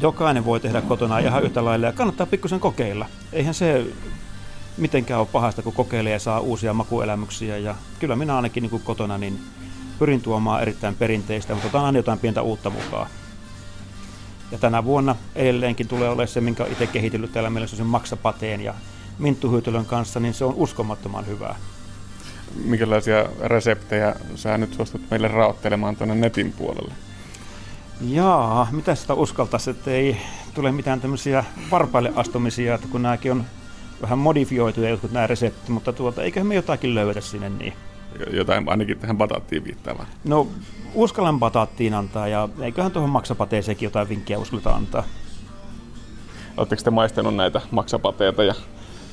Jokainen 0.00 0.44
voi 0.44 0.60
tehdä 0.60 0.80
kotona 0.80 1.18
ihan 1.18 1.42
yhtä 1.42 1.64
lailla 1.64 1.86
ja 1.86 1.92
kannattaa 1.92 2.26
pikkusen 2.26 2.60
kokeilla. 2.60 3.06
Eihän 3.32 3.54
se 3.54 3.86
mitenkään 4.76 5.20
ole 5.20 5.28
pahasta, 5.32 5.62
kun 5.62 5.72
kokeilee 5.72 6.12
ja 6.12 6.18
saa 6.18 6.40
uusia 6.40 6.74
makuelämyksiä. 6.74 7.58
Ja 7.58 7.74
kyllä 7.98 8.16
minä 8.16 8.36
ainakin 8.36 8.62
niin 8.62 8.70
kuin 8.70 8.82
kotona 8.82 9.18
niin 9.18 9.40
pyrin 9.98 10.22
tuomaan 10.22 10.62
erittäin 10.62 10.94
perinteistä, 10.94 11.54
mutta 11.54 11.68
otan 11.68 11.84
aina 11.84 11.98
jotain 11.98 12.18
pientä 12.18 12.42
uutta 12.42 12.70
mukaan. 12.70 13.10
Ja 14.52 14.58
tänä 14.58 14.84
vuonna 14.84 15.16
edelleenkin 15.34 15.88
tulee 15.88 16.08
olemaan 16.08 16.28
se, 16.28 16.40
minkä 16.40 16.66
itse 16.66 16.86
kehitellyt 16.86 17.32
täällä 17.32 17.50
meillä 17.50 17.66
sen 17.66 17.86
maksapateen 17.86 18.60
ja 18.60 18.74
minttuhyytelön 19.18 19.86
kanssa, 19.86 20.20
niin 20.20 20.34
se 20.34 20.44
on 20.44 20.54
uskomattoman 20.54 21.26
hyvää. 21.26 21.56
Minkälaisia 22.64 23.26
reseptejä 23.44 24.14
sä 24.34 24.58
nyt 24.58 24.74
suostut 24.74 25.00
meille 25.10 25.28
raottelemaan 25.28 25.96
tuonne 25.96 26.14
netin 26.14 26.52
puolelle? 26.52 26.94
Jaa, 28.00 28.68
mitä 28.72 28.94
sitä 28.94 29.14
uskaltaisi, 29.14 29.70
että 29.70 29.90
ei 29.90 30.16
tule 30.54 30.72
mitään 30.72 31.00
tämmöisiä 31.00 31.44
varpaille 31.70 32.12
astumisia, 32.16 32.74
että 32.74 32.88
kun 32.88 33.02
nämäkin 33.02 33.32
on 33.32 33.44
vähän 34.02 34.18
modifioituja 34.18 34.90
jotkut 34.90 35.12
nämä 35.12 35.26
reseptit, 35.26 35.68
mutta 35.68 35.92
tuota, 35.92 36.22
eiköhän 36.22 36.46
me 36.46 36.54
jotakin 36.54 36.94
löydetä 36.94 37.20
sinne 37.20 37.48
niin. 37.48 37.72
jotain 38.30 38.68
ainakin 38.68 38.98
tähän 38.98 39.18
bataattiin 39.18 39.64
viittaavaa? 39.64 40.06
No 40.24 40.48
uskallan 40.94 41.38
bataattiin 41.38 41.94
antaa 41.94 42.28
ja 42.28 42.48
eiköhän 42.60 42.92
tuohon 42.92 43.10
maksapateeseenkin 43.10 43.86
jotain 43.86 44.08
vinkkiä 44.08 44.38
uskalleta 44.38 44.70
antaa. 44.70 45.04
Oletteko 46.56 46.82
te 46.82 46.90
maistanut 46.90 47.36
näitä 47.36 47.60
maksapateita 47.70 48.44
ja 48.44 48.54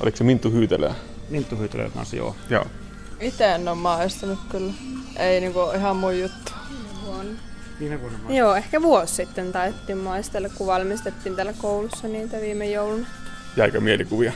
oliko 0.00 0.16
se 0.16 0.24
Minttu 0.24 0.50
Hyytelöä? 0.50 0.94
Minttu 1.30 1.56
Hyytelöä 1.56 1.90
kanssa, 1.90 2.16
joo. 2.16 2.36
Joo. 2.50 2.64
Itse 3.20 3.54
en 3.54 3.68
ole 3.68 3.76
maistanut 3.76 4.38
kyllä. 4.50 4.72
Ei 5.16 5.40
niinku 5.40 5.60
ihan 5.74 5.96
mun 5.96 6.18
juttu. 6.20 6.52
Viime 7.80 8.00
vuonna 8.00 8.18
Joo, 8.28 8.54
ehkä 8.54 8.82
vuosi 8.82 9.14
sitten 9.14 9.52
taidettiin 9.52 9.98
maistella, 9.98 10.48
kun 10.48 10.66
valmistettiin 10.66 11.36
täällä 11.36 11.52
koulussa 11.52 12.08
niitä 12.08 12.40
viime 12.40 12.70
jouluna. 12.70 13.06
Jäikö 13.56 13.80
mielikuvia? 13.80 14.32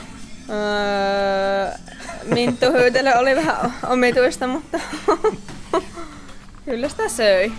Öö, 0.49 1.71
Minttu 2.33 2.65
hyytelö 2.71 3.17
oli 3.17 3.35
vähän 3.35 3.73
omituista, 3.89 4.47
mutta 4.47 4.79
kyllä 6.65 6.89
sitä 6.89 7.09
söi. 7.09 7.51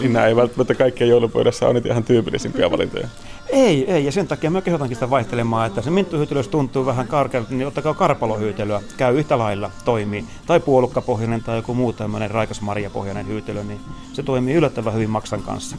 Niin 0.00 0.12
nämä 0.12 0.26
ei 0.26 0.36
välttämättä 0.36 0.74
kaikkien 0.74 1.10
joulupöydässä 1.10 1.66
ole 1.66 1.74
niitä 1.74 1.88
ihan 1.88 2.04
tyypillisimpiä 2.04 2.70
valintoja. 2.70 3.08
Ei, 3.48 3.92
ei, 3.92 4.04
ja 4.04 4.12
sen 4.12 4.26
takia 4.26 4.50
mä 4.50 4.62
kehotankin 4.62 4.96
sitä 4.96 5.10
vaihtelemaan, 5.10 5.66
että 5.66 5.82
se 5.82 5.90
minttuhyytelö, 5.90 6.38
jos 6.38 6.48
tuntuu 6.48 6.86
vähän 6.86 7.08
karkealta, 7.08 7.54
niin 7.54 7.66
ottakaa 7.66 7.94
karpalohyytelöä, 7.94 8.80
käy 8.96 9.18
yhtä 9.18 9.38
lailla, 9.38 9.70
toimii. 9.84 10.24
Tai 10.46 10.60
puolukkapohjainen 10.60 11.42
tai 11.42 11.56
joku 11.56 11.74
muu 11.74 11.92
tämmöinen 11.92 12.30
raikas 12.30 12.60
marjapohjainen 12.60 13.26
hyytelö, 13.26 13.64
niin 13.64 13.80
se 14.12 14.22
toimii 14.22 14.54
yllättävän 14.54 14.94
hyvin 14.94 15.10
maksan 15.10 15.42
kanssa. 15.42 15.76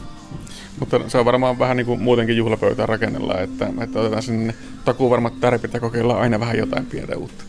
Mutta 0.80 1.08
se 1.08 1.18
on 1.18 1.24
varmaan 1.24 1.58
vähän 1.58 1.76
niin 1.76 1.86
kuin 1.86 2.02
muutenkin 2.02 2.36
juhlapöytää 2.36 2.86
rakennella, 2.86 3.40
että, 3.40 3.68
että 3.80 4.00
otetaan 4.00 4.22
sinne 4.22 4.54
takuvarmat 4.84 5.40
tärpit 5.40 5.72
ja 5.72 5.80
kokeillaan 5.80 6.20
aina 6.20 6.40
vähän 6.40 6.58
jotain 6.58 6.86
pientä 6.86 7.16
uutta. 7.16 7.44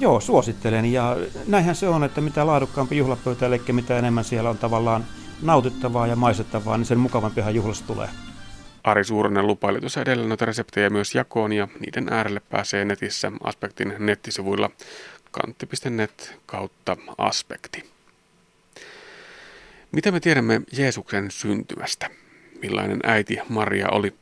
Joo, 0.00 0.20
suosittelen. 0.20 0.92
Ja 0.92 1.16
näinhän 1.46 1.74
se 1.74 1.88
on, 1.88 2.04
että 2.04 2.20
mitä 2.20 2.46
laadukkaampi 2.46 2.96
juhlapöytä, 2.96 3.46
eli 3.46 3.62
mitä 3.72 3.98
enemmän 3.98 4.24
siellä 4.24 4.50
on 4.50 4.58
tavallaan 4.58 5.04
nautittavaa 5.42 6.06
ja 6.06 6.16
maistettavaa, 6.16 6.76
niin 6.76 6.86
sen 6.86 6.98
mukavampihan 6.98 7.54
juhlasta 7.54 7.86
tulee. 7.86 8.08
Ari 8.84 9.04
Suurinen 9.04 9.46
lupaili 9.46 9.80
tuossa 9.80 10.02
edellä 10.02 10.26
noita 10.26 10.44
reseptejä 10.44 10.90
myös 10.90 11.14
jakoon 11.14 11.52
ja 11.52 11.68
niiden 11.80 12.12
äärelle 12.12 12.40
pääsee 12.50 12.84
netissä 12.84 13.32
Aspektin 13.44 13.94
nettisivuilla 13.98 14.70
kantti.net 15.30 16.38
kautta 16.46 16.96
aspekti. 17.18 17.90
Mitä 19.92 20.12
me 20.12 20.20
tiedämme 20.20 20.60
Jeesuksen 20.72 21.30
syntymästä? 21.30 22.10
Millainen 22.62 23.00
äiti 23.02 23.38
Maria 23.48 23.88
oli? 23.88 24.14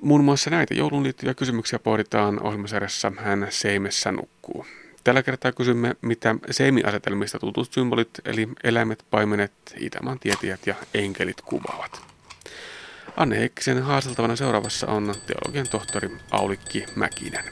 Muun 0.00 0.24
muassa 0.24 0.50
näitä 0.50 0.74
joulun 0.74 1.02
liittyviä 1.02 1.34
kysymyksiä 1.34 1.78
pohditaan 1.78 2.42
ohjelmasarjassa 2.42 3.12
Hän 3.16 3.46
seimessä 3.50 4.12
nukkuu. 4.12 4.66
Tällä 5.04 5.22
kertaa 5.22 5.52
kysymme, 5.52 5.96
mitä 6.02 6.34
seimiasetelmista 6.50 7.38
tutut 7.38 7.72
symbolit, 7.72 8.10
eli 8.24 8.48
eläimet, 8.64 9.04
paimenet, 9.10 9.52
Itämaan 9.76 10.18
tietäjät 10.18 10.66
ja 10.66 10.74
enkelit 10.94 11.40
kuvaavat. 11.40 12.00
Anne 13.16 13.38
Heikkisen 13.38 13.82
haaseltavana 13.82 14.36
seuraavassa 14.36 14.86
on 14.86 15.14
teologian 15.26 15.68
tohtori 15.70 16.10
Aulikki 16.30 16.84
Mäkinen. 16.94 17.44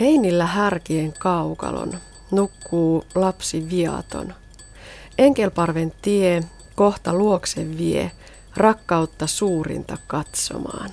Heinillä 0.00 0.46
härkien 0.46 1.12
kaukalon 1.12 1.92
nukkuu 2.30 3.04
lapsi 3.14 3.70
viaton. 3.70 4.34
Enkelparven 5.18 5.92
tie 6.02 6.40
kohta 6.76 7.14
luokse 7.14 7.78
vie 7.78 8.10
rakkautta 8.56 9.26
suurinta 9.26 9.98
katsomaan. 10.06 10.90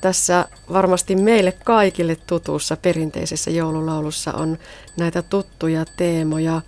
Tässä 0.00 0.48
varmasti 0.72 1.16
meille 1.16 1.52
kaikille 1.52 2.16
tutussa 2.16 2.76
perinteisessä 2.76 3.50
joululaulussa 3.50 4.32
on 4.32 4.58
näitä 4.96 5.22
tuttuja 5.22 5.84
teemoja. 5.96 6.62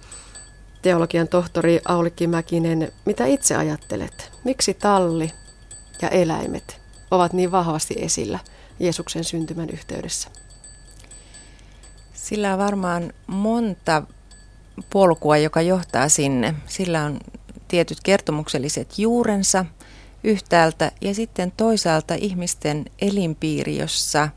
Teologian 0.83 1.29
tohtori 1.29 1.81
Aulikki 1.85 2.27
Mäkinen, 2.27 2.92
mitä 3.05 3.27
itse 3.27 3.57
ajattelet? 3.57 4.33
Miksi 4.44 4.75
talli 4.75 5.31
ja 6.03 6.09
eläimet 6.09 6.81
ovat 7.11 7.33
niin 7.33 7.53
vahvasti 7.53 7.94
esillä 7.99 8.38
Jeesuksen 8.81 9.25
syntymän 9.25 9.70
yhteydessä? 9.70 10.29
Sillä 12.12 12.53
on 12.53 12.59
varmaan 12.59 13.12
monta 13.27 14.03
polkua, 14.90 15.37
joka 15.37 15.61
johtaa 15.61 16.09
sinne. 16.09 16.55
Sillä 16.66 17.05
on 17.05 17.20
tietyt 17.71 17.99
kertomukselliset 18.03 18.99
juurensa 18.99 19.65
yhtäältä 20.25 20.93
ja 21.01 21.15
sitten 21.15 21.53
toisaalta 21.57 22.15
ihmisten 22.15 22.85
elinpiiri, 23.01 23.79
jossa 23.79 24.29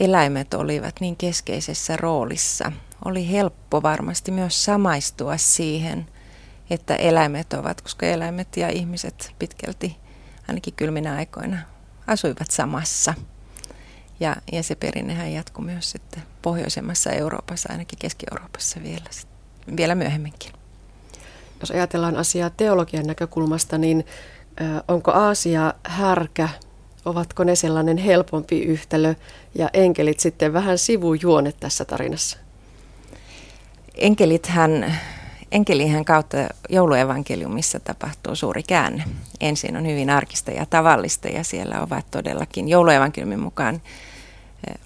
eläimet 0.00 0.54
olivat 0.54 1.00
niin 1.00 1.16
keskeisessä 1.16 1.96
roolissa. 1.96 2.72
Oli 3.04 3.30
helppo 3.30 3.82
varmasti 3.82 4.30
myös 4.30 4.64
samaistua 4.64 5.36
siihen, 5.36 6.06
että 6.70 6.94
eläimet 6.94 7.52
ovat, 7.52 7.80
koska 7.80 8.06
eläimet 8.06 8.56
ja 8.56 8.68
ihmiset 8.68 9.34
pitkälti 9.38 9.96
ainakin 10.48 10.74
kylminä 10.74 11.14
aikoina 11.14 11.58
asuivat 12.06 12.50
samassa. 12.50 13.14
Ja, 14.20 14.36
ja 14.52 14.62
se 14.62 14.74
perinnehän 14.74 15.32
jatkuu 15.32 15.64
myös 15.64 15.90
sitten 15.90 16.22
pohjoisemmassa 16.42 17.10
Euroopassa, 17.10 17.68
ainakin 17.72 17.98
Keski-Euroopassa 17.98 18.82
vielä, 18.82 19.10
vielä 19.76 19.94
myöhemminkin. 19.94 20.61
Jos 21.62 21.70
ajatellaan 21.70 22.16
asiaa 22.16 22.50
teologian 22.50 23.06
näkökulmasta, 23.06 23.78
niin 23.78 24.06
onko 24.88 25.10
Aasia 25.10 25.74
härkä, 25.84 26.48
ovatko 27.04 27.44
ne 27.44 27.56
sellainen 27.56 27.98
helpompi 27.98 28.62
yhtälö 28.62 29.14
ja 29.54 29.70
enkelit 29.72 30.20
sitten 30.20 30.52
vähän 30.52 30.78
sivujuonet 30.78 31.56
tässä 31.60 31.84
tarinassa? 31.84 32.38
Enkelithän, 33.94 34.98
enkelihän 35.52 36.04
kautta 36.04 36.36
jouluevankeliumissa 36.68 37.80
tapahtuu 37.80 38.34
suuri 38.34 38.62
käänne. 38.62 39.04
Ensin 39.40 39.76
on 39.76 39.86
hyvin 39.86 40.10
arkista 40.10 40.50
ja 40.50 40.66
tavallista 40.66 41.28
ja 41.28 41.44
siellä 41.44 41.80
ovat 41.80 42.10
todellakin 42.10 42.68
jouluevankeliumin 42.68 43.40
mukaan 43.40 43.82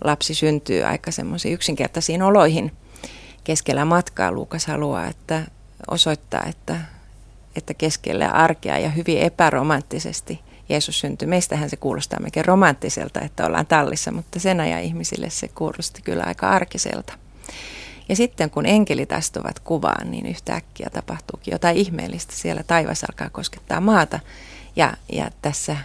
lapsi 0.05 0.35
syntyy 0.35 0.83
aika 0.83 1.11
semmoisiin 1.11 1.55
yksinkertaisiin 1.55 2.23
oloihin 2.23 2.73
keskellä 3.45 3.85
matkaa. 3.85 4.33
Luukas 4.33 4.67
haluaa, 4.67 5.07
että 5.07 5.43
osoittaa, 5.91 6.45
että, 6.49 6.81
että 7.57 7.75
keskellä 7.75 8.29
arkea 8.29 8.79
ja 8.79 8.91
hyvin 8.91 9.19
epäromanttisesti 9.19 10.41
Jeesus 10.69 11.01
syntyi. 11.01 11.29
Meistähän 11.29 11.71
se 11.71 11.77
kuulostaa 11.77 12.21
melkein 12.21 12.47
romanttiselta, 12.47 13.21
että 13.21 13.47
ollaan 13.47 13.67
tallissa, 13.67 14.13
mutta 14.13 14.41
sen 14.41 14.61
ajan 14.61 14.83
ihmisille 14.83 15.31
se 15.31 15.49
kuulosti 15.49 16.03
kyllä 16.03 16.25
aika 16.27 16.49
arkiselta. 16.49 17.13
Ja 18.09 18.17
sitten 18.17 18.51
kun 18.51 18.67
enkelit 18.67 19.13
astuvat 19.13 19.61
kuvaan, 19.61 20.11
niin 20.11 20.27
yhtäkkiä 20.27 20.91
tapahtuukin 20.93 21.53
jotain 21.53 21.77
ihmeellistä. 21.77 22.33
Siellä 22.35 22.63
taivas 22.63 23.05
alkaa 23.05 23.31
koskettaa 23.31 23.81
maata 23.81 24.21
ja, 24.77 24.95
ja 25.13 25.31
tässä 25.43 25.77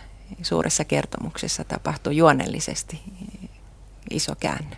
suuressa 0.41 0.85
kertomuksessa 0.85 1.63
tapahtuu 1.63 2.11
juonellisesti 2.11 3.01
iso 4.09 4.35
käänne. 4.39 4.77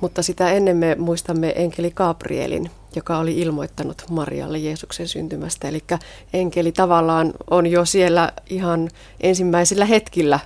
Mutta 0.00 0.22
sitä 0.22 0.50
ennen 0.50 0.76
me 0.76 0.94
muistamme 0.98 1.52
enkeli 1.56 1.90
Gabrielin, 1.90 2.70
joka 2.96 3.18
oli 3.18 3.38
ilmoittanut 3.38 4.04
Marialle 4.10 4.58
Jeesuksen 4.58 5.08
syntymästä. 5.08 5.68
Eli 5.68 5.84
enkeli 6.32 6.72
tavallaan 6.72 7.32
on 7.50 7.66
jo 7.66 7.84
siellä 7.84 8.32
ihan 8.50 8.90
ensimmäisillä 9.20 9.84
hetkillä 9.84 10.40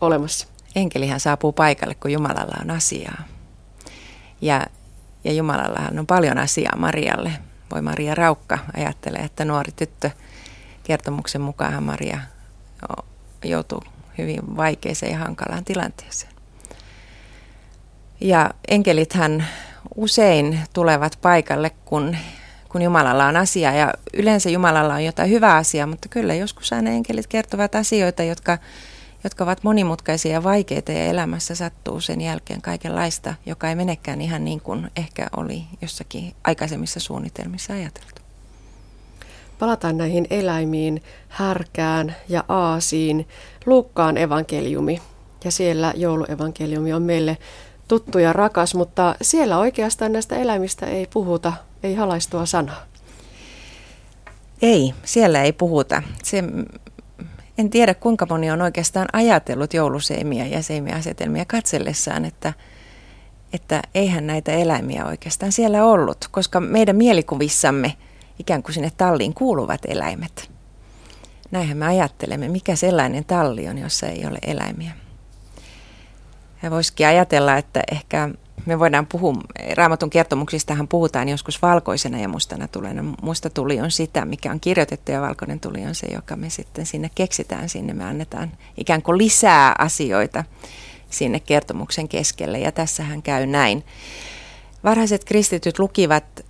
olemassa. 0.00 0.46
Enkelihän 0.76 1.20
saapuu 1.20 1.52
paikalle, 1.52 1.94
kun 1.94 2.12
Jumalalla 2.12 2.56
on 2.62 2.70
asiaa. 2.70 3.22
Ja, 4.40 4.66
ja 5.24 5.32
Jumalallahan 5.32 5.98
on 5.98 6.06
paljon 6.06 6.38
asiaa 6.38 6.76
Marialle. 6.76 7.32
Voi 7.72 7.82
Maria 7.82 8.14
Raukka 8.14 8.58
ajattelee, 8.76 9.20
että 9.20 9.44
nuori 9.44 9.72
tyttö, 9.76 10.10
kertomuksen 10.82 11.40
mukaan 11.40 11.82
Maria 11.82 12.20
joutuu 13.44 13.82
hyvin 14.18 14.56
vaikeeseen 14.56 15.12
ja 15.12 15.18
hankalaan 15.18 15.64
tilanteeseen. 15.64 16.35
Ja 18.20 18.50
enkelithän 18.68 19.46
usein 19.94 20.60
tulevat 20.72 21.18
paikalle, 21.22 21.70
kun, 21.84 22.16
kun 22.68 22.82
Jumalalla 22.82 23.26
on 23.26 23.36
asia. 23.36 23.72
Ja 23.72 23.94
yleensä 24.14 24.50
Jumalalla 24.50 24.94
on 24.94 25.04
jotain 25.04 25.30
hyvää 25.30 25.56
asiaa, 25.56 25.86
mutta 25.86 26.08
kyllä 26.08 26.34
joskus 26.34 26.72
aina 26.72 26.90
enkelit 26.90 27.26
kertovat 27.26 27.74
asioita, 27.74 28.22
jotka, 28.22 28.58
jotka 29.24 29.44
ovat 29.44 29.64
monimutkaisia 29.64 30.32
ja 30.32 30.44
vaikeita 30.44 30.92
ja 30.92 31.04
elämässä 31.04 31.54
sattuu 31.54 32.00
sen 32.00 32.20
jälkeen 32.20 32.62
kaikenlaista, 32.62 33.34
joka 33.46 33.68
ei 33.68 33.74
menekään 33.74 34.20
ihan 34.20 34.44
niin 34.44 34.60
kuin 34.60 34.90
ehkä 34.96 35.28
oli 35.36 35.64
jossakin 35.82 36.34
aikaisemmissa 36.44 37.00
suunnitelmissa 37.00 37.72
ajateltu. 37.72 38.22
Palataan 39.58 39.96
näihin 39.96 40.26
eläimiin, 40.30 41.02
härkään 41.28 42.16
ja 42.28 42.44
aasiin. 42.48 43.28
Luukkaan 43.66 44.16
evankeliumi 44.16 45.02
ja 45.44 45.50
siellä 45.50 45.92
jouluevankeliumi 45.96 46.92
on 46.92 47.02
meille 47.02 47.38
tuttu 47.88 48.18
ja 48.18 48.32
rakas, 48.32 48.74
mutta 48.74 49.14
siellä 49.22 49.58
oikeastaan 49.58 50.12
näistä 50.12 50.36
eläimistä 50.36 50.86
ei 50.86 51.06
puhuta, 51.12 51.52
ei 51.82 51.94
halaistua 51.94 52.46
sanaa. 52.46 52.82
Ei, 54.62 54.94
siellä 55.04 55.42
ei 55.42 55.52
puhuta. 55.52 56.02
Se, 56.22 56.44
en 57.58 57.70
tiedä 57.70 57.94
kuinka 57.94 58.26
moni 58.30 58.50
on 58.50 58.62
oikeastaan 58.62 59.08
ajatellut 59.12 59.74
jouluseimiä 59.74 60.46
ja 60.46 60.62
seimiasetelmia 60.62 61.44
katsellessaan, 61.44 62.24
että, 62.24 62.52
että 63.52 63.82
eihän 63.94 64.26
näitä 64.26 64.52
eläimiä 64.52 65.06
oikeastaan 65.06 65.52
siellä 65.52 65.84
ollut, 65.84 66.28
koska 66.30 66.60
meidän 66.60 66.96
mielikuvissamme 66.96 67.96
ikään 68.38 68.62
kuin 68.62 68.74
sinne 68.74 68.92
talliin 68.96 69.34
kuuluvat 69.34 69.80
eläimet. 69.88 70.50
Näinhän 71.50 71.76
me 71.76 71.86
ajattelemme, 71.86 72.48
mikä 72.48 72.76
sellainen 72.76 73.24
talli 73.24 73.68
on, 73.68 73.78
jossa 73.78 74.06
ei 74.06 74.26
ole 74.26 74.38
eläimiä. 74.46 74.92
Ja 76.66 76.70
voisikin 76.70 77.06
ajatella, 77.06 77.56
että 77.56 77.82
ehkä 77.92 78.28
me 78.66 78.78
voidaan 78.78 79.06
puhua, 79.06 79.34
raamatun 79.74 80.10
kertomuksistahan 80.10 80.88
puhutaan 80.88 81.28
joskus 81.28 81.62
valkoisena 81.62 82.18
ja 82.18 82.28
mustana 82.28 82.68
tulena. 82.68 83.14
Musta 83.22 83.50
tuli 83.50 83.80
on 83.80 83.90
sitä, 83.90 84.24
mikä 84.24 84.50
on 84.50 84.60
kirjoitettu 84.60 85.12
ja 85.12 85.20
valkoinen 85.20 85.60
tuli 85.60 85.86
on 85.86 85.94
se, 85.94 86.06
joka 86.06 86.36
me 86.36 86.50
sitten 86.50 86.86
sinne 86.86 87.10
keksitään 87.14 87.68
sinne. 87.68 87.94
Me 87.94 88.04
annetaan 88.04 88.52
ikään 88.76 89.02
kuin 89.02 89.18
lisää 89.18 89.74
asioita 89.78 90.44
sinne 91.10 91.40
kertomuksen 91.40 92.08
keskelle 92.08 92.58
ja 92.58 92.72
tässähän 92.72 93.22
käy 93.22 93.46
näin. 93.46 93.84
Varhaiset 94.84 95.24
kristityt 95.24 95.78
lukivat, 95.78 96.44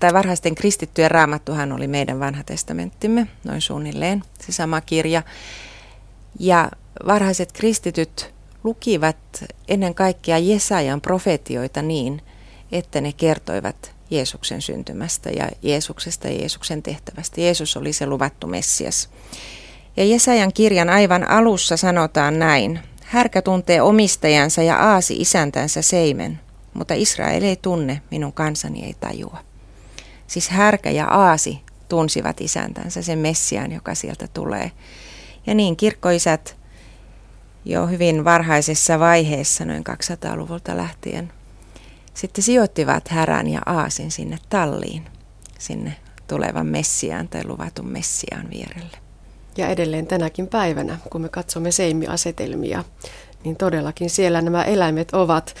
tai 0.00 0.12
varhaisten 0.12 0.54
kristittyjen 0.54 1.10
raamattuhan 1.10 1.72
oli 1.72 1.88
meidän 1.88 2.20
vanha 2.20 2.44
testamenttimme, 2.44 3.26
noin 3.44 3.60
suunnilleen, 3.60 4.22
se 4.40 4.52
sama 4.52 4.80
kirja. 4.80 5.22
Ja 6.38 6.70
varhaiset 7.06 7.52
kristityt 7.52 8.39
lukivat 8.64 9.16
ennen 9.68 9.94
kaikkea 9.94 10.38
Jesajan 10.38 11.00
profetioita 11.00 11.82
niin, 11.82 12.22
että 12.72 13.00
ne 13.00 13.12
kertoivat 13.12 13.94
Jeesuksen 14.10 14.62
syntymästä 14.62 15.30
ja 15.30 15.48
Jeesuksesta 15.62 16.28
ja 16.28 16.34
Jeesuksen 16.34 16.82
tehtävästä. 16.82 17.40
Jeesus 17.40 17.76
oli 17.76 17.92
se 17.92 18.06
luvattu 18.06 18.46
Messias. 18.46 19.08
Ja 19.96 20.04
Jesajan 20.04 20.52
kirjan 20.52 20.90
aivan 20.90 21.30
alussa 21.30 21.76
sanotaan 21.76 22.38
näin. 22.38 22.80
Härkä 23.04 23.42
tuntee 23.42 23.82
omistajansa 23.82 24.62
ja 24.62 24.76
aasi 24.76 25.14
isäntänsä 25.14 25.82
seimen, 25.82 26.40
mutta 26.74 26.94
Israel 26.94 27.42
ei 27.42 27.56
tunne, 27.56 28.02
minun 28.10 28.32
kansani 28.32 28.84
ei 28.84 28.94
tajua. 29.00 29.38
Siis 30.26 30.48
härkä 30.48 30.90
ja 30.90 31.06
aasi 31.06 31.60
tunsivat 31.88 32.40
isäntänsä, 32.40 33.02
sen 33.02 33.18
Messiaan, 33.18 33.72
joka 33.72 33.94
sieltä 33.94 34.28
tulee. 34.28 34.70
Ja 35.46 35.54
niin 35.54 35.76
kirkkoisät 35.76 36.56
jo 37.64 37.86
hyvin 37.86 38.24
varhaisessa 38.24 38.98
vaiheessa, 38.98 39.64
noin 39.64 39.84
200-luvulta 39.88 40.76
lähtien, 40.76 41.32
sitten 42.14 42.44
sijoittivat 42.44 43.08
härän 43.08 43.48
ja 43.48 43.60
aasin 43.66 44.10
sinne 44.10 44.38
talliin, 44.48 45.04
sinne 45.58 45.96
tulevan 46.28 46.66
Messiaan 46.66 47.28
tai 47.28 47.44
luvatun 47.44 47.88
Messiaan 47.88 48.50
vierelle. 48.50 48.98
Ja 49.56 49.68
edelleen 49.68 50.06
tänäkin 50.06 50.46
päivänä, 50.46 50.98
kun 51.10 51.20
me 51.20 51.28
katsomme 51.28 51.70
seimiasetelmia, 51.70 52.84
niin 53.44 53.56
todellakin 53.56 54.10
siellä 54.10 54.42
nämä 54.42 54.64
eläimet 54.64 55.12
ovat. 55.12 55.54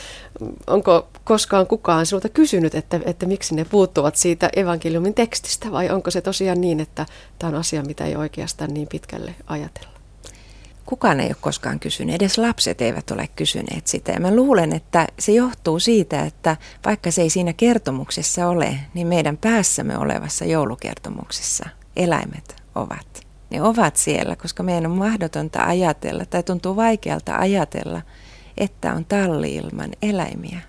Onko 0.66 1.08
koskaan 1.24 1.66
kukaan 1.66 2.06
sinulta 2.06 2.28
kysynyt, 2.28 2.74
että, 2.74 3.00
että 3.04 3.26
miksi 3.26 3.54
ne 3.54 3.64
puuttuvat 3.64 4.16
siitä 4.16 4.50
evankeliumin 4.56 5.14
tekstistä, 5.14 5.72
vai 5.72 5.90
onko 5.90 6.10
se 6.10 6.20
tosiaan 6.20 6.60
niin, 6.60 6.80
että 6.80 7.06
tämä 7.38 7.48
on 7.48 7.54
asia, 7.54 7.82
mitä 7.82 8.04
ei 8.04 8.16
oikeastaan 8.16 8.74
niin 8.74 8.88
pitkälle 8.88 9.34
ajatella? 9.46 9.99
Kukaan 10.90 11.20
ei 11.20 11.26
ole 11.26 11.36
koskaan 11.40 11.80
kysynyt, 11.80 12.14
edes 12.14 12.38
lapset 12.38 12.80
eivät 12.80 13.10
ole 13.10 13.28
kysyneet 13.36 13.86
sitä. 13.86 14.12
Ja 14.12 14.20
mä 14.20 14.34
luulen, 14.36 14.72
että 14.72 15.06
se 15.18 15.32
johtuu 15.32 15.78
siitä, 15.78 16.22
että 16.22 16.56
vaikka 16.84 17.10
se 17.10 17.22
ei 17.22 17.30
siinä 17.30 17.52
kertomuksessa 17.52 18.48
ole, 18.48 18.76
niin 18.94 19.06
meidän 19.06 19.36
päässämme 19.36 19.98
olevassa 19.98 20.44
joulukertomuksessa 20.44 21.68
eläimet 21.96 22.56
ovat. 22.74 23.26
Ne 23.50 23.62
ovat 23.62 23.96
siellä, 23.96 24.36
koska 24.36 24.62
meidän 24.62 24.86
on 24.86 24.98
mahdotonta 24.98 25.64
ajatella, 25.64 26.24
tai 26.24 26.42
tuntuu 26.42 26.76
vaikealta 26.76 27.36
ajatella, 27.36 28.02
että 28.56 28.94
on 28.94 29.04
talli 29.04 29.54
ilman 29.54 29.90
eläimiä. 30.02 30.60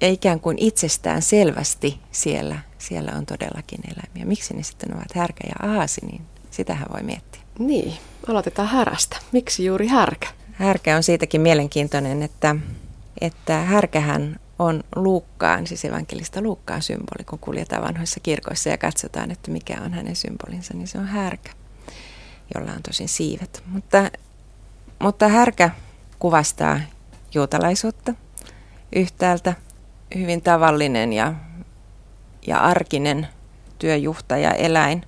Ja 0.00 0.08
ikään 0.08 0.40
kuin 0.40 0.58
itsestään 0.58 1.22
selvästi 1.22 2.00
siellä, 2.12 2.58
siellä 2.78 3.12
on 3.18 3.26
todellakin 3.26 3.80
eläimiä. 3.92 4.24
Miksi 4.24 4.54
ne 4.54 4.62
sitten 4.62 4.94
ovat 4.94 5.14
härkä 5.14 5.44
ja 5.48 5.70
aasi, 5.70 6.06
niin 6.06 6.22
sitähän 6.50 6.88
voi 6.92 7.02
miettiä. 7.02 7.35
Niin, 7.58 7.94
aloitetaan 8.28 8.68
härästä. 8.68 9.16
Miksi 9.32 9.64
juuri 9.64 9.86
härkä? 9.86 10.28
Härkä 10.52 10.96
on 10.96 11.02
siitäkin 11.02 11.40
mielenkiintoinen, 11.40 12.22
että, 12.22 12.56
että 13.20 13.58
härkähän 13.58 14.40
on 14.58 14.84
Luukkaan, 14.96 15.66
siis 15.66 15.84
evankelista 15.84 16.40
Luukkaan 16.40 16.82
symboli, 16.82 17.24
kun 17.24 17.38
kuljetaan 17.38 17.82
vanhoissa 17.82 18.20
kirkoissa 18.20 18.68
ja 18.68 18.78
katsotaan, 18.78 19.30
että 19.30 19.50
mikä 19.50 19.80
on 19.84 19.92
hänen 19.92 20.16
symbolinsa, 20.16 20.74
niin 20.74 20.88
se 20.88 20.98
on 20.98 21.06
härkä, 21.06 21.50
jolla 22.54 22.72
on 22.72 22.82
tosin 22.82 23.08
siivet. 23.08 23.62
Mutta, 23.66 24.10
mutta 24.98 25.28
härkä 25.28 25.70
kuvastaa 26.18 26.80
juutalaisuutta 27.34 28.14
yhtäältä, 28.96 29.54
hyvin 30.14 30.42
tavallinen 30.42 31.12
ja, 31.12 31.34
ja 32.46 32.58
arkinen 32.58 33.28
työjuhtaja 33.78 34.52
eläin. 34.52 35.02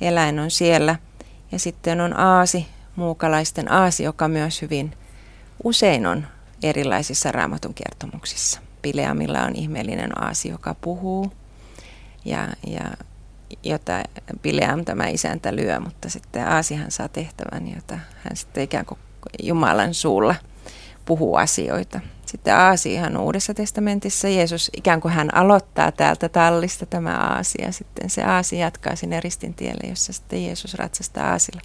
Eläin 0.00 0.38
on 0.38 0.50
siellä– 0.50 0.96
ja 1.52 1.58
sitten 1.58 2.00
on 2.00 2.18
aasi, 2.18 2.66
muukalaisten 2.96 3.72
aasi, 3.72 4.02
joka 4.02 4.28
myös 4.28 4.62
hyvin 4.62 4.94
usein 5.64 6.06
on 6.06 6.26
erilaisissa 6.62 7.32
raamatun 7.32 7.74
kertomuksissa. 7.74 8.60
Pileamilla 8.82 9.40
on 9.40 9.56
ihmeellinen 9.56 10.22
aasi, 10.22 10.48
joka 10.48 10.74
puhuu 10.80 11.32
ja, 12.24 12.48
ja 12.66 12.84
jota 13.62 13.92
Bileam 14.42 14.84
tämä 14.84 15.06
isäntä 15.06 15.56
lyö, 15.56 15.80
mutta 15.80 16.08
sitten 16.08 16.48
Aasihan 16.48 16.90
saa 16.90 17.08
tehtävän, 17.08 17.74
jota 17.74 17.94
hän 17.94 18.36
sitten 18.36 18.64
ikään 18.64 18.86
kuin 18.86 18.98
Jumalan 19.42 19.94
suulla 19.94 20.34
puhuu 21.08 21.36
asioita. 21.36 22.00
Sitten 22.26 22.54
Aasi 22.54 22.92
ihan 22.94 23.16
Uudessa 23.16 23.54
testamentissa 23.54 24.28
Jeesus 24.28 24.70
ikään 24.76 25.00
kuin 25.00 25.14
hän 25.14 25.34
aloittaa 25.34 25.92
täältä 25.92 26.28
tallista 26.28 26.86
tämä 26.86 27.16
Aasi 27.16 27.62
ja 27.62 27.72
sitten 27.72 28.10
se 28.10 28.24
Aasi 28.24 28.58
jatkaa 28.58 28.96
sinne 28.96 29.20
ristin 29.20 29.54
tielle, 29.54 29.88
jossa 29.88 30.12
sitten 30.12 30.44
Jeesus 30.44 30.74
ratsastaa 30.74 31.30
Aasilla. 31.30 31.60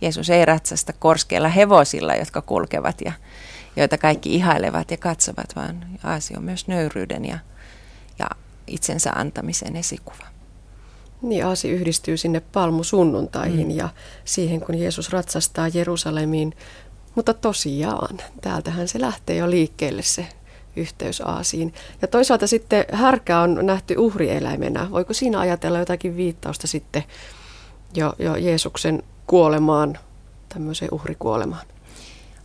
Jeesus 0.00 0.30
ei 0.30 0.44
ratsasta 0.44 0.92
korskeilla 0.92 1.48
hevosilla, 1.48 2.14
jotka 2.14 2.42
kulkevat 2.42 3.00
ja 3.04 3.12
joita 3.76 3.98
kaikki 3.98 4.34
ihailevat 4.34 4.90
ja 4.90 4.96
katsovat, 4.96 5.56
vaan 5.56 5.86
Aasi 6.04 6.36
on 6.36 6.44
myös 6.44 6.68
nöyryyden 6.68 7.24
ja, 7.24 7.38
ja 8.18 8.26
itsensä 8.66 9.10
antamisen 9.10 9.76
esikuva. 9.76 10.26
Niin, 11.22 11.46
Aasi 11.46 11.70
yhdistyy 11.70 12.16
sinne 12.16 12.40
palmusunnuntaihin 12.40 13.68
mm. 13.68 13.76
ja 13.76 13.88
siihen, 14.24 14.60
kun 14.60 14.78
Jeesus 14.78 15.10
ratsastaa 15.12 15.68
Jerusalemiin 15.68 16.56
mutta 17.14 17.34
tosiaan, 17.34 18.18
täältähän 18.40 18.88
se 18.88 19.00
lähtee 19.00 19.36
jo 19.36 19.50
liikkeelle 19.50 20.02
se 20.02 20.28
yhteys 20.76 21.20
Aasiin. 21.20 21.74
Ja 22.02 22.08
toisaalta 22.08 22.46
sitten 22.46 22.84
härkä 22.92 23.40
on 23.40 23.58
nähty 23.62 23.96
uhrieläimenä. 23.96 24.90
Voiko 24.90 25.12
siinä 25.12 25.40
ajatella 25.40 25.78
jotakin 25.78 26.16
viittausta 26.16 26.66
sitten 26.66 27.04
jo, 27.94 28.14
jo 28.18 28.36
Jeesuksen 28.36 29.02
kuolemaan, 29.26 29.98
tämmöiseen 30.48 30.94
uhrikuolemaan? 30.94 31.66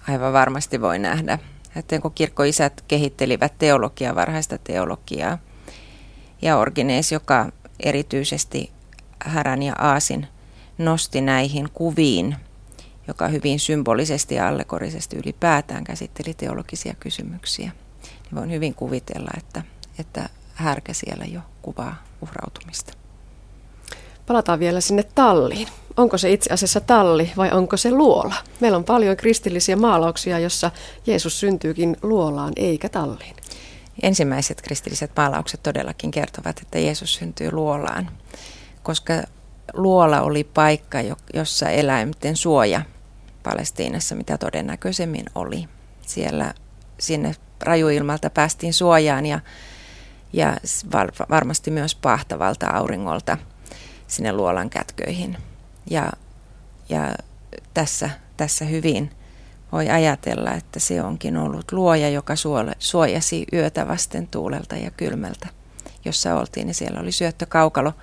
Aivan 0.10 0.34
varmasti 0.34 0.82
voi 0.82 1.00
nähdä. 1.00 1.40
Että 1.76 2.00
kun 2.00 2.12
kirkkoisät 2.16 2.84
kehittelivät 2.88 3.54
teologiaa, 3.58 4.16
varhaista 4.16 4.58
teologiaa, 4.58 5.38
ja 6.42 6.58
Orginees, 6.58 7.12
joka 7.12 7.52
erityisesti 7.80 8.72
härän 9.26 9.64
ja 9.64 9.74
aasin 9.78 10.28
nosti 10.78 11.22
näihin 11.22 11.70
kuviin– 11.74 12.36
joka 13.10 13.28
hyvin 13.28 13.60
symbolisesti 13.60 14.36
ja 14.36 14.48
allegorisesti 14.48 15.18
ylipäätään 15.18 15.84
käsitteli 15.84 16.34
teologisia 16.34 16.96
kysymyksiä. 17.00 17.72
Niin 18.04 18.36
voin 18.36 18.52
hyvin 18.52 18.76
kuvitella, 18.76 19.32
että, 19.38 19.62
että 20.00 20.30
härkä 20.54 20.94
siellä 20.94 21.26
jo 21.26 21.42
kuvaa 21.62 22.04
uhrautumista. 22.22 22.94
Palataan 24.28 24.60
vielä 24.60 24.82
sinne 24.82 25.04
talliin. 25.04 25.68
Onko 25.98 26.18
se 26.18 26.32
itse 26.32 26.54
asiassa 26.54 26.82
talli 26.82 27.32
vai 27.38 27.52
onko 27.52 27.78
se 27.78 27.92
luola? 27.92 28.36
Meillä 28.60 28.78
on 28.78 28.84
paljon 28.84 29.18
kristillisiä 29.18 29.76
maalauksia, 29.76 30.40
jossa 30.40 30.72
Jeesus 31.08 31.40
syntyykin 31.40 31.98
luolaan 32.02 32.54
eikä 32.56 32.90
talliin. 32.90 33.36
Ensimmäiset 34.02 34.62
kristilliset 34.62 35.12
maalaukset 35.16 35.64
todellakin 35.64 36.12
kertovat, 36.12 36.60
että 36.62 36.80
Jeesus 36.80 37.14
syntyy 37.14 37.52
luolaan, 37.52 38.10
koska 38.84 39.14
luola 39.74 40.22
oli 40.22 40.44
paikka, 40.44 40.98
jossa 41.34 41.70
eläimten 41.70 42.36
suoja 42.36 42.82
Palestiinassa, 43.44 44.16
mitä 44.16 44.38
todennäköisemmin 44.38 45.26
oli. 45.36 45.68
Siellä 46.02 46.54
sinne 47.00 47.36
rajuilmalta 47.62 48.30
päästiin 48.30 48.74
suojaan 48.74 49.26
ja, 49.26 49.40
ja 50.34 50.58
varmasti 51.30 51.72
myös 51.72 51.96
pahtavalta 51.96 52.68
auringolta 52.68 53.38
sinne 54.08 54.34
luolan 54.34 54.70
kätköihin. 54.70 55.38
Ja, 55.90 56.12
ja 56.90 57.16
tässä, 57.74 58.10
tässä 58.38 58.66
hyvin 58.66 59.12
voi 59.72 59.90
ajatella, 59.90 60.52
että 60.52 60.80
se 60.80 61.02
onkin 61.04 61.38
ollut 61.38 61.72
luoja, 61.72 62.10
joka 62.10 62.34
suojasi 62.80 63.46
yötä 63.54 63.88
vasten 63.88 64.28
tuulelta 64.28 64.76
ja 64.76 64.92
kylmältä, 64.92 65.48
jossa 66.06 66.36
oltiin. 66.36 66.68
Ja 66.68 66.74
siellä 66.74 67.00
oli 67.00 67.12
syöttökaukalo, 67.12 67.94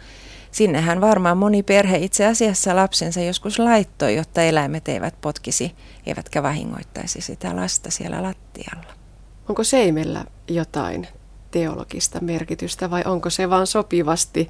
Sinnehän 0.56 1.00
varmaan 1.00 1.38
moni 1.38 1.62
perhe 1.62 1.96
itse 1.96 2.26
asiassa 2.26 2.76
lapsensa 2.76 3.20
joskus 3.20 3.58
laittoi, 3.58 4.16
jotta 4.16 4.42
eläimet 4.42 4.88
eivät 4.88 5.14
potkisi 5.20 5.74
eivätkä 6.06 6.42
vahingoittaisi 6.42 7.20
sitä 7.20 7.56
lasta 7.56 7.90
siellä 7.90 8.22
lattialla. 8.22 8.92
Onko 9.48 9.64
seimellä 9.64 10.24
jotain 10.48 11.08
teologista 11.50 12.20
merkitystä 12.20 12.90
vai 12.90 13.02
onko 13.06 13.30
se 13.30 13.50
vaan 13.50 13.66
sopivasti 13.66 14.48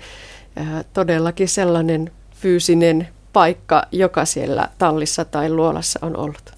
todellakin 0.92 1.48
sellainen 1.48 2.11
fyysinen 2.34 3.09
paikka, 3.32 3.82
joka 3.92 4.24
siellä 4.24 4.68
tallissa 4.78 5.24
tai 5.24 5.50
luolassa 5.50 5.98
on 6.02 6.16
ollut? 6.16 6.54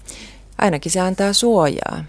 Ainakin 0.57 0.91
se 0.91 0.99
antaa 0.99 1.33
suojaa. 1.33 2.03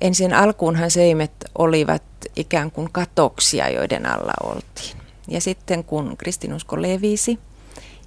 Ensin 0.00 0.34
alkuunhan 0.34 0.90
seimet 0.90 1.32
olivat 1.58 2.02
ikään 2.36 2.70
kuin 2.70 2.88
katoksia, 2.92 3.68
joiden 3.68 4.06
alla 4.06 4.32
oltiin. 4.42 5.03
Ja 5.28 5.40
sitten 5.40 5.84
kun 5.84 6.16
kristinusko 6.16 6.82
levisi 6.82 7.38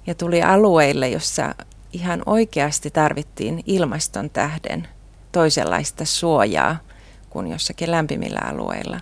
ja 0.06 0.14
tuli 0.14 0.42
alueille, 0.42 1.08
jossa 1.08 1.54
ihan 1.92 2.22
oikeasti 2.26 2.90
tarvittiin 2.90 3.62
ilmaston 3.66 4.30
tähden 4.30 4.88
toisenlaista 5.32 6.04
suojaa 6.04 6.76
kuin 7.30 7.46
jossakin 7.46 7.90
lämpimillä 7.90 8.40
alueilla, 8.44 9.00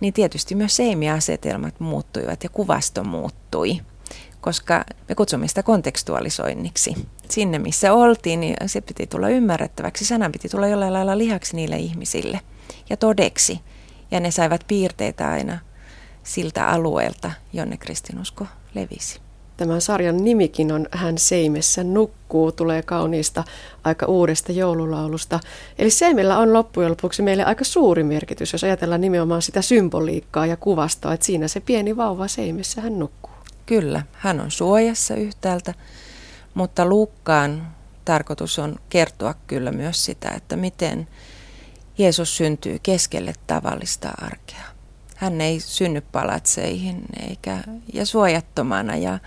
niin 0.00 0.12
tietysti 0.12 0.54
myös 0.54 0.76
seimiasetelmat 0.76 1.80
muuttuivat 1.80 2.44
ja 2.44 2.48
kuvasto 2.48 3.04
muuttui, 3.04 3.80
koska 4.40 4.84
me 5.08 5.14
kutsumme 5.14 5.48
sitä 5.48 5.62
kontekstualisoinniksi. 5.62 6.94
Sinne, 7.28 7.58
missä 7.58 7.92
oltiin, 7.92 8.40
niin 8.40 8.56
se 8.66 8.80
piti 8.80 9.06
tulla 9.06 9.28
ymmärrettäväksi. 9.28 10.04
Sanan 10.04 10.32
piti 10.32 10.48
tulla 10.48 10.66
jollain 10.66 10.92
lailla 10.92 11.18
lihaksi 11.18 11.56
niille 11.56 11.76
ihmisille 11.76 12.40
ja 12.90 12.96
todeksi. 12.96 13.60
Ja 14.10 14.20
ne 14.20 14.30
saivat 14.30 14.64
piirteitä 14.68 15.30
aina 15.30 15.58
siltä 16.22 16.68
alueelta, 16.68 17.30
jonne 17.52 17.76
kristinusko 17.76 18.46
levisi. 18.74 19.20
Tämän 19.56 19.80
sarjan 19.80 20.24
nimikin 20.24 20.72
on 20.72 20.86
Hän 20.92 21.18
seimessä 21.18 21.84
nukkuu, 21.84 22.52
tulee 22.52 22.82
kauniista 22.82 23.44
aika 23.84 24.06
uudesta 24.06 24.52
joululaulusta. 24.52 25.40
Eli 25.78 25.90
seimellä 25.90 26.38
on 26.38 26.52
loppujen 26.52 26.90
lopuksi 26.90 27.22
meille 27.22 27.44
aika 27.44 27.64
suuri 27.64 28.04
merkitys, 28.04 28.52
jos 28.52 28.64
ajatellaan 28.64 29.00
nimenomaan 29.00 29.42
sitä 29.42 29.62
symboliikkaa 29.62 30.46
ja 30.46 30.56
kuvastoa, 30.56 31.14
että 31.14 31.26
siinä 31.26 31.48
se 31.48 31.60
pieni 31.60 31.96
vauva 31.96 32.28
seimessä 32.28 32.80
hän 32.80 32.98
nukkuu. 32.98 33.32
Kyllä, 33.66 34.02
hän 34.12 34.40
on 34.40 34.50
suojassa 34.50 35.14
yhtäältä, 35.14 35.74
mutta 36.54 36.86
Luukkaan 36.86 37.74
tarkoitus 38.04 38.58
on 38.58 38.76
kertoa 38.88 39.34
kyllä 39.46 39.72
myös 39.72 40.04
sitä, 40.04 40.30
että 40.36 40.56
miten 40.56 41.08
Jeesus 41.98 42.36
syntyy 42.36 42.78
keskelle 42.82 43.32
tavallista 43.46 44.08
arkea. 44.22 44.71
Hän 45.22 45.40
ei 45.40 45.60
synny 45.60 46.00
palatseihin 46.00 47.02
eikä, 47.28 47.58
ja 47.92 48.06
suojattomana 48.06 48.96
ja, 48.96 49.18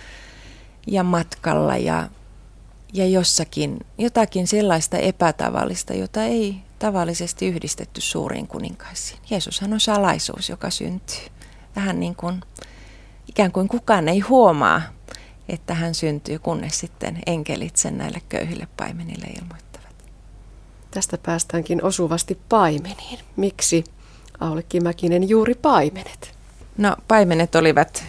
ja 0.88 1.04
matkalla 1.04 1.78
ja, 1.78 2.10
ja 2.94 3.08
jossakin 3.08 3.80
jotakin 3.98 4.48
sellaista 4.48 4.98
epätavallista, 4.98 5.94
jota 5.94 6.24
ei 6.24 6.56
tavallisesti 6.80 7.48
yhdistetty 7.48 8.02
suuriin 8.02 8.48
kuninkaisiin. 8.48 9.20
Jeesushan 9.30 9.74
on 9.74 9.80
salaisuus, 9.80 10.50
joka 10.50 10.70
syntyy. 10.70 11.26
Vähän 11.76 12.00
niin 12.00 12.16
kuin 12.16 12.42
ikään 13.30 13.52
kuin 13.52 13.68
kukaan 13.68 14.08
ei 14.08 14.20
huomaa, 14.20 14.82
että 15.50 15.74
hän 15.74 15.96
syntyy, 15.96 16.40
kunnes 16.40 16.80
sitten 16.80 17.20
enkelit 17.26 17.76
sen 17.76 17.98
näille 17.98 18.22
köyhille 18.30 18.68
paimenille 18.78 19.28
ilmoittavat. 19.28 19.96
Tästä 20.92 21.18
päästäänkin 21.18 21.84
osuvasti 21.84 22.40
paimeniin. 22.50 23.20
Miksi 23.36 23.84
Aulikki 24.40 24.80
Mäkinen 24.80 25.30
juuri 25.30 25.56
paimenet? 25.56 26.36
No 26.78 26.96
paimenet 27.08 27.56
olivat 27.56 28.04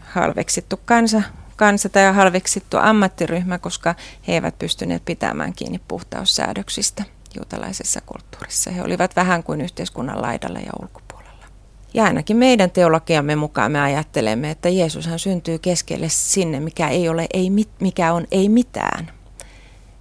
halveksittu 0.00 0.80
kansa, 0.84 1.22
kansa 1.56 1.88
tai 1.88 2.12
halveksittu 2.12 2.76
ammattiryhmä, 2.76 3.58
koska 3.58 3.94
he 4.28 4.32
eivät 4.32 4.58
pystyneet 4.58 5.04
pitämään 5.04 5.52
kiinni 5.52 5.80
puhtaussäädöksistä 5.88 7.04
juutalaisessa 7.36 8.00
kulttuurissa. 8.06 8.70
He 8.70 8.82
olivat 8.82 9.16
vähän 9.16 9.42
kuin 9.42 9.60
yhteiskunnan 9.60 10.22
laidalla 10.22 10.58
ja 10.58 10.72
ulkopuolella. 10.82 11.46
Ja 11.94 12.04
ainakin 12.04 12.36
meidän 12.36 12.70
teologiamme 12.70 13.36
mukaan 13.36 13.72
me 13.72 13.80
ajattelemme, 13.80 14.50
että 14.50 14.68
Jeesushan 14.68 15.18
syntyy 15.18 15.58
keskelle 15.58 16.08
sinne, 16.08 16.60
mikä, 16.60 16.88
ei 16.88 17.08
ole, 17.08 17.26
ei, 17.34 17.50
mikä 17.80 18.12
on 18.12 18.26
ei 18.30 18.48
mitään, 18.48 19.10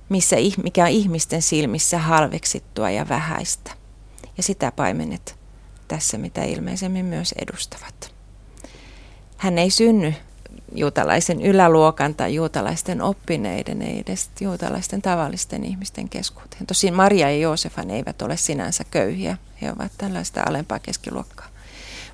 missä, 0.10 0.36
mikä 0.64 0.84
on 0.84 0.90
ihmisten 0.90 1.42
silmissä 1.42 2.00
halveksittua 2.00 2.90
ja 2.90 3.10
vähäistä. 3.10 3.72
Ja 4.38 4.44
sitä 4.44 4.72
paimenet 4.72 5.43
tässä 5.88 6.18
mitä 6.18 6.44
ilmeisemmin 6.44 7.06
myös 7.06 7.34
edustavat. 7.42 8.14
Hän 9.38 9.58
ei 9.58 9.70
synny 9.70 10.14
juutalaisen 10.76 11.42
yläluokan 11.42 12.16
tai 12.16 12.36
juutalaisten 12.36 13.02
oppineiden, 13.02 13.82
ei 13.82 14.04
edes 14.08 14.30
juutalaisten 14.42 15.02
tavallisten 15.02 15.64
ihmisten 15.64 16.10
keskuuteen. 16.10 16.66
Tosin 16.66 16.94
Maria 16.94 17.32
ja 17.32 17.38
Joosefan 17.38 17.90
eivät 17.90 18.22
ole 18.22 18.38
sinänsä 18.38 18.84
köyhiä, 18.92 19.38
he 19.62 19.72
ovat 19.72 19.92
tällaista 19.98 20.44
alempaa 20.46 20.80
keskiluokkaa. 20.80 21.48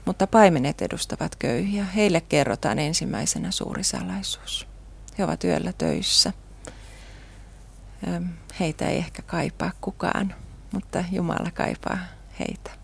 Mutta 0.06 0.28
paimenet 0.28 0.82
edustavat 0.82 1.36
köyhiä. 1.36 1.86
Heille 1.86 2.22
kerrotaan 2.22 2.80
ensimmäisenä 2.80 3.52
suuri 3.52 3.84
salaisuus. 3.84 4.68
He 5.18 5.24
ovat 5.24 5.44
yöllä 5.44 5.74
töissä. 5.78 6.34
Heitä 8.60 8.88
ei 8.88 8.98
ehkä 8.98 9.22
kaipaa 9.22 9.72
kukaan, 9.82 10.36
mutta 10.72 11.04
Jumala 11.12 11.52
kaipaa 11.52 11.98
heitä. 12.40 12.79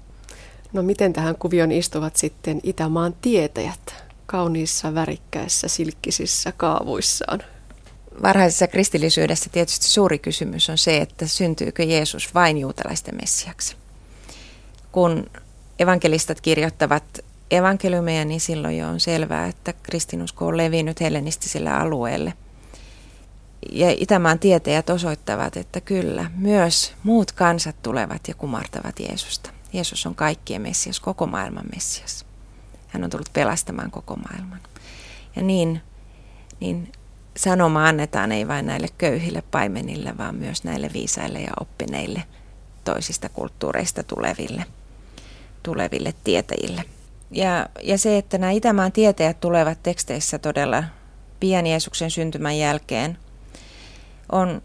No 0.76 0.84
miten 0.84 1.14
tähän 1.14 1.36
kuvioon 1.36 1.72
istuvat 1.72 2.16
sitten 2.16 2.60
Itämaan 2.64 3.16
tietäjät 3.22 3.96
kauniissa 4.26 4.94
värikkäissä 4.94 5.68
silkkisissä 5.68 6.52
kaavuissaan? 6.58 7.40
Varhaisessa 8.22 8.68
kristillisyydessä 8.68 9.50
tietysti 9.50 9.88
suuri 9.88 10.20
kysymys 10.20 10.70
on 10.70 10.78
se, 10.78 10.98
että 10.98 11.28
syntyykö 11.28 11.84
Jeesus 11.84 12.34
vain 12.34 12.58
juutalaisten 12.58 13.16
messiaksi. 13.22 13.76
Kun 14.92 15.26
evankelistat 15.80 16.42
kirjoittavat 16.42 17.04
evankeliumeja, 17.52 18.26
niin 18.26 18.42
silloin 18.42 18.78
jo 18.78 18.88
on 18.88 19.00
selvää, 19.00 19.48
että 19.48 19.74
kristinusko 19.84 20.48
on 20.48 20.58
levinnyt 20.58 21.02
hellenistisille 21.02 21.70
alueelle. 21.70 22.34
Ja 23.72 23.92
Itämaan 23.98 24.40
tietäjät 24.40 24.90
osoittavat, 24.90 25.58
että 25.58 25.82
kyllä, 25.82 26.32
myös 26.38 26.94
muut 27.04 27.32
kansat 27.32 27.76
tulevat 27.82 28.28
ja 28.28 28.34
kumartavat 28.34 29.00
Jeesusta. 29.00 29.55
Jeesus 29.76 30.06
on 30.06 30.16
kaikkien 30.16 30.62
Messias, 30.62 31.00
koko 31.00 31.28
maailman 31.28 31.66
Messias. 31.74 32.26
Hän 32.88 33.04
on 33.04 33.10
tullut 33.10 33.34
pelastamaan 33.34 33.92
koko 33.92 34.16
maailman. 34.16 34.60
Ja 35.36 35.44
niin, 35.44 35.82
niin 36.60 36.92
sanoma 37.38 37.88
annetaan 37.88 38.32
ei 38.32 38.48
vain 38.48 38.66
näille 38.66 38.88
köyhille 38.98 39.44
paimenille, 39.52 40.18
vaan 40.18 40.36
myös 40.36 40.64
näille 40.64 40.90
viisaille 40.94 41.40
ja 41.40 41.52
oppineille 41.60 42.24
toisista 42.84 43.30
kulttuureista 43.30 44.04
tuleville, 44.04 44.66
tuleville 45.64 46.14
tietäjille. 46.24 46.84
Ja, 47.32 47.70
ja 47.84 47.98
se, 47.98 48.18
että 48.18 48.38
nämä 48.38 48.52
Itämaan 48.52 48.92
tietäjät 48.92 49.40
tulevat 49.40 49.84
teksteissä 49.84 50.40
todella 50.40 50.84
pian 51.40 51.68
Jeesuksen 51.68 52.12
syntymän 52.12 52.58
jälkeen, 52.58 53.18
on 54.32 54.62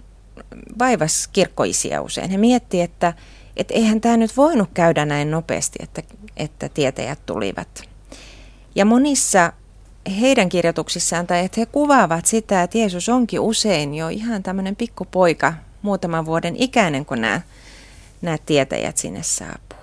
vaivas 0.79 1.29
kirkkoisia 1.29 2.03
usein. 2.03 2.31
He 2.31 2.37
miettii, 2.37 2.81
että 2.81 3.13
että 3.57 3.75
eihän 3.75 4.01
tämä 4.01 4.17
nyt 4.17 4.37
voinut 4.37 4.71
käydä 4.75 5.05
näin 5.05 5.31
nopeasti, 5.31 5.79
että, 5.83 6.03
että 6.37 6.69
tietäjät 6.69 7.19
tulivat. 7.27 7.83
Ja 8.75 8.85
monissa 8.85 9.53
heidän 10.21 10.49
kirjoituksissaan, 10.49 11.27
tai 11.27 11.45
että 11.45 11.61
he 11.61 11.67
kuvaavat 11.67 12.27
sitä, 12.27 12.63
että 12.63 12.79
Jeesus 12.79 13.09
onkin 13.09 13.41
usein 13.41 13.95
jo 13.95 14.09
ihan 14.09 14.43
tämmöinen 14.43 14.77
pikkupoika, 14.77 15.55
muutaman 15.83 16.27
vuoden 16.27 16.57
ikäinen, 16.57 17.07
kun 17.07 17.21
nämä, 17.21 17.41
nämä 18.23 18.39
tietäjät 18.47 18.97
sinne 18.97 19.23
saapuu. 19.23 19.79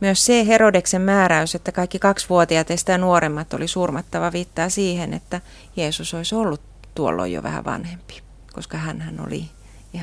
Myös 0.00 0.26
se 0.26 0.46
Herodeksen 0.46 1.02
määräys, 1.02 1.54
että 1.54 1.72
kaikki 1.72 1.98
kaksivuotiaat 1.98 2.70
ja 2.70 2.76
sitä 2.76 2.98
nuoremmat 2.98 3.54
oli 3.54 3.68
surmattava, 3.68 4.32
viittaa 4.32 4.68
siihen, 4.68 5.14
että 5.14 5.40
Jeesus 5.76 6.14
olisi 6.14 6.34
ollut 6.34 6.60
tuolloin 6.94 7.32
jo 7.32 7.42
vähän 7.42 7.64
vanhempi, 7.64 8.22
koska 8.52 8.78
hän 8.78 9.20
oli 9.26 9.44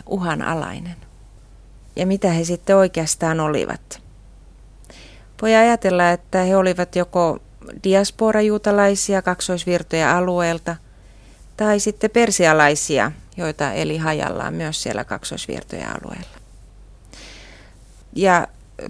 uhanalainen 0.05 1.08
ja 1.99 2.05
mitä 2.07 2.31
he 2.31 2.43
sitten 2.43 2.77
oikeastaan 2.77 3.39
olivat. 3.39 4.01
Voi 5.41 5.55
ajatella, 5.55 6.11
että 6.11 6.43
he 6.43 6.55
olivat 6.55 6.95
joko 6.95 7.39
diaspora-juutalaisia 7.83 9.21
kaksoisvirtoja 9.21 10.17
alueelta 10.17 10.75
tai 11.57 11.79
sitten 11.79 12.09
persialaisia, 12.09 13.11
joita 13.37 13.73
eli 13.73 13.97
hajallaan 13.97 14.53
myös 14.53 14.83
siellä 14.83 15.03
kaksoisvirtoja 15.03 15.87
alueella. 15.89 16.37
Ja 18.15 18.47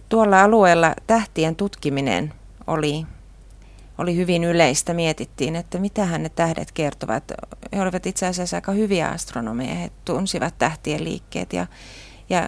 tuolla 0.09 0.43
alueella 0.43 0.95
tähtien 1.07 1.55
tutkiminen 1.55 2.33
oli, 2.67 3.05
oli 3.97 4.15
hyvin 4.15 4.43
yleistä. 4.43 4.93
Mietittiin, 4.93 5.55
että 5.55 5.77
mitä 5.77 6.17
ne 6.17 6.29
tähdet 6.29 6.71
kertovat. 6.71 7.23
He 7.75 7.81
olivat 7.81 8.05
itse 8.05 8.25
asiassa 8.25 8.57
aika 8.57 8.71
hyviä 8.71 9.09
astronomeja. 9.09 9.75
He 9.75 9.91
tunsivat 10.05 10.53
tähtien 10.57 11.03
liikkeet 11.03 11.53
ja 11.53 11.67
ja 12.29 12.47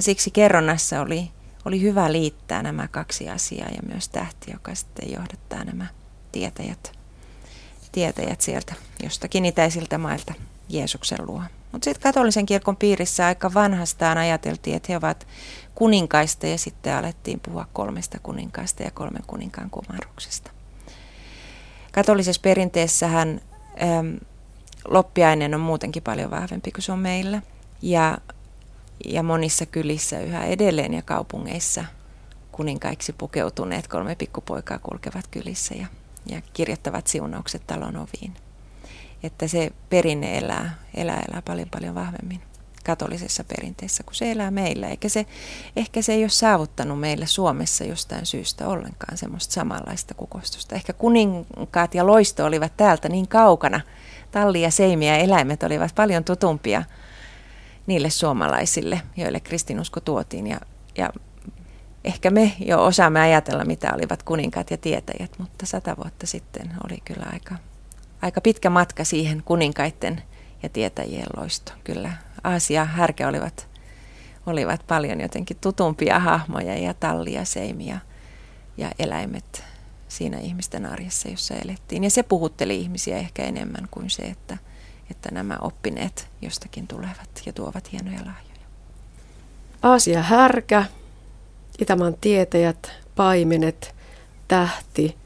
siksi 0.00 0.30
kerronnassa 0.30 1.00
oli, 1.00 1.30
oli 1.64 1.80
hyvä 1.82 2.12
liittää 2.12 2.62
nämä 2.62 2.88
kaksi 2.88 3.28
asiaa 3.30 3.68
ja 3.68 3.82
myös 3.88 4.08
tähti, 4.08 4.50
joka 4.50 4.74
sitten 4.74 5.12
johdattaa 5.12 5.64
nämä 5.64 5.86
tietäjät, 6.32 6.98
tietäjät 7.92 8.40
sieltä 8.40 8.74
jostakin 9.02 9.44
itäisiltä 9.44 9.98
mailta 9.98 10.34
Jeesuksen 10.68 11.26
luo. 11.26 11.42
Mutta 11.72 11.84
sitten 11.84 12.02
katolisen 12.02 12.46
kirkon 12.46 12.76
piirissä 12.76 13.26
aika 13.26 13.54
vanhastaan 13.54 14.18
ajateltiin, 14.18 14.76
että 14.76 14.92
he 14.92 14.96
ovat 14.96 15.26
kuninkaista 15.74 16.46
ja 16.46 16.58
sitten 16.58 16.94
alettiin 16.94 17.40
puhua 17.40 17.66
kolmesta 17.72 18.18
kuninkaista 18.22 18.82
ja 18.82 18.90
kolmen 18.90 19.22
kuninkaan 19.26 19.70
kumaruksesta. 19.70 20.50
Katolisessa 21.92 22.42
perinteessähän 22.42 23.40
loppiainen 24.84 25.54
on 25.54 25.60
muutenkin 25.60 26.02
paljon 26.02 26.30
vahvempi 26.30 26.72
kuin 26.72 26.82
se 26.82 26.92
on 26.92 26.98
meillä. 26.98 27.42
Ja, 27.82 28.18
ja 29.06 29.22
monissa 29.22 29.66
kylissä 29.66 30.20
yhä 30.20 30.44
edelleen 30.44 30.94
ja 30.94 31.02
kaupungeissa 31.02 31.84
kuninkaiksi 32.52 33.12
pukeutuneet 33.12 33.88
kolme 33.88 34.14
pikkupoikaa 34.14 34.78
kulkevat 34.78 35.26
kylissä 35.30 35.74
ja, 35.74 35.86
ja 36.26 36.42
kirjoittavat 36.52 37.06
siunaukset 37.06 37.66
talon 37.66 37.96
oviin. 37.96 38.34
Että 39.22 39.48
se 39.48 39.70
perinne 39.90 40.38
elää, 40.38 40.78
elää, 40.94 41.22
elää 41.28 41.42
paljon 41.42 41.68
paljon 41.70 41.94
vahvemmin 41.94 42.42
katolisessa 42.84 43.44
perinteessä 43.44 44.02
kuin 44.02 44.14
se 44.14 44.30
elää 44.30 44.50
meillä. 44.50 44.88
Eikä 44.88 45.08
se, 45.08 45.26
ehkä 45.76 46.02
se 46.02 46.12
ei 46.12 46.22
ole 46.22 46.28
saavuttanut 46.28 47.00
meillä 47.00 47.26
Suomessa 47.26 47.84
jostain 47.84 48.26
syystä 48.26 48.68
ollenkaan 48.68 49.18
semmoista 49.18 49.54
samanlaista 49.54 50.14
kukostusta. 50.14 50.74
Ehkä 50.74 50.92
kuninkaat 50.92 51.94
ja 51.94 52.06
loisto 52.06 52.44
olivat 52.44 52.76
täältä 52.76 53.08
niin 53.08 53.28
kaukana. 53.28 53.80
Talli 54.30 54.62
ja 54.62 54.70
seimi 54.70 55.08
ja 55.08 55.16
eläimet 55.16 55.62
olivat 55.62 55.94
paljon 55.94 56.24
tutumpia 56.24 56.82
niille 57.86 58.10
suomalaisille, 58.10 59.02
joille 59.16 59.40
kristinusko 59.40 60.00
tuotiin. 60.00 60.46
Ja, 60.46 60.60
ja 60.98 61.12
ehkä 62.04 62.30
me 62.30 62.52
jo 62.58 62.84
osaamme 62.84 63.20
ajatella, 63.20 63.64
mitä 63.64 63.94
olivat 63.94 64.22
kuninkaat 64.22 64.70
ja 64.70 64.76
tietäjät, 64.76 65.38
mutta 65.38 65.66
sata 65.66 65.96
vuotta 65.96 66.26
sitten 66.26 66.72
oli 66.84 66.98
kyllä 67.04 67.26
aika, 67.32 67.54
aika 68.22 68.40
pitkä 68.40 68.70
matka 68.70 69.04
siihen 69.04 69.42
kuninkaiden 69.44 70.22
ja 70.62 70.68
tietäjien 70.68 71.26
loisto. 71.36 71.72
Kyllä 71.84 72.12
Aasia 72.44 72.84
härkä 72.84 73.28
olivat, 73.28 73.68
olivat 74.46 74.86
paljon 74.86 75.20
jotenkin 75.20 75.56
tutumpia 75.60 76.18
hahmoja 76.18 76.78
ja 76.78 76.94
tallia, 76.94 77.44
seimiä 77.44 77.98
ja 78.76 78.90
eläimet 78.98 79.64
siinä 80.08 80.38
ihmisten 80.38 80.86
arjessa, 80.86 81.28
jossa 81.28 81.54
elettiin. 81.54 82.04
Ja 82.04 82.10
se 82.10 82.22
puhutteli 82.22 82.76
ihmisiä 82.80 83.18
ehkä 83.18 83.42
enemmän 83.42 83.88
kuin 83.90 84.10
se, 84.10 84.22
että, 84.22 84.58
että 85.12 85.30
nämä 85.32 85.58
oppineet 85.60 86.28
jostakin 86.42 86.86
tulevat 86.86 87.42
ja 87.46 87.52
tuovat 87.52 87.92
hienoja 87.92 88.18
lahjoja. 88.18 88.66
Aasia 89.82 90.22
härkä, 90.22 90.84
Itämaan 91.78 92.16
tietäjät, 92.20 92.92
paimenet, 93.16 93.94
tähti, 94.48 95.16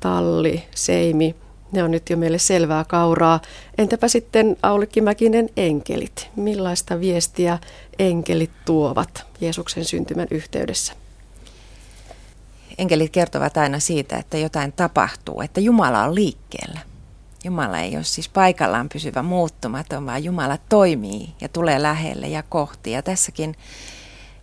talli, 0.00 0.64
seimi, 0.74 1.34
ne 1.72 1.82
on 1.82 1.90
nyt 1.90 2.10
jo 2.10 2.16
meille 2.16 2.38
selvää 2.38 2.84
kauraa. 2.84 3.40
Entäpä 3.78 4.08
sitten 4.08 4.56
Aulikki 4.62 5.00
Mäkinen 5.00 5.48
enkelit? 5.56 6.28
Millaista 6.36 7.00
viestiä 7.00 7.58
enkelit 7.98 8.50
tuovat 8.64 9.26
Jeesuksen 9.40 9.84
syntymän 9.84 10.28
yhteydessä? 10.30 10.92
Enkelit 12.78 13.10
kertovat 13.10 13.56
aina 13.56 13.80
siitä, 13.80 14.16
että 14.16 14.38
jotain 14.38 14.72
tapahtuu, 14.72 15.40
että 15.40 15.60
Jumala 15.60 16.04
on 16.04 16.14
liikkeellä. 16.14 16.80
Jumala 17.44 17.78
ei 17.78 17.96
ole 17.96 18.04
siis 18.04 18.28
paikallaan 18.28 18.88
pysyvä 18.88 19.22
muuttumaton, 19.22 20.06
vaan 20.06 20.24
Jumala 20.24 20.58
toimii 20.68 21.34
ja 21.40 21.48
tulee 21.48 21.82
lähelle 21.82 22.28
ja 22.28 22.42
kohti. 22.42 22.90
Ja 22.90 23.02
tässäkin 23.02 23.54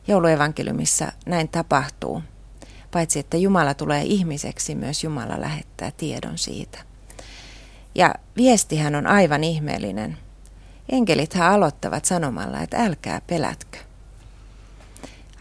jouluevankeliumissa 0.08 1.12
näin 1.26 1.50
tapahtuu. 1.50 2.24
Paitsi 2.92 3.20
että 3.20 3.38
Jumala 3.38 3.74
tulee 3.74 4.04
ihmiseksi, 4.04 4.76
myös 4.76 5.04
Jumala 5.04 5.42
lähettää 5.42 5.92
tiedon 5.92 6.38
siitä. 6.38 6.80
Ja 7.96 8.16
viestihän 8.38 8.96
on 8.96 9.08
aivan 9.08 9.44
ihmeellinen. 9.44 10.18
Enkelithän 10.90 11.52
aloittavat 11.52 12.06
sanomalla, 12.06 12.60
että 12.62 12.78
älkää 12.78 13.22
pelätkö. 13.28 13.78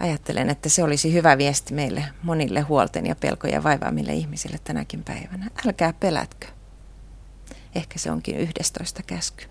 Ajattelen, 0.00 0.50
että 0.50 0.68
se 0.68 0.82
olisi 0.82 1.12
hyvä 1.12 1.38
viesti 1.38 1.74
meille 1.74 2.04
monille 2.22 2.60
huolten 2.60 3.06
ja 3.06 3.16
pelkoja 3.16 3.62
vaivaamille 3.62 4.12
ihmisille 4.12 4.58
tänäkin 4.64 5.04
päivänä. 5.04 5.50
Älkää 5.66 5.92
pelätkö. 5.92 6.57
Ehkä 7.78 7.98
se 7.98 8.10
onkin 8.10 8.36
yhdestoista 8.36 9.02
käsky. 9.02 9.44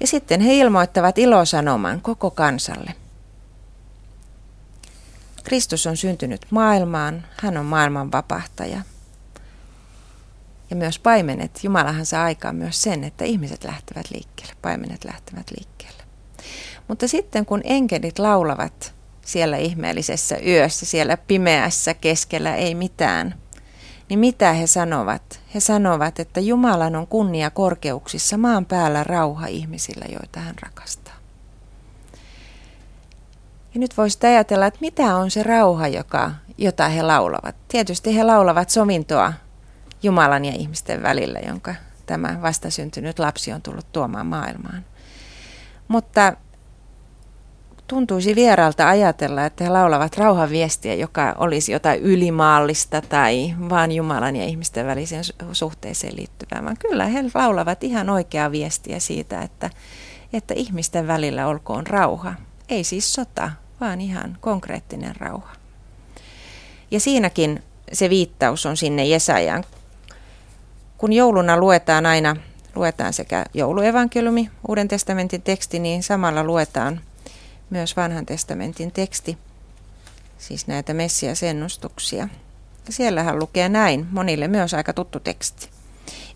Ja 0.00 0.06
sitten 0.06 0.40
he 0.40 0.54
ilmoittavat 0.54 1.18
ilosanoman 1.18 2.00
koko 2.00 2.30
kansalle. 2.30 2.94
Kristus 5.44 5.86
on 5.86 5.96
syntynyt 5.96 6.46
maailmaan, 6.50 7.26
hän 7.42 7.56
on 7.56 7.66
maailman 7.66 8.12
vapahtaja– 8.12 8.80
ja 10.70 10.76
myös 10.76 10.98
paimenet, 10.98 11.64
Jumalahan 11.64 12.06
saa 12.06 12.24
aikaan 12.24 12.56
myös 12.56 12.82
sen, 12.82 13.04
että 13.04 13.24
ihmiset 13.24 13.64
lähtevät 13.64 14.10
liikkeelle, 14.10 14.54
paimenet 14.62 15.04
lähtevät 15.04 15.50
liikkeelle. 15.50 16.02
Mutta 16.88 17.08
sitten 17.08 17.46
kun 17.46 17.60
enkelit 17.64 18.18
laulavat 18.18 18.94
siellä 19.22 19.56
ihmeellisessä 19.56 20.36
yössä, 20.46 20.86
siellä 20.86 21.16
pimeässä 21.16 21.94
keskellä 21.94 22.56
ei 22.56 22.74
mitään, 22.74 23.34
niin 24.08 24.18
mitä 24.18 24.52
he 24.52 24.66
sanovat? 24.66 25.40
He 25.54 25.60
sanovat, 25.60 26.20
että 26.20 26.40
Jumalan 26.40 26.96
on 26.96 27.06
kunnia 27.06 27.50
korkeuksissa, 27.50 28.36
maan 28.36 28.66
päällä 28.66 29.04
rauha 29.04 29.46
ihmisillä, 29.46 30.04
joita 30.08 30.40
hän 30.40 30.54
rakastaa. 30.62 31.14
Ja 33.74 33.80
nyt 33.80 33.96
voisi 33.96 34.26
ajatella, 34.26 34.66
että 34.66 34.80
mitä 34.80 35.16
on 35.16 35.30
se 35.30 35.42
rauha, 35.42 35.88
joka, 35.88 36.30
jota 36.58 36.88
he 36.88 37.02
laulavat. 37.02 37.56
Tietysti 37.68 38.16
he 38.16 38.24
laulavat 38.24 38.70
sovintoa 38.70 39.32
Jumalan 40.02 40.44
ja 40.44 40.52
ihmisten 40.52 41.02
välillä, 41.02 41.38
jonka 41.38 41.74
tämä 42.06 42.38
vastasyntynyt 42.42 43.18
lapsi 43.18 43.52
on 43.52 43.62
tullut 43.62 43.92
tuomaan 43.92 44.26
maailmaan. 44.26 44.84
Mutta 45.88 46.32
tuntuisi 47.94 48.34
vieralta 48.34 48.88
ajatella, 48.88 49.46
että 49.46 49.64
he 49.64 49.70
laulavat 49.70 50.18
rauhanviestiä, 50.18 50.94
joka 50.94 51.34
olisi 51.38 51.72
jotain 51.72 52.00
ylimaallista 52.00 53.00
tai 53.00 53.54
vaan 53.68 53.92
Jumalan 53.92 54.36
ja 54.36 54.44
ihmisten 54.44 54.86
väliseen 54.86 55.24
suhteeseen 55.52 56.16
liittyvää, 56.16 56.64
vaan 56.64 56.76
kyllä 56.78 57.06
he 57.06 57.24
laulavat 57.34 57.84
ihan 57.84 58.10
oikeaa 58.10 58.52
viestiä 58.52 58.98
siitä, 58.98 59.42
että, 59.42 59.70
että 60.32 60.54
ihmisten 60.54 61.06
välillä 61.06 61.46
olkoon 61.46 61.86
rauha. 61.86 62.34
Ei 62.68 62.84
siis 62.84 63.14
sota, 63.14 63.50
vaan 63.80 64.00
ihan 64.00 64.36
konkreettinen 64.40 65.16
rauha. 65.16 65.52
Ja 66.90 67.00
siinäkin 67.00 67.62
se 67.92 68.10
viittaus 68.10 68.66
on 68.66 68.76
sinne 68.76 69.04
Jesajan 69.04 69.64
kun 70.98 71.12
jouluna 71.12 71.56
luetaan 71.56 72.06
aina, 72.06 72.36
luetaan 72.74 73.12
sekä 73.12 73.44
jouluevankeliumi, 73.54 74.50
Uuden 74.68 74.88
testamentin 74.88 75.42
teksti, 75.42 75.78
niin 75.78 76.02
samalla 76.02 76.44
luetaan 76.44 77.00
myös 77.70 77.96
vanhan 77.96 78.26
testamentin 78.26 78.92
teksti, 78.92 79.38
siis 80.38 80.66
näitä 80.66 80.94
Messias-ennustuksia. 80.94 82.28
Ja 82.86 82.92
siellähän 82.92 83.38
lukee 83.38 83.68
näin, 83.68 84.06
monille 84.10 84.48
myös 84.48 84.74
aika 84.74 84.92
tuttu 84.92 85.20
teksti. 85.20 85.68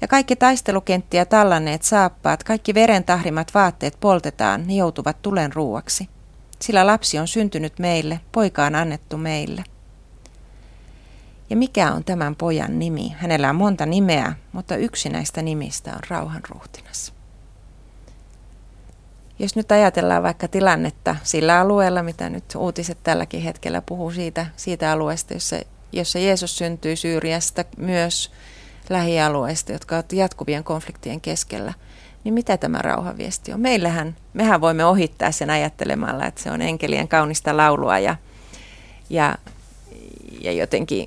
Ja 0.01 0.09
kaikki 0.09 0.37
taistelukenttiä 0.37 1.25
tallanneet 1.25 1.83
saappaat, 1.83 2.45
kaikki 2.45 2.75
veren 2.75 3.05
tahrimat 3.05 3.55
vaatteet 3.55 3.97
poltetaan, 4.01 4.67
ne 4.67 4.75
joutuvat 4.75 5.23
tulen 5.23 5.53
ruuaksi. 5.53 6.09
Sillä 6.61 6.87
lapsi 6.87 7.19
on 7.19 7.29
syntynyt 7.29 7.79
meille, 7.79 8.21
poika 8.33 8.65
on 8.65 8.75
annettu 8.75 9.17
meille– 9.17 9.65
ja 11.51 11.57
mikä 11.57 11.93
on 11.93 12.05
tämän 12.05 12.37
pojan 12.37 12.79
nimi? 12.79 13.15
Hänellä 13.19 13.51
on 13.51 13.57
monta 13.57 13.87
nimeä, 13.87 14.33
mutta 14.53 14.77
yksi 14.77 15.09
näistä 15.09 15.43
nimistä 15.43 15.93
on 15.93 16.01
rauhanruhtinas. 16.09 17.13
Jos 19.39 19.57
nyt 19.57 19.73
ajatellaan 19.73 20.23
vaikka 20.23 20.49
tilannetta 20.49 21.17
sillä 21.23 21.61
alueella, 21.61 22.03
mitä 22.03 22.29
nyt 22.29 22.45
uutiset 22.57 22.99
tälläkin 23.03 23.43
hetkellä 23.43 23.83
puhuu 23.83 24.11
siitä, 24.11 24.47
siitä 24.57 24.93
alueesta, 24.93 25.35
jossa, 25.35 25.57
jossa 25.93 26.19
Jeesus 26.19 26.59
syntyi 26.59 26.97
Syyriasta, 26.97 27.65
myös 27.77 28.31
lähialueista, 28.91 29.73
jotka 29.73 29.95
ovat 29.95 30.13
jatkuvien 30.13 30.65
konfliktien 30.65 31.21
keskellä, 31.21 31.75
niin 32.25 32.35
mitä 32.35 32.57
tämä 32.57 32.79
rauhaviesti 32.79 33.53
on? 33.53 33.61
Meillähän, 33.61 34.17
mehän 34.33 34.61
voimme 34.61 34.85
ohittaa 34.85 35.33
sen 35.33 35.51
ajattelemalla, 35.51 36.27
että 36.27 36.43
se 36.43 36.51
on 36.51 36.63
enkelien 36.63 37.09
kaunista 37.09 37.57
laulua 37.57 37.99
ja, 37.99 38.17
ja, 39.11 39.39
ja 40.41 40.53
jotenkin 40.53 41.07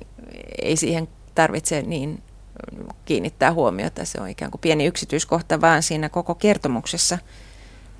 ei 0.62 0.76
siihen 0.76 1.08
tarvitse 1.34 1.82
niin 1.82 2.22
kiinnittää 3.04 3.52
huomiota. 3.52 4.04
Se 4.04 4.20
on 4.20 4.28
ikään 4.28 4.50
kuin 4.50 4.60
pieni 4.60 4.86
yksityiskohta 4.86 5.60
vaan 5.60 5.82
siinä 5.82 6.08
koko 6.08 6.34
kertomuksessa. 6.34 7.18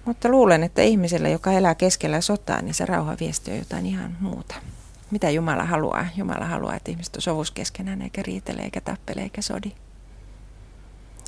Mutta 0.05 0.29
luulen, 0.29 0.63
että 0.63 0.83
ihmisellä, 0.83 1.29
joka 1.29 1.53
elää 1.53 1.75
keskellä 1.75 2.21
sotaa, 2.21 2.63
niin 2.63 2.75
se 2.75 2.87
rauhaviesti 2.87 3.51
on 3.51 3.59
jotain 3.59 3.87
ihan 3.87 4.17
muuta. 4.21 4.55
Mitä 5.11 5.31
Jumala 5.31 5.65
haluaa? 5.65 6.07
Jumala 6.17 6.45
haluaa, 6.45 6.75
että 6.75 6.91
ihmiset 6.91 7.17
on 7.17 7.23
sovus 7.23 7.51
keskenään, 7.51 8.03
eikä 8.03 8.23
riitele, 8.23 8.63
eikä 8.63 8.81
tappele, 8.81 9.21
eikä 9.21 9.43
sodi. 9.43 9.73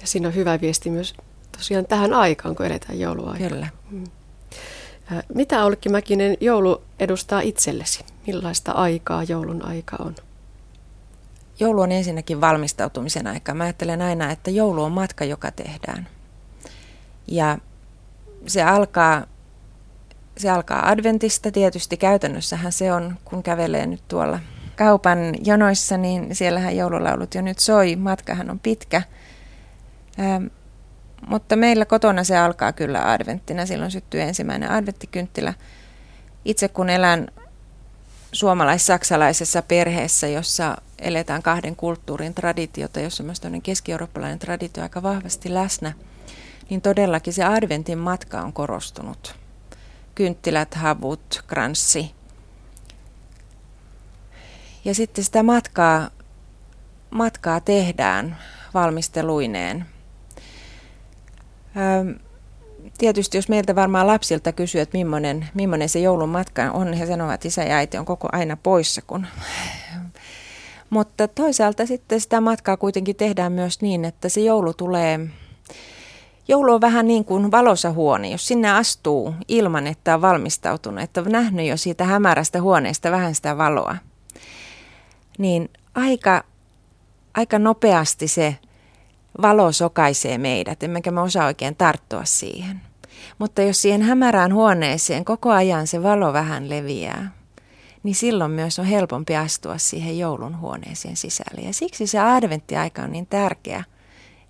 Ja 0.00 0.06
siinä 0.06 0.28
on 0.28 0.34
hyvä 0.34 0.60
viesti 0.60 0.90
myös 0.90 1.14
tosiaan 1.52 1.86
tähän 1.86 2.12
aikaan, 2.12 2.56
kun 2.56 2.66
eletään 2.66 3.00
jouluaikaa. 3.00 3.48
Kyllä. 3.48 3.68
Mm. 3.90 4.04
Mitä 5.34 5.64
Olkki 5.64 5.88
Mäkinen 5.88 6.36
joulu 6.40 6.82
edustaa 6.98 7.40
itsellesi? 7.40 8.04
Millaista 8.26 8.72
aikaa 8.72 9.22
joulun 9.22 9.66
aika 9.66 9.96
on? 9.98 10.14
Joulu 11.60 11.80
on 11.80 11.92
ensinnäkin 11.92 12.40
valmistautumisen 12.40 13.26
aika. 13.26 13.54
Mä 13.54 13.64
ajattelen 13.64 14.02
aina, 14.02 14.30
että 14.30 14.50
joulu 14.50 14.82
on 14.82 14.92
matka, 14.92 15.24
joka 15.24 15.50
tehdään. 15.50 16.08
Ja 17.26 17.58
se 18.46 18.62
alkaa, 18.62 19.26
se 20.36 20.50
alkaa 20.50 20.88
adventista 20.88 21.50
tietysti. 21.50 21.96
Käytännössähän 21.96 22.72
se 22.72 22.92
on, 22.92 23.16
kun 23.24 23.42
kävelee 23.42 23.86
nyt 23.86 24.02
tuolla 24.08 24.40
kaupan 24.76 25.18
jonoissa, 25.44 25.96
niin 25.96 26.34
siellähän 26.34 26.76
joululaulut 26.76 27.34
jo 27.34 27.42
nyt 27.42 27.58
soi. 27.58 27.96
Matkahan 27.96 28.50
on 28.50 28.58
pitkä. 28.58 29.02
Ähm, 30.20 30.46
mutta 31.26 31.56
meillä 31.56 31.84
kotona 31.84 32.24
se 32.24 32.38
alkaa 32.38 32.72
kyllä 32.72 33.12
adventtina. 33.12 33.66
Silloin 33.66 33.90
syttyy 33.90 34.20
ensimmäinen 34.20 34.70
adventtikynttilä. 34.70 35.54
Itse 36.44 36.68
kun 36.68 36.90
elän 36.90 37.28
suomalais-saksalaisessa 38.32 39.62
perheessä, 39.62 40.28
jossa 40.28 40.76
eletään 40.98 41.42
kahden 41.42 41.76
kulttuurin 41.76 42.34
traditiota, 42.34 43.00
jossa 43.00 43.22
myös 43.22 43.40
keski-eurooppalainen 43.62 44.38
traditio 44.38 44.82
aika 44.82 45.02
vahvasti 45.02 45.54
läsnä, 45.54 45.92
niin 46.70 46.80
todellakin 46.80 47.32
se 47.32 47.44
adventin 47.44 47.98
matka 47.98 48.40
on 48.40 48.52
korostunut. 48.52 49.34
Kynttilät, 50.14 50.74
havut, 50.74 51.44
kranssi. 51.46 52.14
Ja 54.84 54.94
sitten 54.94 55.24
sitä 55.24 55.42
matkaa, 55.42 56.10
matkaa 57.10 57.60
tehdään 57.60 58.36
valmisteluineen. 58.74 59.86
tietysti 62.98 63.38
jos 63.38 63.48
meiltä 63.48 63.74
varmaan 63.74 64.06
lapsilta 64.06 64.52
kysyy, 64.52 64.80
että 64.80 64.98
millainen, 64.98 65.48
millainen 65.54 65.88
se 65.88 65.98
joulun 65.98 66.28
matka 66.28 66.70
on, 66.70 66.92
he 66.92 67.06
sanovat, 67.06 67.34
että 67.34 67.48
isä 67.48 67.62
ja 67.62 67.76
äiti 67.76 67.98
on 67.98 68.04
koko 68.04 68.28
aina 68.32 68.56
poissa, 68.56 69.02
kun 69.06 69.26
mutta 70.90 71.28
toisaalta 71.28 71.86
sitten 71.86 72.20
sitä 72.20 72.40
matkaa 72.40 72.76
kuitenkin 72.76 73.16
tehdään 73.16 73.52
myös 73.52 73.82
niin, 73.82 74.04
että 74.04 74.28
se 74.28 74.40
joulu 74.40 74.74
tulee, 74.74 75.20
joulu 76.48 76.72
on 76.74 76.80
vähän 76.80 77.06
niin 77.06 77.24
kuin 77.24 77.50
valossa 77.50 77.90
huone. 77.92 78.28
Jos 78.28 78.46
sinne 78.46 78.70
astuu 78.70 79.34
ilman, 79.48 79.86
että 79.86 80.14
on 80.14 80.22
valmistautunut, 80.22 81.04
että 81.04 81.20
on 81.20 81.32
nähnyt 81.32 81.66
jo 81.66 81.76
siitä 81.76 82.04
hämärästä 82.04 82.62
huoneesta 82.62 83.10
vähän 83.10 83.34
sitä 83.34 83.58
valoa, 83.58 83.96
niin 85.38 85.70
aika, 85.94 86.44
aika 87.34 87.58
nopeasti 87.58 88.28
se 88.28 88.58
valo 89.42 89.72
sokaisee 89.72 90.38
meidät, 90.38 90.82
emmekä 90.82 91.10
me 91.10 91.20
osaa 91.20 91.46
oikein 91.46 91.76
tarttua 91.76 92.24
siihen. 92.24 92.80
Mutta 93.38 93.62
jos 93.62 93.82
siihen 93.82 94.02
hämärään 94.02 94.54
huoneeseen 94.54 95.24
koko 95.24 95.50
ajan 95.50 95.86
se 95.86 96.02
valo 96.02 96.32
vähän 96.32 96.70
leviää, 96.70 97.30
niin 98.02 98.14
silloin 98.14 98.50
myös 98.50 98.78
on 98.78 98.84
helpompi 98.84 99.36
astua 99.36 99.78
siihen 99.78 100.18
joulun 100.18 100.60
huoneeseen 100.60 101.16
sisälle. 101.16 101.60
Ja 101.60 101.72
siksi 101.72 102.06
se 102.06 102.18
adventtiaika 102.18 103.02
on 103.02 103.12
niin 103.12 103.26
tärkeä, 103.26 103.84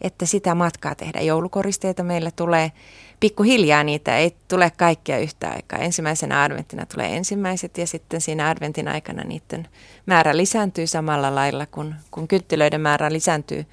että 0.05 0.27
sitä 0.27 0.55
matkaa 0.55 0.95
tehdä. 0.95 1.21
Joulukoristeita 1.21 2.03
meillä 2.03 2.31
tulee 2.31 2.73
pikkuhiljaa, 3.21 3.85
niitä 3.85 4.19
ei 4.19 4.37
tule 4.49 4.73
kaikkia 4.77 5.19
yhtä 5.19 5.51
aikaa. 5.51 5.79
Ensimmäisenä 5.79 6.43
adventtina 6.43 6.87
tulee 6.87 7.17
ensimmäiset 7.17 7.79
ja 7.79 7.87
sitten 7.87 8.21
siinä 8.21 8.49
adventin 8.49 8.89
aikana 8.89 9.25
niiden 9.25 9.69
määrä 10.07 10.37
lisääntyy 10.37 10.87
samalla 10.87 11.35
lailla, 11.35 11.67
kun, 11.67 11.95
kun 12.11 12.29
kynttilöiden 12.29 12.81
määrä 12.81 13.13
lisääntyy. 13.13 13.67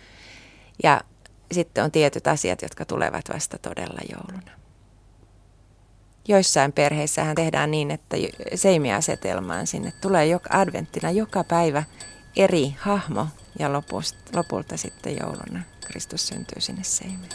Ja 0.84 1.02
sitten 1.52 1.84
on 1.84 1.92
tietyt 1.92 2.28
asiat, 2.28 2.62
jotka 2.62 2.86
tulevat 2.86 3.26
vasta 3.34 3.58
todella 3.58 4.00
jouluna. 4.12 4.52
Joissain 6.28 6.72
perheissähän 6.72 7.36
tehdään 7.36 7.72
niin, 7.72 7.92
että 7.92 8.18
seimiasetelmaan 8.56 9.68
sinne 9.68 9.94
tulee 10.02 10.26
joka, 10.28 10.50
adventtina 10.58 11.12
joka 11.12 11.44
päivä 11.44 11.84
eri 12.36 12.76
hahmo 12.80 13.28
ja 13.60 13.74
lopulta, 13.74 14.18
lopulta 14.36 14.78
sitten 14.78 15.18
jouluna 15.18 15.64
Kristus 15.86 16.28
syntyy 16.28 16.62
sinne 16.62 16.84
seimeen. 16.84 17.32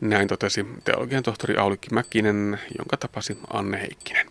Näin 0.00 0.28
totesi 0.28 0.66
teologian 0.84 1.22
tohtori 1.22 1.56
Aulikki 1.56 1.88
Mäkinen, 1.92 2.60
jonka 2.78 2.96
tapasi 2.96 3.38
Anne 3.52 3.80
Heikkinen. 3.80 4.30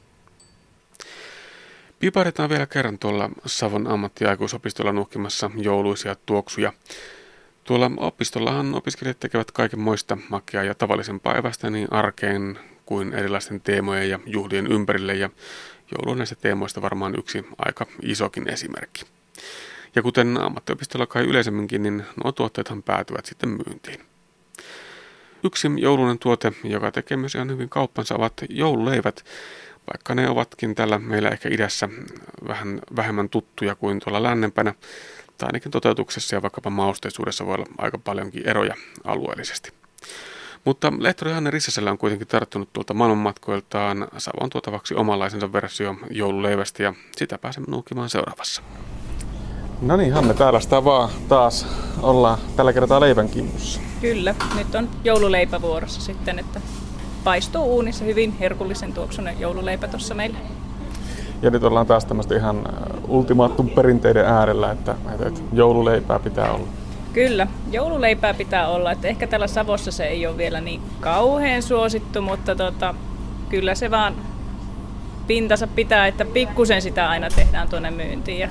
Piparetaan 2.00 2.50
vielä 2.50 2.66
kerran 2.66 3.00
tuolla 3.00 3.30
Savon 3.46 3.88
ammattiaikuisopistolla 3.88 4.92
nuhkimassa 4.92 5.52
jouluisia 5.56 6.16
tuoksuja. 6.26 6.74
Tuolla 7.64 7.92
opistollahan 7.98 8.76
opiskelijat 8.76 9.20
tekevät 9.20 9.52
kaiken 9.52 9.80
moista 9.80 10.18
makia 10.30 10.64
ja 10.64 10.76
tavallisempaa 10.76 11.38
evästä 11.38 11.70
niin 11.70 11.94
arkeen 11.94 12.60
kuin 12.92 13.14
erilaisten 13.14 13.62
teemojen 13.62 14.10
ja 14.10 14.20
juhlien 14.26 14.68
ympärille 14.68 15.16
ja 15.16 15.30
joulu 15.92 16.12
on 16.12 16.18
näistä 16.18 16.36
teemoista 16.36 16.82
varmaan 16.82 17.16
yksi 17.20 17.46
aika 17.58 17.86
isokin 18.02 18.50
esimerkki. 18.50 19.06
Ja 19.96 20.02
kuten 20.02 20.38
ammattiopistolla 20.38 21.06
kai 21.06 21.24
yleisemminkin, 21.24 21.84
niin 21.84 22.04
nuo 22.24 22.32
tuotteethan 22.32 22.84
päätyvät 22.84 23.26
sitten 23.26 23.50
myyntiin. 23.50 24.00
Yksi 25.44 25.68
joulunen 25.78 26.20
tuote, 26.20 26.54
joka 26.64 26.92
tekee 26.92 27.18
myös 27.18 27.36
ihan 27.36 27.50
hyvin 27.50 27.70
kauppansa, 27.70 28.16
ovat 28.16 28.34
joululeivät, 28.50 29.26
vaikka 29.94 30.16
ne 30.16 30.30
ovatkin 30.30 30.76
täällä 30.76 31.00
meillä 31.00 31.30
ehkä 31.30 31.50
idässä 31.52 31.90
vähän 32.48 32.82
vähemmän 32.96 33.30
tuttuja 33.30 33.76
kuin 33.76 34.00
tuolla 34.00 34.24
lännempänä 34.24 34.74
tai 35.38 35.48
ainakin 35.48 35.72
toteutuksessa 35.72 36.36
ja 36.36 36.42
vaikkapa 36.42 36.70
mausteisuudessa 36.70 37.46
voi 37.46 37.56
olla 37.56 37.66
aika 37.78 37.98
paljonkin 37.98 38.48
eroja 38.48 38.76
alueellisesti. 39.04 39.72
Mutta 40.66 40.94
lehtori 41.00 41.32
Hanne 41.32 41.52
Rissaselle 41.52 41.92
on 41.92 41.98
kuitenkin 41.98 42.28
tarttunut 42.28 42.74
tuolta 42.74 42.94
maailmanmatkoiltaan 42.94 44.08
Savon 44.18 44.50
tuotavaksi 44.50 44.96
omanlaisensa 44.96 45.54
versio 45.54 45.96
joululeivästä 46.10 46.84
ja 46.84 46.94
sitä 47.18 47.38
pääsemme 47.38 47.72
nuukimaan 47.72 48.10
seuraavassa. 48.10 48.62
No 49.82 49.98
niin, 49.98 50.14
Hanne, 50.14 50.34
täällä 50.34 50.60
sitä 50.60 50.84
vaan 50.84 51.10
taas 51.30 51.68
ollaan 52.02 52.38
tällä 52.56 52.74
kertaa 52.74 53.00
leivän 53.00 53.30
kimpussa. 53.30 53.82
Kyllä, 54.02 54.36
nyt 54.56 54.76
on 54.76 54.90
joululeipä 55.04 55.62
vuorossa 55.62 56.02
sitten, 56.02 56.40
että 56.40 56.62
paistuu 57.24 57.64
uunissa 57.64 58.06
hyvin 58.06 58.32
herkullisen 58.40 58.94
tuoksunen 58.94 59.40
joululeipä 59.40 59.88
tuossa 59.88 60.16
meillä. 60.16 60.38
Ja 61.42 61.50
nyt 61.50 61.64
ollaan 61.64 61.88
taas 61.88 62.06
tämmöistä 62.06 62.36
ihan 62.36 62.64
ultimaattum 63.08 63.70
perinteiden 63.70 64.26
äärellä, 64.26 64.72
että, 64.72 64.96
että 65.26 65.42
joululeipää 65.54 66.20
pitää 66.20 66.52
olla. 66.52 66.68
Kyllä, 67.14 67.48
joululeipää 67.72 68.34
pitää 68.34 68.68
olla. 68.68 68.92
Että 68.92 69.08
ehkä 69.08 69.28
täällä 69.28 69.48
Savossa 69.48 69.92
se 69.92 70.04
ei 70.04 70.28
ole 70.28 70.38
vielä 70.38 70.62
niin 70.62 70.82
kauhean 71.00 71.62
suosittu, 71.64 72.22
mutta 72.22 72.56
tota, 72.56 72.96
kyllä 73.50 73.76
se 73.76 73.92
vaan 73.92 74.16
pintansa 75.28 75.68
pitää, 75.68 76.08
että 76.08 76.26
pikkusen 76.26 76.82
sitä 76.82 77.10
aina 77.10 77.30
tehdään 77.30 77.70
tuonne 77.70 77.92
myyntiin. 77.92 78.40
Ja 78.40 78.50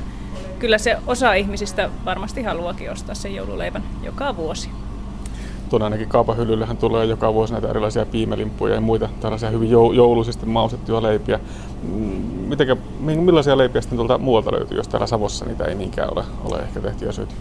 kyllä 0.58 0.78
se 0.78 0.96
osa 1.06 1.34
ihmisistä 1.34 1.90
varmasti 2.04 2.42
haluakin 2.42 2.90
ostaa 2.90 3.14
sen 3.14 3.34
joululeivän 3.34 3.82
joka 4.02 4.36
vuosi 4.36 4.70
tuonne 5.70 5.84
ainakin 5.84 6.08
kaupan 6.08 6.36
hyllyllähän 6.36 6.76
tulee 6.76 7.04
joka 7.04 7.34
vuosi 7.34 7.52
näitä 7.52 7.68
erilaisia 7.68 8.06
piimelimppuja 8.06 8.74
ja 8.74 8.80
muita 8.80 9.08
tällaisia 9.20 9.50
hyvin 9.50 9.70
jouluisesti 9.70 10.46
maustettuja 10.46 11.02
leipiä. 11.02 11.40
Mm, 11.82 11.96
mitenkä, 12.48 12.76
millaisia 13.00 13.58
leipiä 13.58 13.80
sitten 13.80 13.96
tuolta 13.96 14.18
muualta 14.18 14.52
löytyy, 14.52 14.76
jos 14.76 14.88
täällä 14.88 15.06
Savossa 15.06 15.44
niitä 15.44 15.64
ei 15.64 15.74
niinkään 15.74 16.12
ole, 16.12 16.24
ole 16.44 16.58
ehkä 16.58 16.80
tehty 16.80 17.04
ja 17.04 17.12
syöty? 17.12 17.34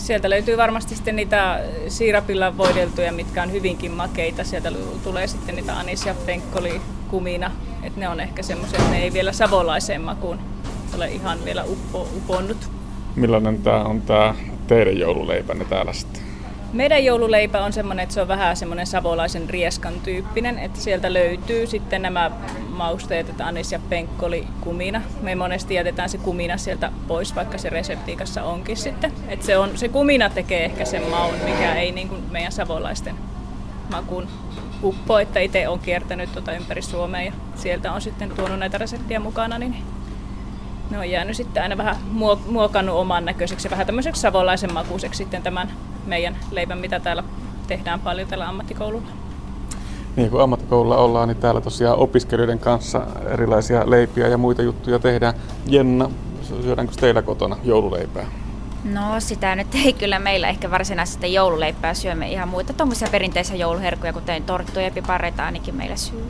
Sieltä 0.00 0.30
löytyy 0.30 0.56
varmasti 0.56 0.94
sitten 0.94 1.16
niitä 1.16 1.60
siirapilla 1.88 2.56
voideltuja, 2.56 3.12
mitkä 3.12 3.42
on 3.42 3.52
hyvinkin 3.52 3.92
makeita. 3.92 4.44
Sieltä 4.44 4.72
tulee 5.04 5.26
sitten 5.26 5.56
niitä 5.56 5.78
anis 5.78 6.06
ja 6.06 6.14
penkkoli, 6.26 6.80
kumina. 7.10 7.50
Et 7.82 7.96
ne 7.96 8.08
on 8.08 8.20
ehkä 8.20 8.42
semmoisia, 8.42 8.78
että 8.78 8.90
ne 8.90 9.02
ei 9.02 9.12
vielä 9.12 9.32
savolaiseen 9.32 10.00
makuun 10.00 10.38
ole 10.94 11.08
ihan 11.08 11.44
vielä 11.44 11.64
uppo, 11.64 12.08
uponnut. 12.16 12.70
Millainen 13.16 13.62
tämä 13.62 13.84
on 13.84 14.02
tämä 14.02 14.34
teidän 14.66 14.98
joululeipänne 14.98 15.64
täällä 15.64 15.92
sitten? 15.92 16.29
Meidän 16.72 17.04
joululeipä 17.04 17.64
on 17.64 17.72
semmoinen, 17.72 18.02
että 18.02 18.14
se 18.14 18.20
on 18.22 18.28
vähän 18.28 18.56
semmoinen 18.56 18.86
savolaisen 18.86 19.50
rieskan 19.50 20.00
tyyppinen, 20.00 20.58
että 20.58 20.80
sieltä 20.80 21.12
löytyy 21.12 21.66
sitten 21.66 22.02
nämä 22.02 22.30
mausteet, 22.68 23.28
että 23.28 23.46
anis 23.46 23.72
ja 23.72 23.80
penkkoli 23.88 24.46
kumina. 24.60 25.02
Me 25.22 25.34
monesti 25.34 25.74
jätetään 25.74 26.08
se 26.08 26.18
kumina 26.18 26.56
sieltä 26.56 26.92
pois, 27.08 27.34
vaikka 27.34 27.58
se 27.58 27.70
reseptiikassa 27.70 28.42
onkin 28.42 28.76
sitten. 28.76 29.12
Että 29.28 29.46
se, 29.46 29.58
on, 29.58 29.78
se 29.78 29.88
kumina 29.88 30.30
tekee 30.30 30.64
ehkä 30.64 30.84
sen 30.84 31.02
maun, 31.10 31.34
mikä 31.44 31.74
ei 31.74 31.92
niin 31.92 32.08
kuin 32.08 32.22
meidän 32.30 32.52
savolaisten 32.52 33.14
makuun 33.90 34.28
uppo, 34.82 35.18
että 35.18 35.40
itse 35.40 35.68
on 35.68 35.78
kiertänyt 35.78 36.32
tuota 36.32 36.52
ympäri 36.52 36.82
Suomea 36.82 37.22
ja 37.22 37.32
sieltä 37.54 37.92
on 37.92 38.00
sitten 38.00 38.30
tuonut 38.30 38.58
näitä 38.58 38.78
reseptiä 38.78 39.20
mukana, 39.20 39.58
niin 39.58 39.76
ne 40.90 40.98
on 40.98 41.10
jäänyt 41.10 41.36
sitten 41.36 41.62
aina 41.62 41.76
vähän 41.76 41.96
muokannut 42.46 42.96
oman 42.96 43.24
näköiseksi 43.24 43.66
ja 43.66 43.70
vähän 43.70 43.86
tämmöiseksi 43.86 44.20
savolaisen 44.20 44.72
makuiseksi 44.72 45.18
sitten 45.18 45.42
tämän 45.42 45.70
meidän 46.06 46.36
leivän, 46.50 46.78
mitä 46.78 47.00
täällä 47.00 47.24
tehdään 47.66 48.00
paljon 48.00 48.28
tällä 48.28 48.48
ammattikoululla. 48.48 49.10
Niin 50.16 50.30
kun 50.30 50.42
ammattikoululla 50.42 50.96
ollaan, 50.96 51.28
niin 51.28 51.36
täällä 51.36 51.60
tosiaan 51.60 51.98
opiskelijoiden 51.98 52.58
kanssa 52.58 53.06
erilaisia 53.28 53.90
leipiä 53.90 54.28
ja 54.28 54.38
muita 54.38 54.62
juttuja 54.62 54.98
tehdään. 54.98 55.34
Jenna, 55.66 56.10
syödäänkö 56.62 56.94
teillä 57.00 57.22
kotona 57.22 57.56
joululeipää? 57.64 58.26
No 58.84 59.00
sitä 59.18 59.56
nyt 59.56 59.74
ei 59.74 59.92
kyllä 59.92 60.18
meillä 60.18 60.48
ehkä 60.48 60.70
varsinaisesti 60.70 61.34
joululeipää 61.34 61.94
syömme 61.94 62.32
ihan 62.32 62.48
muita 62.48 62.72
tuommoisia 62.72 63.08
perinteisiä 63.10 63.56
jouluherkkuja, 63.56 64.12
kuten 64.12 64.42
torttuja 64.42 64.84
ja 64.84 64.90
pipareita 64.90 65.44
ainakin 65.44 65.74
meillä 65.74 65.96
syö. 65.96 66.20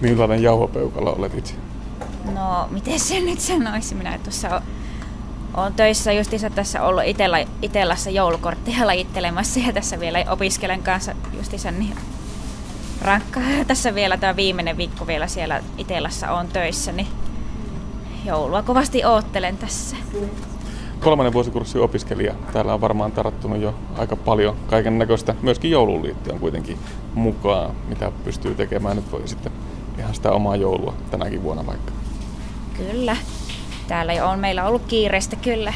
Millainen 0.00 0.42
jauhopeukalo 0.42 1.14
olet 1.18 1.34
itse? 1.34 1.54
No, 2.34 2.68
miten 2.70 3.00
se 3.00 3.20
nyt 3.20 3.40
sanoisi? 3.40 3.94
Minä 3.94 4.18
tuossa 4.24 4.62
Olen 5.54 5.74
töissä 5.74 6.12
justiinsa 6.12 6.50
tässä 6.50 6.82
ollut 6.82 7.04
itellä, 7.06 7.46
Itellassa 7.62 8.10
joulukortteja 8.10 8.86
lajittelemassa 8.90 9.60
ja 9.60 9.72
tässä 9.72 10.00
vielä 10.00 10.24
opiskelen 10.30 10.82
kanssa 10.82 11.14
justiinsa 11.36 11.70
niin 11.70 11.96
rankkaa. 13.02 13.42
Tässä 13.66 13.94
vielä 13.94 14.16
tämä 14.16 14.36
viimeinen 14.36 14.76
viikko 14.76 15.06
vielä 15.06 15.26
siellä 15.26 15.62
Itellassa 15.78 16.32
on 16.32 16.48
töissä, 16.48 16.92
niin 16.92 17.08
joulua 18.24 18.62
kovasti 18.62 19.04
oottelen 19.04 19.56
tässä. 19.56 19.96
Kolmannen 21.00 21.32
vuosikurssi 21.32 21.78
opiskelija. 21.78 22.34
Täällä 22.52 22.74
on 22.74 22.80
varmaan 22.80 23.12
tarattunut 23.12 23.60
jo 23.60 23.74
aika 23.98 24.16
paljon 24.16 24.56
kaiken 24.66 24.98
näköistä, 24.98 25.34
myöskin 25.42 25.70
jouluun 25.70 26.02
liittyen 26.02 26.40
kuitenkin 26.40 26.78
mukaan, 27.14 27.74
mitä 27.88 28.12
pystyy 28.24 28.54
tekemään. 28.54 28.96
Nyt 28.96 29.12
voi 29.12 29.28
sitten 29.28 29.52
ihan 29.98 30.14
sitä 30.14 30.32
omaa 30.32 30.56
joulua 30.56 30.94
tänäkin 31.10 31.42
vuonna 31.42 31.66
vaikka. 31.66 31.92
Kyllä. 32.76 33.16
Täällä 33.90 34.12
jo 34.12 34.28
on 34.28 34.38
meillä 34.38 34.64
ollut 34.64 34.82
kiireistä 34.88 35.36
kyllä. 35.36 35.72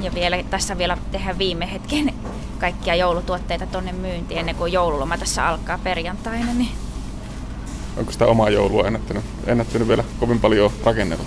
Ja 0.00 0.14
vielä, 0.14 0.42
tässä 0.50 0.78
vielä 0.78 0.98
tehdään 1.12 1.38
viime 1.38 1.72
hetken 1.72 2.14
kaikkia 2.58 2.94
joulutuotteita 2.94 3.66
tonne 3.66 3.92
myyntiin 3.92 4.40
ennen 4.40 4.54
kuin 4.54 4.72
joululoma 4.72 5.18
tässä 5.18 5.48
alkaa 5.48 5.78
perjantaina. 5.78 6.54
Niin... 6.54 6.68
Onko 7.96 8.12
sitä 8.12 8.26
omaa 8.26 8.50
joulua 8.50 8.86
ennättänyt, 8.86 9.24
ennättänyt 9.46 9.88
vielä 9.88 10.04
kovin 10.20 10.40
paljon 10.40 10.72
rakennella? 10.84 11.24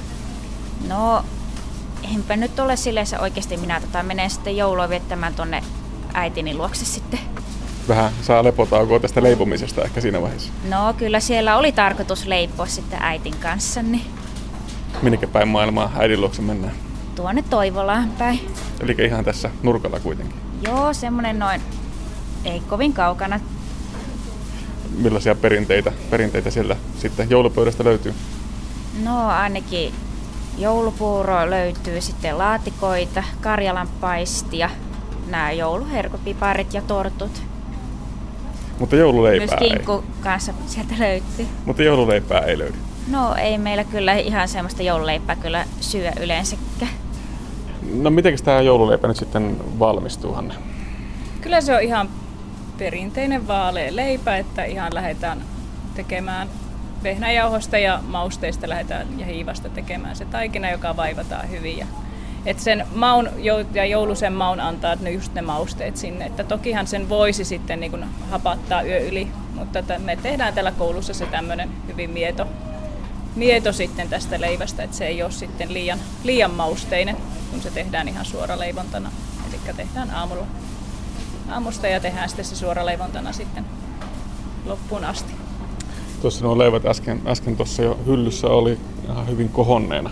No, 0.88 1.25
enpä 2.15 2.36
nyt 2.36 2.59
ole 2.59 2.75
silleen 2.75 3.07
se 3.07 3.19
oikeasti 3.19 3.57
minä 3.57 3.81
tota, 3.81 4.03
menen 4.03 4.29
sitten 4.29 4.57
joulua 4.57 4.89
viettämään 4.89 5.33
tonne 5.33 5.63
äitini 6.13 6.53
luokse 6.55 6.86
sitten. 6.86 7.19
Vähän 7.88 8.11
saa 8.21 8.43
lepotaukoa 8.43 8.99
tästä 8.99 9.23
leipomisesta 9.23 9.83
ehkä 9.83 10.01
siinä 10.01 10.21
vaiheessa. 10.21 10.51
No 10.69 10.93
kyllä 10.97 11.19
siellä 11.19 11.57
oli 11.57 11.71
tarkoitus 11.71 12.25
leipoa 12.25 12.65
sitten 12.65 13.01
äitin 13.01 13.36
kanssa, 13.38 13.81
niin 13.81 14.05
Minnekä 15.01 15.27
päin 15.27 15.47
maailmaa 15.47 15.91
äidin 15.97 16.21
luokse 16.21 16.41
mennään? 16.41 16.73
tuonne 17.15 17.43
Toivolaan 17.49 18.09
päin. 18.09 18.39
Eli 18.79 18.95
ihan 18.99 19.25
tässä 19.25 19.49
nurkalla 19.63 19.99
kuitenkin. 19.99 20.35
Joo, 20.61 20.93
semmonen 20.93 21.39
noin, 21.39 21.61
ei 22.45 22.59
kovin 22.59 22.93
kaukana. 22.93 23.39
Millaisia 24.97 25.35
perinteitä, 25.35 25.91
perinteitä 26.09 26.49
siellä 26.49 26.75
sitten 26.97 27.29
joulupöydästä 27.29 27.83
löytyy? 27.83 28.13
No 29.03 29.27
ainakin 29.27 29.93
joulupuuro 30.57 31.49
löytyy, 31.49 32.01
sitten 32.01 32.37
laatikoita, 32.37 33.23
Karjalan 33.41 33.87
paistia, 34.01 34.69
nämä 35.27 35.51
jouluherkupiparit 35.51 36.73
ja 36.73 36.81
tortut. 36.81 37.41
Mutta 38.79 38.95
joululeipää 38.95 39.47
Myös 39.47 39.61
ei. 39.61 39.69
kinkku 39.69 40.03
kanssa 40.21 40.53
sieltä 40.67 40.93
löytyy. 40.99 41.47
Mutta 41.65 41.83
joululeipää 41.83 42.39
ei 42.39 42.57
löydy. 42.57 42.77
No 43.08 43.36
ei 43.36 43.58
meillä 43.58 43.84
kyllä 43.84 44.14
ihan 44.14 44.47
semmoista 44.47 44.84
joululeipää 44.84 45.36
kyllä 45.36 45.66
syö 45.80 46.12
yleensäkään. 46.22 46.91
No 47.93 48.10
miten 48.10 48.43
tämä 48.43 48.62
joululeipä 48.62 49.08
nyt 49.08 49.18
sitten 49.18 49.58
valmistuu, 49.80 50.34
Hanne? 50.34 50.53
Kyllä 51.41 51.62
se 51.62 51.76
on 51.76 51.82
ihan 51.82 52.10
perinteinen 52.78 53.47
vaalea 53.47 53.95
leipä, 53.95 54.38
että 54.38 54.64
ihan 54.64 54.93
lähdetään 54.93 55.41
tekemään 55.95 56.47
vehnäjauhosta 57.03 57.78
ja 57.78 57.99
mausteista 58.08 58.70
lähdetään 58.70 59.20
ja 59.20 59.26
hiivasta 59.26 59.70
tekemään 59.70 60.16
se 60.16 60.26
taikina, 60.26 60.72
joka 60.72 60.95
vaivataan 60.95 61.49
hyvin. 61.49 61.78
Ja, 61.78 61.86
et 62.45 62.60
sen 62.60 62.88
maun 62.95 63.30
ja 63.74 63.86
joulusen 63.86 64.34
maun 64.34 64.60
antaa 64.60 64.95
ne 64.95 65.12
just 65.12 65.34
ne 65.34 65.41
mausteet 65.41 65.97
sinne. 65.97 66.26
Että 66.26 66.43
tokihan 66.43 66.88
sen 66.88 67.10
voisi 67.10 67.45
sitten 67.45 67.80
niin 67.80 67.91
kun 67.91 68.06
hapattaa 68.32 68.82
yö 68.82 68.99
yli, 68.99 69.28
mutta 69.53 69.80
että 69.80 69.99
me 69.99 70.16
tehdään 70.16 70.53
täällä 70.53 70.72
koulussa 70.72 71.14
se 71.14 71.26
tämmöinen 71.26 71.70
hyvin 71.88 72.10
mieto, 72.10 72.47
mieto 73.36 73.73
sitten 73.73 74.09
tästä 74.09 74.41
leivästä, 74.41 74.83
että 74.83 74.97
se 74.97 75.07
ei 75.07 75.23
ole 75.23 75.31
sitten 75.31 75.73
liian, 75.73 75.99
liian 76.23 76.51
mausteinen, 76.51 77.17
kun 77.51 77.61
se 77.61 77.71
tehdään 77.71 78.07
ihan 78.07 78.25
suoraleivontana. 78.25 79.11
Eli 79.49 79.75
tehdään 79.75 80.11
aamulla 80.11 80.45
aamusta 81.49 81.88
ja 81.88 81.99
tehdään 81.99 82.29
sitten 82.29 82.45
se 82.45 82.55
suoraleivontana 82.55 83.33
sitten 83.33 83.65
loppuun 84.65 85.05
asti. 85.05 85.33
Tuossa 86.21 86.45
nuo 86.45 86.57
leivät 86.57 86.86
äsken, 86.86 87.21
äsken 87.27 87.57
tuossa 87.57 87.81
jo 87.81 87.99
hyllyssä 88.05 88.47
oli 88.47 88.77
ihan 89.09 89.27
hyvin 89.27 89.49
kohonneena. 89.49 90.09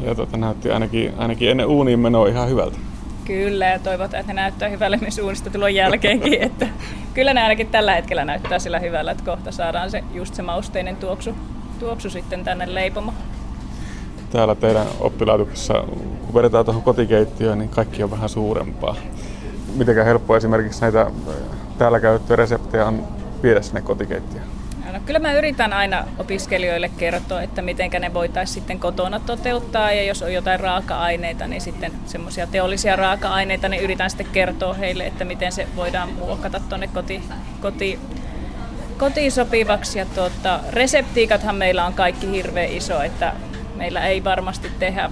Ja 0.00 0.14
tota, 0.14 0.36
näytti 0.36 0.70
ainakin, 0.70 1.12
ainakin 1.18 1.50
ennen 1.50 1.66
uuniin 1.66 1.98
menoa 1.98 2.28
ihan 2.28 2.48
hyvältä. 2.48 2.78
Kyllä, 3.24 3.66
ja 3.66 3.78
toivotaan, 3.78 4.20
että 4.20 4.32
ne 4.32 4.40
näyttää 4.40 4.68
hyvälle 4.68 4.96
myös 4.96 5.18
uunista 5.18 5.50
tulon 5.50 5.74
jälkeenkin. 5.74 6.42
Että 6.42 6.66
kyllä 7.14 7.34
ne 7.34 7.42
ainakin 7.42 7.66
tällä 7.66 7.94
hetkellä 7.94 8.24
näyttää 8.24 8.58
sillä 8.58 8.78
hyvällä, 8.78 9.10
että 9.10 9.24
kohta 9.24 9.52
saadaan 9.52 9.90
se, 9.90 10.04
just 10.14 10.34
se 10.34 10.42
mausteinen 10.42 10.96
tuoksu, 10.96 11.34
tuoksu 11.84 12.10
sitten 12.10 12.44
tänne 12.44 12.74
leipomaan. 12.74 13.16
Täällä 14.30 14.54
teidän 14.54 14.86
oppilaitoksessa, 15.00 15.74
kun 16.26 16.34
vedetään 16.34 16.64
tuohon 16.64 16.82
kotikeittiöön, 16.82 17.58
niin 17.58 17.68
kaikki 17.68 18.02
on 18.02 18.10
vähän 18.10 18.28
suurempaa. 18.28 18.96
Mitenkään 19.74 20.06
helppoa 20.06 20.36
esimerkiksi 20.36 20.80
näitä 20.80 21.00
äh, 21.00 21.08
täällä 21.78 22.00
käytettyjä 22.00 22.36
reseptejä 22.36 22.86
on 22.86 23.06
viedä 23.42 23.62
sinne 23.62 23.80
kotikeittiöön? 23.80 24.46
No, 24.92 25.00
kyllä 25.06 25.18
mä 25.18 25.32
yritän 25.32 25.72
aina 25.72 26.04
opiskelijoille 26.18 26.88
kertoa, 26.88 27.42
että 27.42 27.62
miten 27.62 27.90
ne 28.00 28.14
voitaisiin 28.14 28.54
sitten 28.54 28.78
kotona 28.78 29.20
toteuttaa 29.20 29.92
ja 29.92 30.02
jos 30.02 30.22
on 30.22 30.32
jotain 30.32 30.60
raaka-aineita, 30.60 31.46
niin 31.46 31.60
sitten 31.60 31.92
semmoisia 32.06 32.46
teollisia 32.46 32.96
raaka-aineita, 32.96 33.68
niin 33.68 33.82
yritän 33.82 34.10
sitten 34.10 34.26
kertoa 34.32 34.74
heille, 34.74 35.06
että 35.06 35.24
miten 35.24 35.52
se 35.52 35.68
voidaan 35.76 36.12
muokata 36.12 36.60
tuonne 36.68 36.86
koti, 36.86 37.22
koti, 37.60 37.98
kotiin 38.98 39.32
sopivaksi. 39.32 39.98
Ja 39.98 40.06
tuota, 40.06 40.60
reseptiikathan 40.70 41.56
meillä 41.56 41.86
on 41.86 41.94
kaikki 41.94 42.30
hirveän 42.30 42.72
iso, 42.72 43.02
että 43.02 43.32
meillä 43.76 44.06
ei 44.06 44.24
varmasti 44.24 44.70
tehdä 44.78 45.10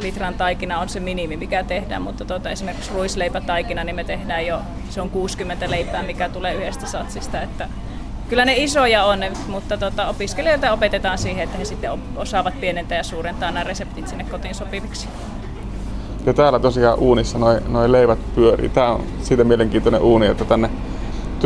litran 0.00 0.34
taikina 0.34 0.80
on 0.80 0.88
se 0.88 1.00
minimi, 1.00 1.36
mikä 1.36 1.64
tehdään, 1.64 2.02
mutta 2.02 2.24
tuota, 2.24 2.50
esimerkiksi 2.50 2.92
ruisleipätaikina, 2.94 3.84
niin 3.84 3.96
me 3.96 4.04
tehdään 4.04 4.46
jo, 4.46 4.60
se 4.90 5.00
on 5.00 5.10
60 5.10 5.70
leipää, 5.70 6.02
mikä 6.02 6.28
tulee 6.28 6.54
yhdestä 6.54 6.86
satsista, 6.86 7.42
että 7.42 7.68
Kyllä 8.28 8.44
ne 8.44 8.54
isoja 8.56 9.04
on, 9.04 9.20
mutta 9.48 9.76
tota, 9.76 10.08
opiskelijoita 10.08 10.72
opetetaan 10.72 11.18
siihen, 11.18 11.44
että 11.44 11.58
he 11.58 11.64
sitten 11.64 11.90
osaavat 12.16 12.60
pienentää 12.60 12.98
ja 12.98 13.02
suurentaa 13.04 13.50
nämä 13.50 13.64
reseptit 13.64 14.08
sinne 14.08 14.24
kotiin 14.24 14.54
sopiviksi. 14.54 15.08
Ja 16.26 16.34
täällä 16.34 16.58
tosiaan 16.58 16.98
uunissa 16.98 17.38
noin 17.38 17.60
noi 17.68 17.92
leivät 17.92 18.18
pyörii. 18.34 18.68
Tää 18.68 18.92
on 18.92 19.04
siitä 19.22 19.44
mielenkiintoinen 19.44 20.00
uuni, 20.00 20.26
että 20.26 20.44
tänne 20.44 20.70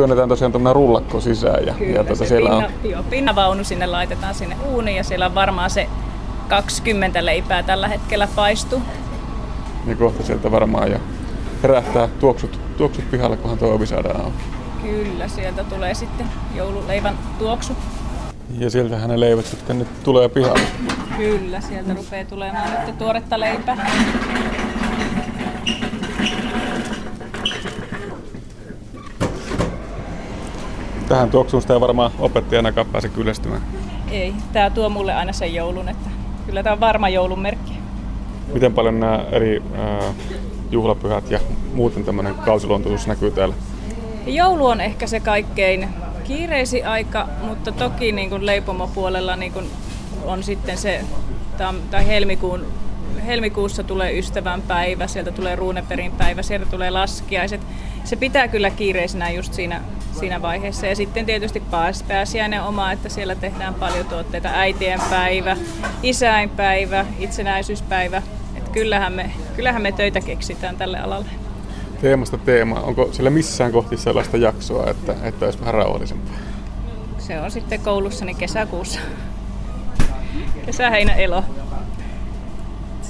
työnnetään 0.00 0.28
tosiaan 0.28 0.52
tämmöinen 0.52 0.76
rullakko 0.76 1.20
sisään. 1.20 1.66
Ja, 1.66 1.74
Kyllä, 1.74 2.04
ja 2.08 2.14
se 2.14 2.26
siellä 2.26 2.50
pinna, 2.50 2.66
on, 2.66 2.90
joo, 2.90 3.02
pinnavaunu 3.02 3.64
sinne 3.64 3.86
laitetaan 3.86 4.34
sinne 4.34 4.56
uuniin 4.64 4.96
ja 4.96 5.04
siellä 5.04 5.26
on 5.26 5.34
varmaan 5.34 5.70
se 5.70 5.86
20 6.48 7.26
leipää 7.26 7.62
tällä 7.62 7.88
hetkellä 7.88 8.28
paistu. 8.36 8.82
ja 9.86 9.96
kohta 9.96 10.22
sieltä 10.22 10.50
varmaan 10.50 10.90
jo 10.90 10.98
herähtää 11.62 12.08
tuoksut, 12.20 12.60
tuoksut 12.76 13.10
pihalle, 13.10 13.36
kunhan 13.36 13.58
tuo 13.58 13.74
ovi 13.74 13.86
saadaan 13.86 14.20
auki. 14.20 14.42
Kyllä, 14.82 15.28
sieltä 15.28 15.64
tulee 15.64 15.94
sitten 15.94 16.26
joululeivän 16.54 17.18
tuoksu. 17.38 17.72
Ja 18.58 18.70
sieltähän 18.70 19.10
ne 19.10 19.20
leivät 19.20 19.46
sitten 19.46 19.78
nyt 19.78 20.02
tulee 20.04 20.28
pihalle. 20.28 20.66
Kyllä, 21.16 21.60
sieltä 21.60 21.94
rupeaa 21.94 22.24
tulemaan 22.24 22.86
nyt 22.86 22.98
tuoretta 22.98 23.40
leipää. 23.40 23.90
Tähän 31.10 31.30
tuoksuun 31.30 31.62
sitä 31.62 31.74
ei 31.74 31.80
varmaan 31.80 32.10
opettajanakaan 32.18 32.86
pääse 32.86 33.08
kyllästymään. 33.08 33.62
Ei, 34.10 34.34
tämä 34.52 34.70
tuo 34.70 34.88
mulle 34.88 35.14
aina 35.14 35.32
sen 35.32 35.54
joulun, 35.54 35.88
että 35.88 36.10
kyllä 36.46 36.62
tämä 36.62 36.72
on 36.72 36.80
varma 36.80 37.08
joulun 37.08 37.40
merkki. 37.40 37.72
Miten 38.52 38.74
paljon 38.74 39.00
nämä 39.00 39.24
eri 39.32 39.62
ää, 39.74 40.00
juhlapyhät 40.70 41.30
ja 41.30 41.40
muuten 41.74 42.04
tämmöinen 42.04 42.34
kausiluontoisuus 42.34 43.06
näkyy 43.06 43.30
täällä? 43.30 43.54
Joulu 44.26 44.66
on 44.66 44.80
ehkä 44.80 45.06
se 45.06 45.20
kaikkein 45.20 45.88
kiireisi 46.24 46.84
aika, 46.84 47.28
mutta 47.42 47.72
toki 47.72 48.12
niin 48.12 48.30
kuin 48.30 48.46
leipomopuolella 48.46 49.36
niin 49.36 49.52
kuin 49.52 49.70
on 50.24 50.42
sitten 50.42 50.78
se, 50.78 51.04
tai 51.90 52.06
helmikuun, 52.06 52.66
helmikuussa 53.26 53.82
tulee 53.82 54.18
ystävänpäivä, 54.18 55.06
sieltä 55.06 55.32
tulee 55.32 55.56
ruuneperin 55.56 56.12
päivä, 56.12 56.42
sieltä 56.42 56.66
tulee 56.66 56.90
laskiaiset. 56.90 57.60
Se 58.04 58.16
pitää 58.16 58.48
kyllä 58.48 58.70
kiireisenä 58.70 59.30
just 59.30 59.54
siinä, 59.54 59.80
siinä 60.12 60.42
vaiheessa. 60.42 60.86
Ja 60.86 60.96
sitten 60.96 61.26
tietysti 61.26 61.62
pääs- 61.70 62.02
pääsiäinen 62.08 62.62
oma, 62.62 62.92
että 62.92 63.08
siellä 63.08 63.34
tehdään 63.34 63.74
paljon 63.74 64.06
tuotteita. 64.06 64.48
Äitien 64.48 65.00
päivä, 65.10 65.56
isäinpäivä, 66.02 67.06
itsenäisyyspäivä. 67.18 68.22
Et 68.56 68.68
kyllähän, 68.68 69.12
me, 69.12 69.30
kyllähän 69.56 69.82
me 69.82 69.92
töitä 69.92 70.20
keksitään 70.20 70.76
tälle 70.76 70.98
alalle. 71.00 71.30
Teemasta 72.00 72.38
teema. 72.38 72.80
Onko 72.80 73.08
siellä 73.12 73.30
missään 73.30 73.72
kohti 73.72 73.96
sellaista 73.96 74.36
jaksoa, 74.36 74.90
että, 74.90 75.14
että 75.22 75.44
olisi 75.44 75.60
vähän 75.60 75.74
rauhallisempaa? 75.74 76.34
Se 77.18 77.40
on 77.40 77.50
sitten 77.50 77.80
koulussani 77.80 78.34
kesäkuussa. 78.34 79.00
Kesä, 80.66 80.90
heinä, 80.90 81.14
elo. 81.14 81.44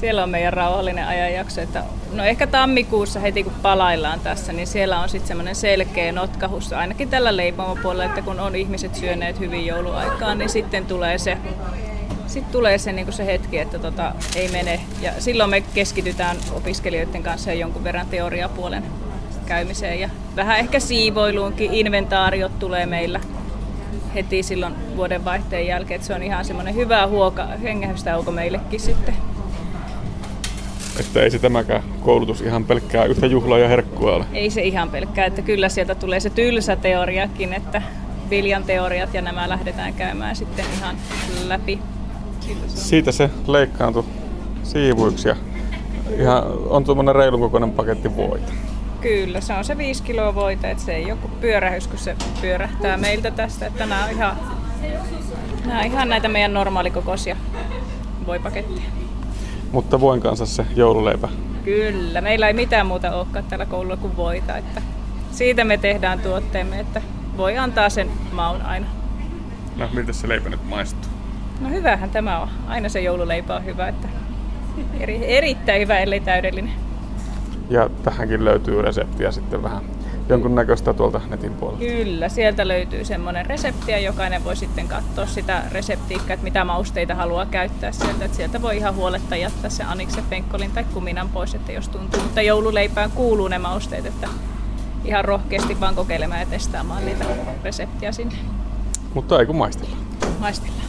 Siellä 0.01 0.22
on 0.22 0.30
meidän 0.30 0.53
rauhallinen 0.53 1.07
ajanjakso. 1.07 1.61
Että, 1.61 1.84
no 2.12 2.24
ehkä 2.24 2.46
tammikuussa 2.46 3.20
heti 3.20 3.44
kun 3.44 3.53
palaillaan 3.62 4.20
tässä, 4.20 4.53
niin 4.53 4.66
siellä 4.66 5.01
on 5.01 5.09
sitten 5.09 5.28
semmoinen 5.28 5.55
selkeä 5.55 6.12
notkahus, 6.12 6.72
ainakin 6.72 7.09
tällä 7.09 7.36
leipomopuolella, 7.36 8.05
että 8.05 8.22
kun 8.22 8.40
on 8.40 8.57
ihmiset 8.57 8.94
syöneet 8.94 9.40
hyvin 9.40 9.66
jouluaikaan, 9.66 10.38
niin 10.38 10.48
sitten 10.48 10.86
tulee 10.86 11.18
se, 11.18 11.38
sitten 12.26 12.53
tulee 12.53 12.78
se, 12.78 12.92
niin 12.92 13.12
se 13.12 13.26
hetki, 13.26 13.59
että 13.59 13.78
tota, 13.78 14.12
ei 14.36 14.48
mene. 14.48 14.80
Ja 15.01 15.12
silloin 15.18 15.51
me 15.51 15.61
keskitytään 15.61 16.36
opiskelijoiden 16.53 17.22
kanssa 17.22 17.53
jonkun 17.53 17.84
verran 17.84 18.07
teoriapuolen 18.07 18.84
käymiseen. 19.46 20.01
Ja 20.01 20.11
vähän 20.36 20.59
ehkä 20.59 20.80
siivoiluunkin, 20.80 21.74
inventaariot 21.74 22.59
tulee 22.59 22.86
meillä 22.86 23.20
heti 24.14 24.42
silloin 24.42 24.96
vuoden 24.96 25.24
vaihteen 25.24 25.66
jälkeen. 25.66 25.96
Että 25.96 26.07
se 26.07 26.14
on 26.14 26.22
ihan 26.22 26.44
semmoinen 26.44 26.74
hyvä 26.74 27.07
huoka, 27.07 27.46
hengähdystauko 27.46 28.30
meillekin 28.30 28.80
sitten. 28.80 29.30
Että 31.01 31.22
ei 31.22 31.30
se 31.30 31.38
tämäkään 31.38 31.82
koulutus 32.01 32.40
ihan 32.40 32.64
pelkkää 32.64 33.05
yhtä 33.05 33.26
juhlaa 33.26 33.59
ja 33.59 33.68
herkkua 33.68 34.14
ole. 34.14 34.24
Ei 34.32 34.51
se 34.51 34.62
ihan 34.62 34.90
pelkkää, 34.90 35.26
että 35.26 35.42
kyllä 35.42 35.68
sieltä 35.68 35.94
tulee 35.94 36.20
se 36.20 36.30
tylsä 36.30 36.76
teoriakin, 36.76 37.53
että 37.53 37.82
viljan 38.30 38.64
teoriat 38.64 39.14
ja 39.14 39.22
nämä 39.22 39.48
lähdetään 39.48 39.94
käymään 39.94 40.36
sitten 40.36 40.64
ihan 40.78 40.96
läpi. 41.46 41.78
Siitä 42.66 43.12
se 43.12 43.30
leikkaantui 43.46 44.05
siivuiksi 44.62 45.28
ja 45.28 45.36
ihan 46.18 46.42
on 46.68 46.84
tuommoinen 46.84 47.14
reilun 47.14 47.40
kokoinen 47.40 47.70
paketti 47.70 48.16
voita. 48.16 48.53
Kyllä, 49.01 49.40
se 49.40 49.53
on 49.53 49.64
se 49.64 49.78
5 49.78 50.03
kiloa 50.03 50.34
voita, 50.34 50.68
että 50.68 50.84
se 50.84 50.94
ei 50.94 51.05
kuin 51.05 51.32
pyörähys, 51.40 51.88
kun 51.88 51.98
se 51.98 52.16
pyörähtää 52.40 52.96
meiltä 52.96 53.30
tästä. 53.30 53.66
Että 53.66 53.86
nämä 53.86 54.05
on 54.05 54.11
ihan, 54.11 54.36
nämä 55.66 55.80
on 55.80 55.86
ihan 55.86 56.09
näitä 56.09 56.28
meidän 56.28 56.55
normaalikokoisia 56.55 57.36
voipaketteja. 58.26 58.99
Mutta 59.73 60.01
voin 60.01 60.21
kanssa 60.21 60.47
se 60.47 60.66
joululeipä. 60.77 61.29
Kyllä, 61.64 62.21
meillä 62.21 62.49
ei 62.49 62.53
mitään 62.53 62.87
muuta 62.87 63.14
olekaan 63.14 63.45
tällä 63.45 63.66
koululla 63.66 63.97
kuin 63.97 64.16
voita. 64.16 64.57
Että 64.57 64.83
siitä 65.31 65.64
me 65.64 65.77
tehdään 65.77 66.21
tuotteemme, 66.21 66.81
että 66.81 67.03
voi 67.37 67.59
antaa 67.59 67.91
sen 67.91 68.11
maun 68.33 68.62
aina. 68.62 68.87
No, 69.77 69.89
miltä 69.93 70.12
se 70.12 70.29
leipä 70.29 70.49
nyt 70.49 70.68
maistuu? 70.68 71.11
No 71.61 71.68
hyvähän 71.68 72.11
tämä 72.11 72.41
on. 72.41 72.49
Aina 72.66 72.89
se 72.89 73.01
joululeipä 73.01 73.57
on 73.57 73.64
hyvä, 73.64 73.89
että 73.89 74.09
eri, 75.01 75.37
erittäin 75.37 75.81
hyvä, 75.83 75.99
ellei 75.99 76.21
täydellinen. 76.21 76.73
Ja 77.71 77.91
tähänkin 78.03 78.45
löytyy 78.45 78.83
reseptiä 78.83 79.31
sitten 79.31 79.62
vähän 79.62 79.83
jonkunnäköistä 80.31 80.95
tuolta 80.95 81.20
netin 81.28 81.55
puolelta. 81.55 81.85
Kyllä, 81.85 82.28
sieltä 82.28 82.68
löytyy 82.68 83.05
semmoinen 83.05 83.47
resepti 83.47 83.93
ja 83.93 83.99
jokainen 83.99 84.45
voi 84.45 84.57
sitten 84.57 84.89
katsoa 84.89 85.26
sitä 85.26 85.62
reseptiikkaa, 85.72 86.35
että 86.35 86.45
mitä 86.45 86.64
mausteita 86.64 87.14
haluaa 87.14 87.47
käyttää 87.47 87.93
sieltä. 87.93 88.24
Että 88.24 88.37
sieltä 88.37 88.62
voi 88.62 88.76
ihan 88.76 88.95
huoletta 88.95 89.37
jättää 89.37 89.70
se 89.70 89.85
anikse, 89.85 90.22
penkkolin 90.31 90.70
tai 90.70 90.85
kuminan 90.85 91.28
pois, 91.28 91.55
että 91.55 91.72
jos 91.72 91.89
tuntuu. 91.89 92.20
Mutta 92.22 92.43
joululeipään 92.43 93.11
kuuluu 93.11 93.49
ne 93.49 93.59
mausteet, 93.59 94.07
että 94.07 94.28
ihan 95.05 95.24
rohkeasti 95.24 95.81
vaan 95.81 95.95
kokeilemaan 95.95 96.41
ja 96.41 96.47
testaamaan 96.47 97.07
niitä 97.07 97.24
reseptiä 97.64 98.12
sinne. 98.12 98.35
Mutta 99.14 99.41
ei 99.41 99.47
kun 99.47 99.57
maistella. 99.57 99.97
Maistella. 100.39 100.81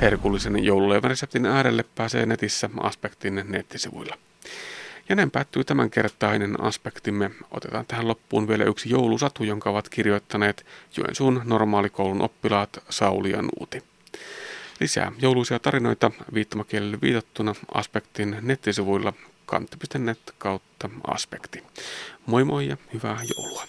Herkullisen 0.00 0.64
joululeivän 0.64 1.10
reseptin 1.10 1.46
äärelle 1.46 1.84
pääsee 1.94 2.26
netissä 2.26 2.70
Aspektin 2.80 3.44
nettisivuilla. 3.48 4.14
Ja 5.08 5.16
näin 5.16 5.30
päättyy 5.30 5.64
tämänkertainen 5.64 6.60
aspektimme. 6.60 7.30
Otetaan 7.50 7.86
tähän 7.86 8.08
loppuun 8.08 8.48
vielä 8.48 8.64
yksi 8.64 8.90
joulusatu, 8.90 9.44
jonka 9.44 9.70
ovat 9.70 9.88
kirjoittaneet 9.88 10.66
Joensuun 10.96 11.40
normaalikoulun 11.44 12.22
oppilaat 12.22 12.84
Sauli 12.90 13.30
ja 13.30 13.42
Nuuti. 13.42 13.82
Lisää 14.80 15.12
jouluisia 15.18 15.58
tarinoita 15.58 16.10
viittomakielelle 16.34 16.98
viitattuna 17.02 17.54
Aspektin 17.74 18.36
nettisivuilla 18.40 19.12
kantti.net 19.46 20.34
kautta 20.38 20.90
aspekti. 21.06 21.64
Moi 22.26 22.44
moi 22.44 22.68
ja 22.68 22.76
hyvää 22.92 23.18
joulua! 23.36 23.62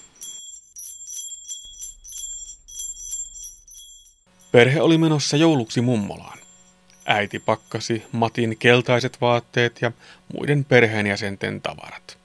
Perhe 4.52 4.82
oli 4.82 4.98
menossa 4.98 5.38
jouluksi 5.38 5.82
mummolaan. 5.82 6.39
Äiti 7.12 7.40
pakkasi 7.40 8.04
Matin 8.12 8.58
keltaiset 8.58 9.22
vaatteet 9.22 9.82
ja 9.82 9.92
muiden 10.34 10.66
perheenjäsenten 10.66 11.62
tavarat. 11.62 12.18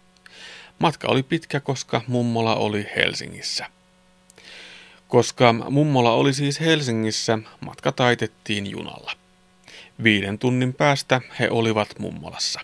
Matka 0.78 1.08
oli 1.08 1.22
pitkä, 1.22 1.60
koska 1.60 2.00
mummola 2.06 2.54
oli 2.54 2.86
Helsingissä. 2.96 3.66
Koska 5.08 5.52
mummola 5.52 6.12
oli 6.12 6.32
siis 6.32 6.60
Helsingissä, 6.60 7.38
matka 7.60 7.92
taitettiin 7.92 8.70
junalla. 8.70 9.12
Viiden 10.02 10.38
tunnin 10.38 10.74
päästä 10.74 11.20
he 11.38 11.48
olivat 11.50 11.98
mummolassa. 11.98 12.60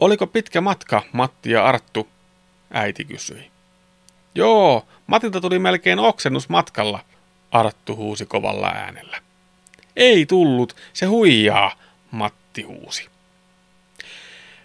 Oliko 0.00 0.26
pitkä 0.26 0.60
matka, 0.60 1.02
Matti 1.12 1.50
ja 1.50 1.64
Arttu? 1.64 2.08
Äiti 2.70 3.04
kysyi. 3.04 3.50
Joo, 4.34 4.86
Matilta 5.06 5.40
tuli 5.40 5.58
melkein 5.58 5.98
oksennus 5.98 6.48
matkalla, 6.48 7.04
Arttu 7.50 7.96
huusi 7.96 8.26
kovalla 8.26 8.68
äänellä. 8.68 9.31
Ei 9.96 10.26
tullut, 10.26 10.76
se 10.92 11.06
huijaa, 11.06 11.72
Matti 12.10 12.62
huusi. 12.62 13.08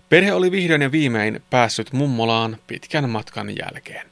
Perhe 0.10 0.34
oli 0.34 0.52
vihdoin 0.52 0.82
ja 0.82 0.92
viimein 0.92 1.44
päässyt 1.50 1.94
mummolaan 1.94 2.58
pitkän 2.68 3.10
matkan 3.10 3.50
jälkeen. 3.58 4.08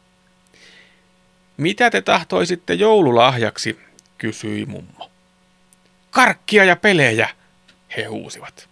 Mitä 1.57 1.89
te 1.89 2.01
tahtoisitte 2.01 2.73
joululahjaksi, 2.73 3.79
kysyi 4.17 4.65
mummo. 4.65 5.11
Karkkia 6.11 6.63
ja 6.63 6.75
pelejä, 6.75 7.29
he 7.97 8.03
huusivat. 8.03 8.69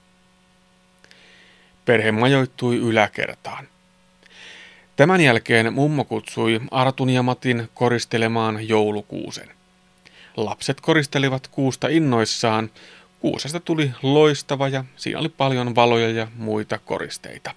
Perhe 1.85 2.11
majoittui 2.11 2.77
yläkertaan. 2.77 3.67
Tämän 4.95 5.21
jälkeen 5.21 5.73
mummo 5.73 6.05
kutsui 6.05 6.61
Artun 6.71 7.09
ja 7.09 7.23
Matin 7.23 7.69
koristelemaan 7.73 8.67
joulukuusen. 8.67 9.49
Lapset 10.37 10.81
koristelivat 10.81 11.47
kuusta 11.47 11.87
innoissaan. 11.87 12.69
Kuusesta 13.19 13.59
tuli 13.59 13.91
loistava 14.01 14.67
ja 14.67 14.83
siinä 14.95 15.19
oli 15.19 15.29
paljon 15.29 15.75
valoja 15.75 16.09
ja 16.09 16.27
muita 16.35 16.77
koristeita. 16.77 17.51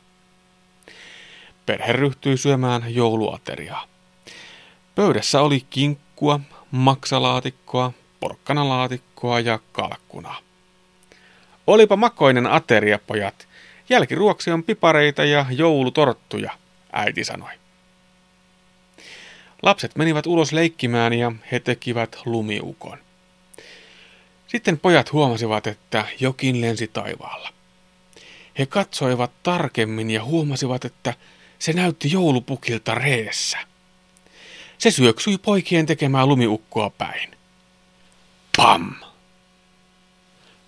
Perhe 1.66 1.93
ryhtyi 1.93 2.37
syömään 2.37 2.95
jouluateriaa. 2.95 3.87
Pöydässä 4.95 5.41
oli 5.41 5.66
kinkkua, 5.70 6.41
maksalaatikkoa, 6.70 7.93
porkkanalaatikkoa 8.20 9.41
ja 9.41 9.59
kalkkunaa. 9.72 10.39
Olipa 11.66 11.97
makoinen 11.97 12.47
ateria, 12.47 12.99
pojat. 13.07 13.49
Jälkiruoksi 13.89 14.51
on 14.51 14.62
pipareita 14.62 15.24
ja 15.24 15.47
joulutorttuja, 15.51 16.53
äiti 16.93 17.24
sanoi. 17.24 17.53
Lapset 19.67 19.97
menivät 19.97 20.27
ulos 20.27 20.53
leikkimään 20.53 21.12
ja 21.12 21.33
he 21.53 21.61
tekivät 21.61 22.17
lumiukon. 22.25 22.99
Sitten 24.47 24.79
pojat 24.79 25.12
huomasivat, 25.12 25.67
että 25.67 26.05
jokin 26.21 26.61
lensi 26.61 26.89
taivaalla. 26.89 27.53
He 28.59 28.67
katsoivat 28.67 29.31
tarkemmin 29.43 30.11
ja 30.11 30.25
huomasivat, 30.25 30.85
että 30.85 31.14
se 31.59 31.73
näytti 31.73 32.12
joulupukilta 32.12 32.95
reessä. 32.95 33.59
Se 34.79 34.91
syöksyi 34.91 35.39
poikien 35.39 35.87
tekemään 35.87 36.29
lumiukkoa 36.29 36.91
päin. 36.91 37.31
Pam! 38.57 38.95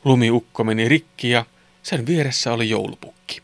Lumiukko 0.04 0.64
meni 0.64 0.88
rikki 0.88 1.30
ja 1.30 1.46
sen 1.82 2.06
vieressä 2.06 2.52
oli 2.52 2.70
joulupukki. 2.70 3.42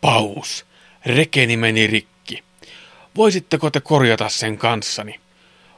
Paus! 0.00 0.66
Rekeni 1.06 1.56
meni 1.56 1.86
rikki. 1.86 2.17
Voisitteko 3.18 3.70
te 3.70 3.80
korjata 3.80 4.28
sen 4.28 4.58
kanssani? 4.58 5.20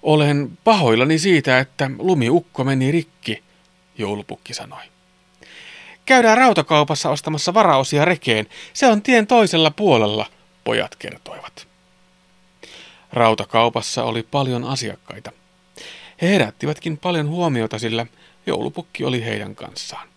Olen 0.03 0.59
pahoillani 0.65 1.19
siitä, 1.19 1.59
että 1.59 1.91
lumiukko 1.99 2.65
meni 2.65 2.91
rikki, 2.91 3.43
joulupukki 3.99 4.55
sanoi. 4.55 4.83
Käydään 6.07 6.39
rautakaupassa 6.39 7.11
ostamassa 7.11 7.55
varaosia 7.55 8.05
rekeen. 8.05 8.47
Se 8.73 8.87
on 8.87 9.03
tien 9.03 9.27
toisella 9.27 9.71
puolella, 9.71 10.27
pojat 10.65 10.97
kertoivat. 10.97 11.69
Rautakaupassa 13.13 14.05
oli 14.05 14.23
paljon 14.23 14.65
asiakkaita. 14.65 15.33
He 16.23 16.29
herättivätkin 16.29 16.99
paljon 16.99 17.29
huomiota, 17.29 17.79
sillä 17.79 18.07
joulupukki 18.47 19.05
oli 19.05 19.25
heidän 19.25 19.55
kanssaan. 19.55 20.09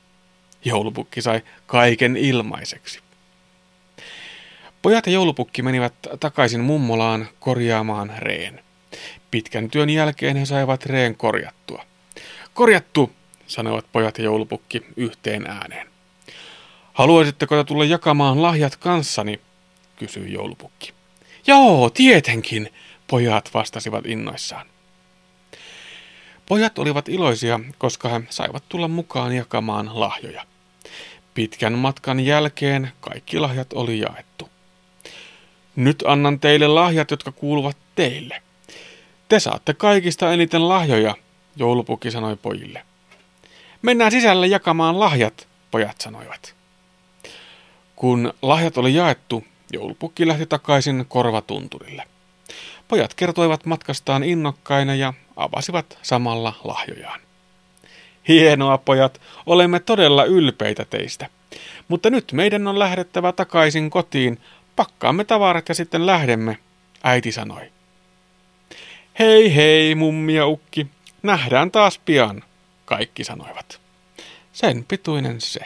Joulupukki 0.66 1.22
sai 1.22 1.42
kaiken 1.68 2.18
ilmaiseksi. 2.18 3.00
Pojat 4.84 5.08
ja 5.08 5.14
joulupukki 5.14 5.62
menivät 5.62 5.94
takaisin 6.20 6.62
mummolaan 6.62 7.28
korjaamaan 7.40 8.14
reen. 8.18 8.64
Pitkän 9.32 9.70
työn 9.70 9.90
jälkeen 9.90 10.38
he 10.38 10.46
saivat 10.46 10.86
reen 10.86 11.16
korjattua. 11.16 11.86
Korjattu, 12.54 13.12
sanoivat 13.48 13.86
pojat 13.92 14.18
ja 14.18 14.24
joulupukki 14.24 14.82
yhteen 14.98 15.48
ääneen. 15.48 15.88
Haluaisitteko 16.94 17.56
te 17.56 17.64
tulla 17.64 17.86
jakamaan 17.86 18.42
lahjat 18.42 18.76
kanssani, 18.76 19.40
kysyi 19.96 20.34
joulupukki. 20.34 20.94
Joo, 21.48 21.90
tietenkin, 21.90 22.74
pojat 23.08 23.50
vastasivat 23.54 24.06
innoissaan. 24.06 24.68
Pojat 26.46 26.80
olivat 26.80 27.10
iloisia, 27.10 27.60
koska 27.78 28.10
he 28.10 28.22
saivat 28.30 28.64
tulla 28.70 28.88
mukaan 28.88 29.36
jakamaan 29.36 30.00
lahjoja. 30.00 30.46
Pitkän 31.34 31.74
matkan 31.74 32.20
jälkeen 32.20 32.92
kaikki 33.02 33.40
lahjat 33.40 33.74
oli 33.74 34.00
jaettu. 34.00 34.53
Nyt 35.76 36.04
annan 36.08 36.40
teille 36.40 36.68
lahjat, 36.68 37.12
jotka 37.12 37.32
kuuluvat 37.32 37.78
teille. 37.96 38.42
Te 39.30 39.40
saatte 39.40 39.74
kaikista 39.74 40.34
eniten 40.34 40.70
lahjoja, 40.70 41.16
joulupukki 41.56 42.12
sanoi 42.12 42.36
pojille. 42.36 42.82
Mennään 43.82 44.12
sisälle 44.12 44.48
jakamaan 44.48 45.00
lahjat, 45.00 45.48
pojat 45.72 46.02
sanoivat. 46.02 46.56
Kun 47.96 48.34
lahjat 48.42 48.78
oli 48.78 48.94
jaettu, 48.96 49.44
joulupukki 49.74 50.28
lähti 50.28 50.46
takaisin 50.46 51.06
korvatunturille. 51.08 52.04
Pojat 52.88 53.14
kertoivat 53.14 53.66
matkastaan 53.66 54.24
innokkaina 54.24 54.96
ja 54.96 55.14
avasivat 55.36 55.98
samalla 56.02 56.54
lahjojaan. 56.64 57.20
Hienoa, 58.28 58.78
pojat, 58.78 59.22
olemme 59.46 59.80
todella 59.80 60.24
ylpeitä 60.26 60.86
teistä. 60.86 61.30
Mutta 61.88 62.10
nyt 62.10 62.32
meidän 62.32 62.68
on 62.68 62.80
lähdettävä 62.80 63.32
takaisin 63.32 63.90
kotiin, 63.90 64.40
pakkaamme 64.76 65.24
tavarat 65.24 65.70
ja 65.70 65.76
sitten 65.76 66.06
lähdemme, 66.06 66.58
äiti 67.04 67.32
sanoi. 67.32 67.72
Hei 69.20 69.56
hei, 69.56 69.96
mummi 69.96 70.34
ja 70.34 70.48
ukki, 70.48 70.88
nähdään 71.24 71.72
taas 71.72 72.00
pian, 72.00 72.44
kaikki 72.86 73.24
sanoivat. 73.24 73.80
Sen 74.54 74.86
pituinen 74.88 75.42
se. 75.42 75.60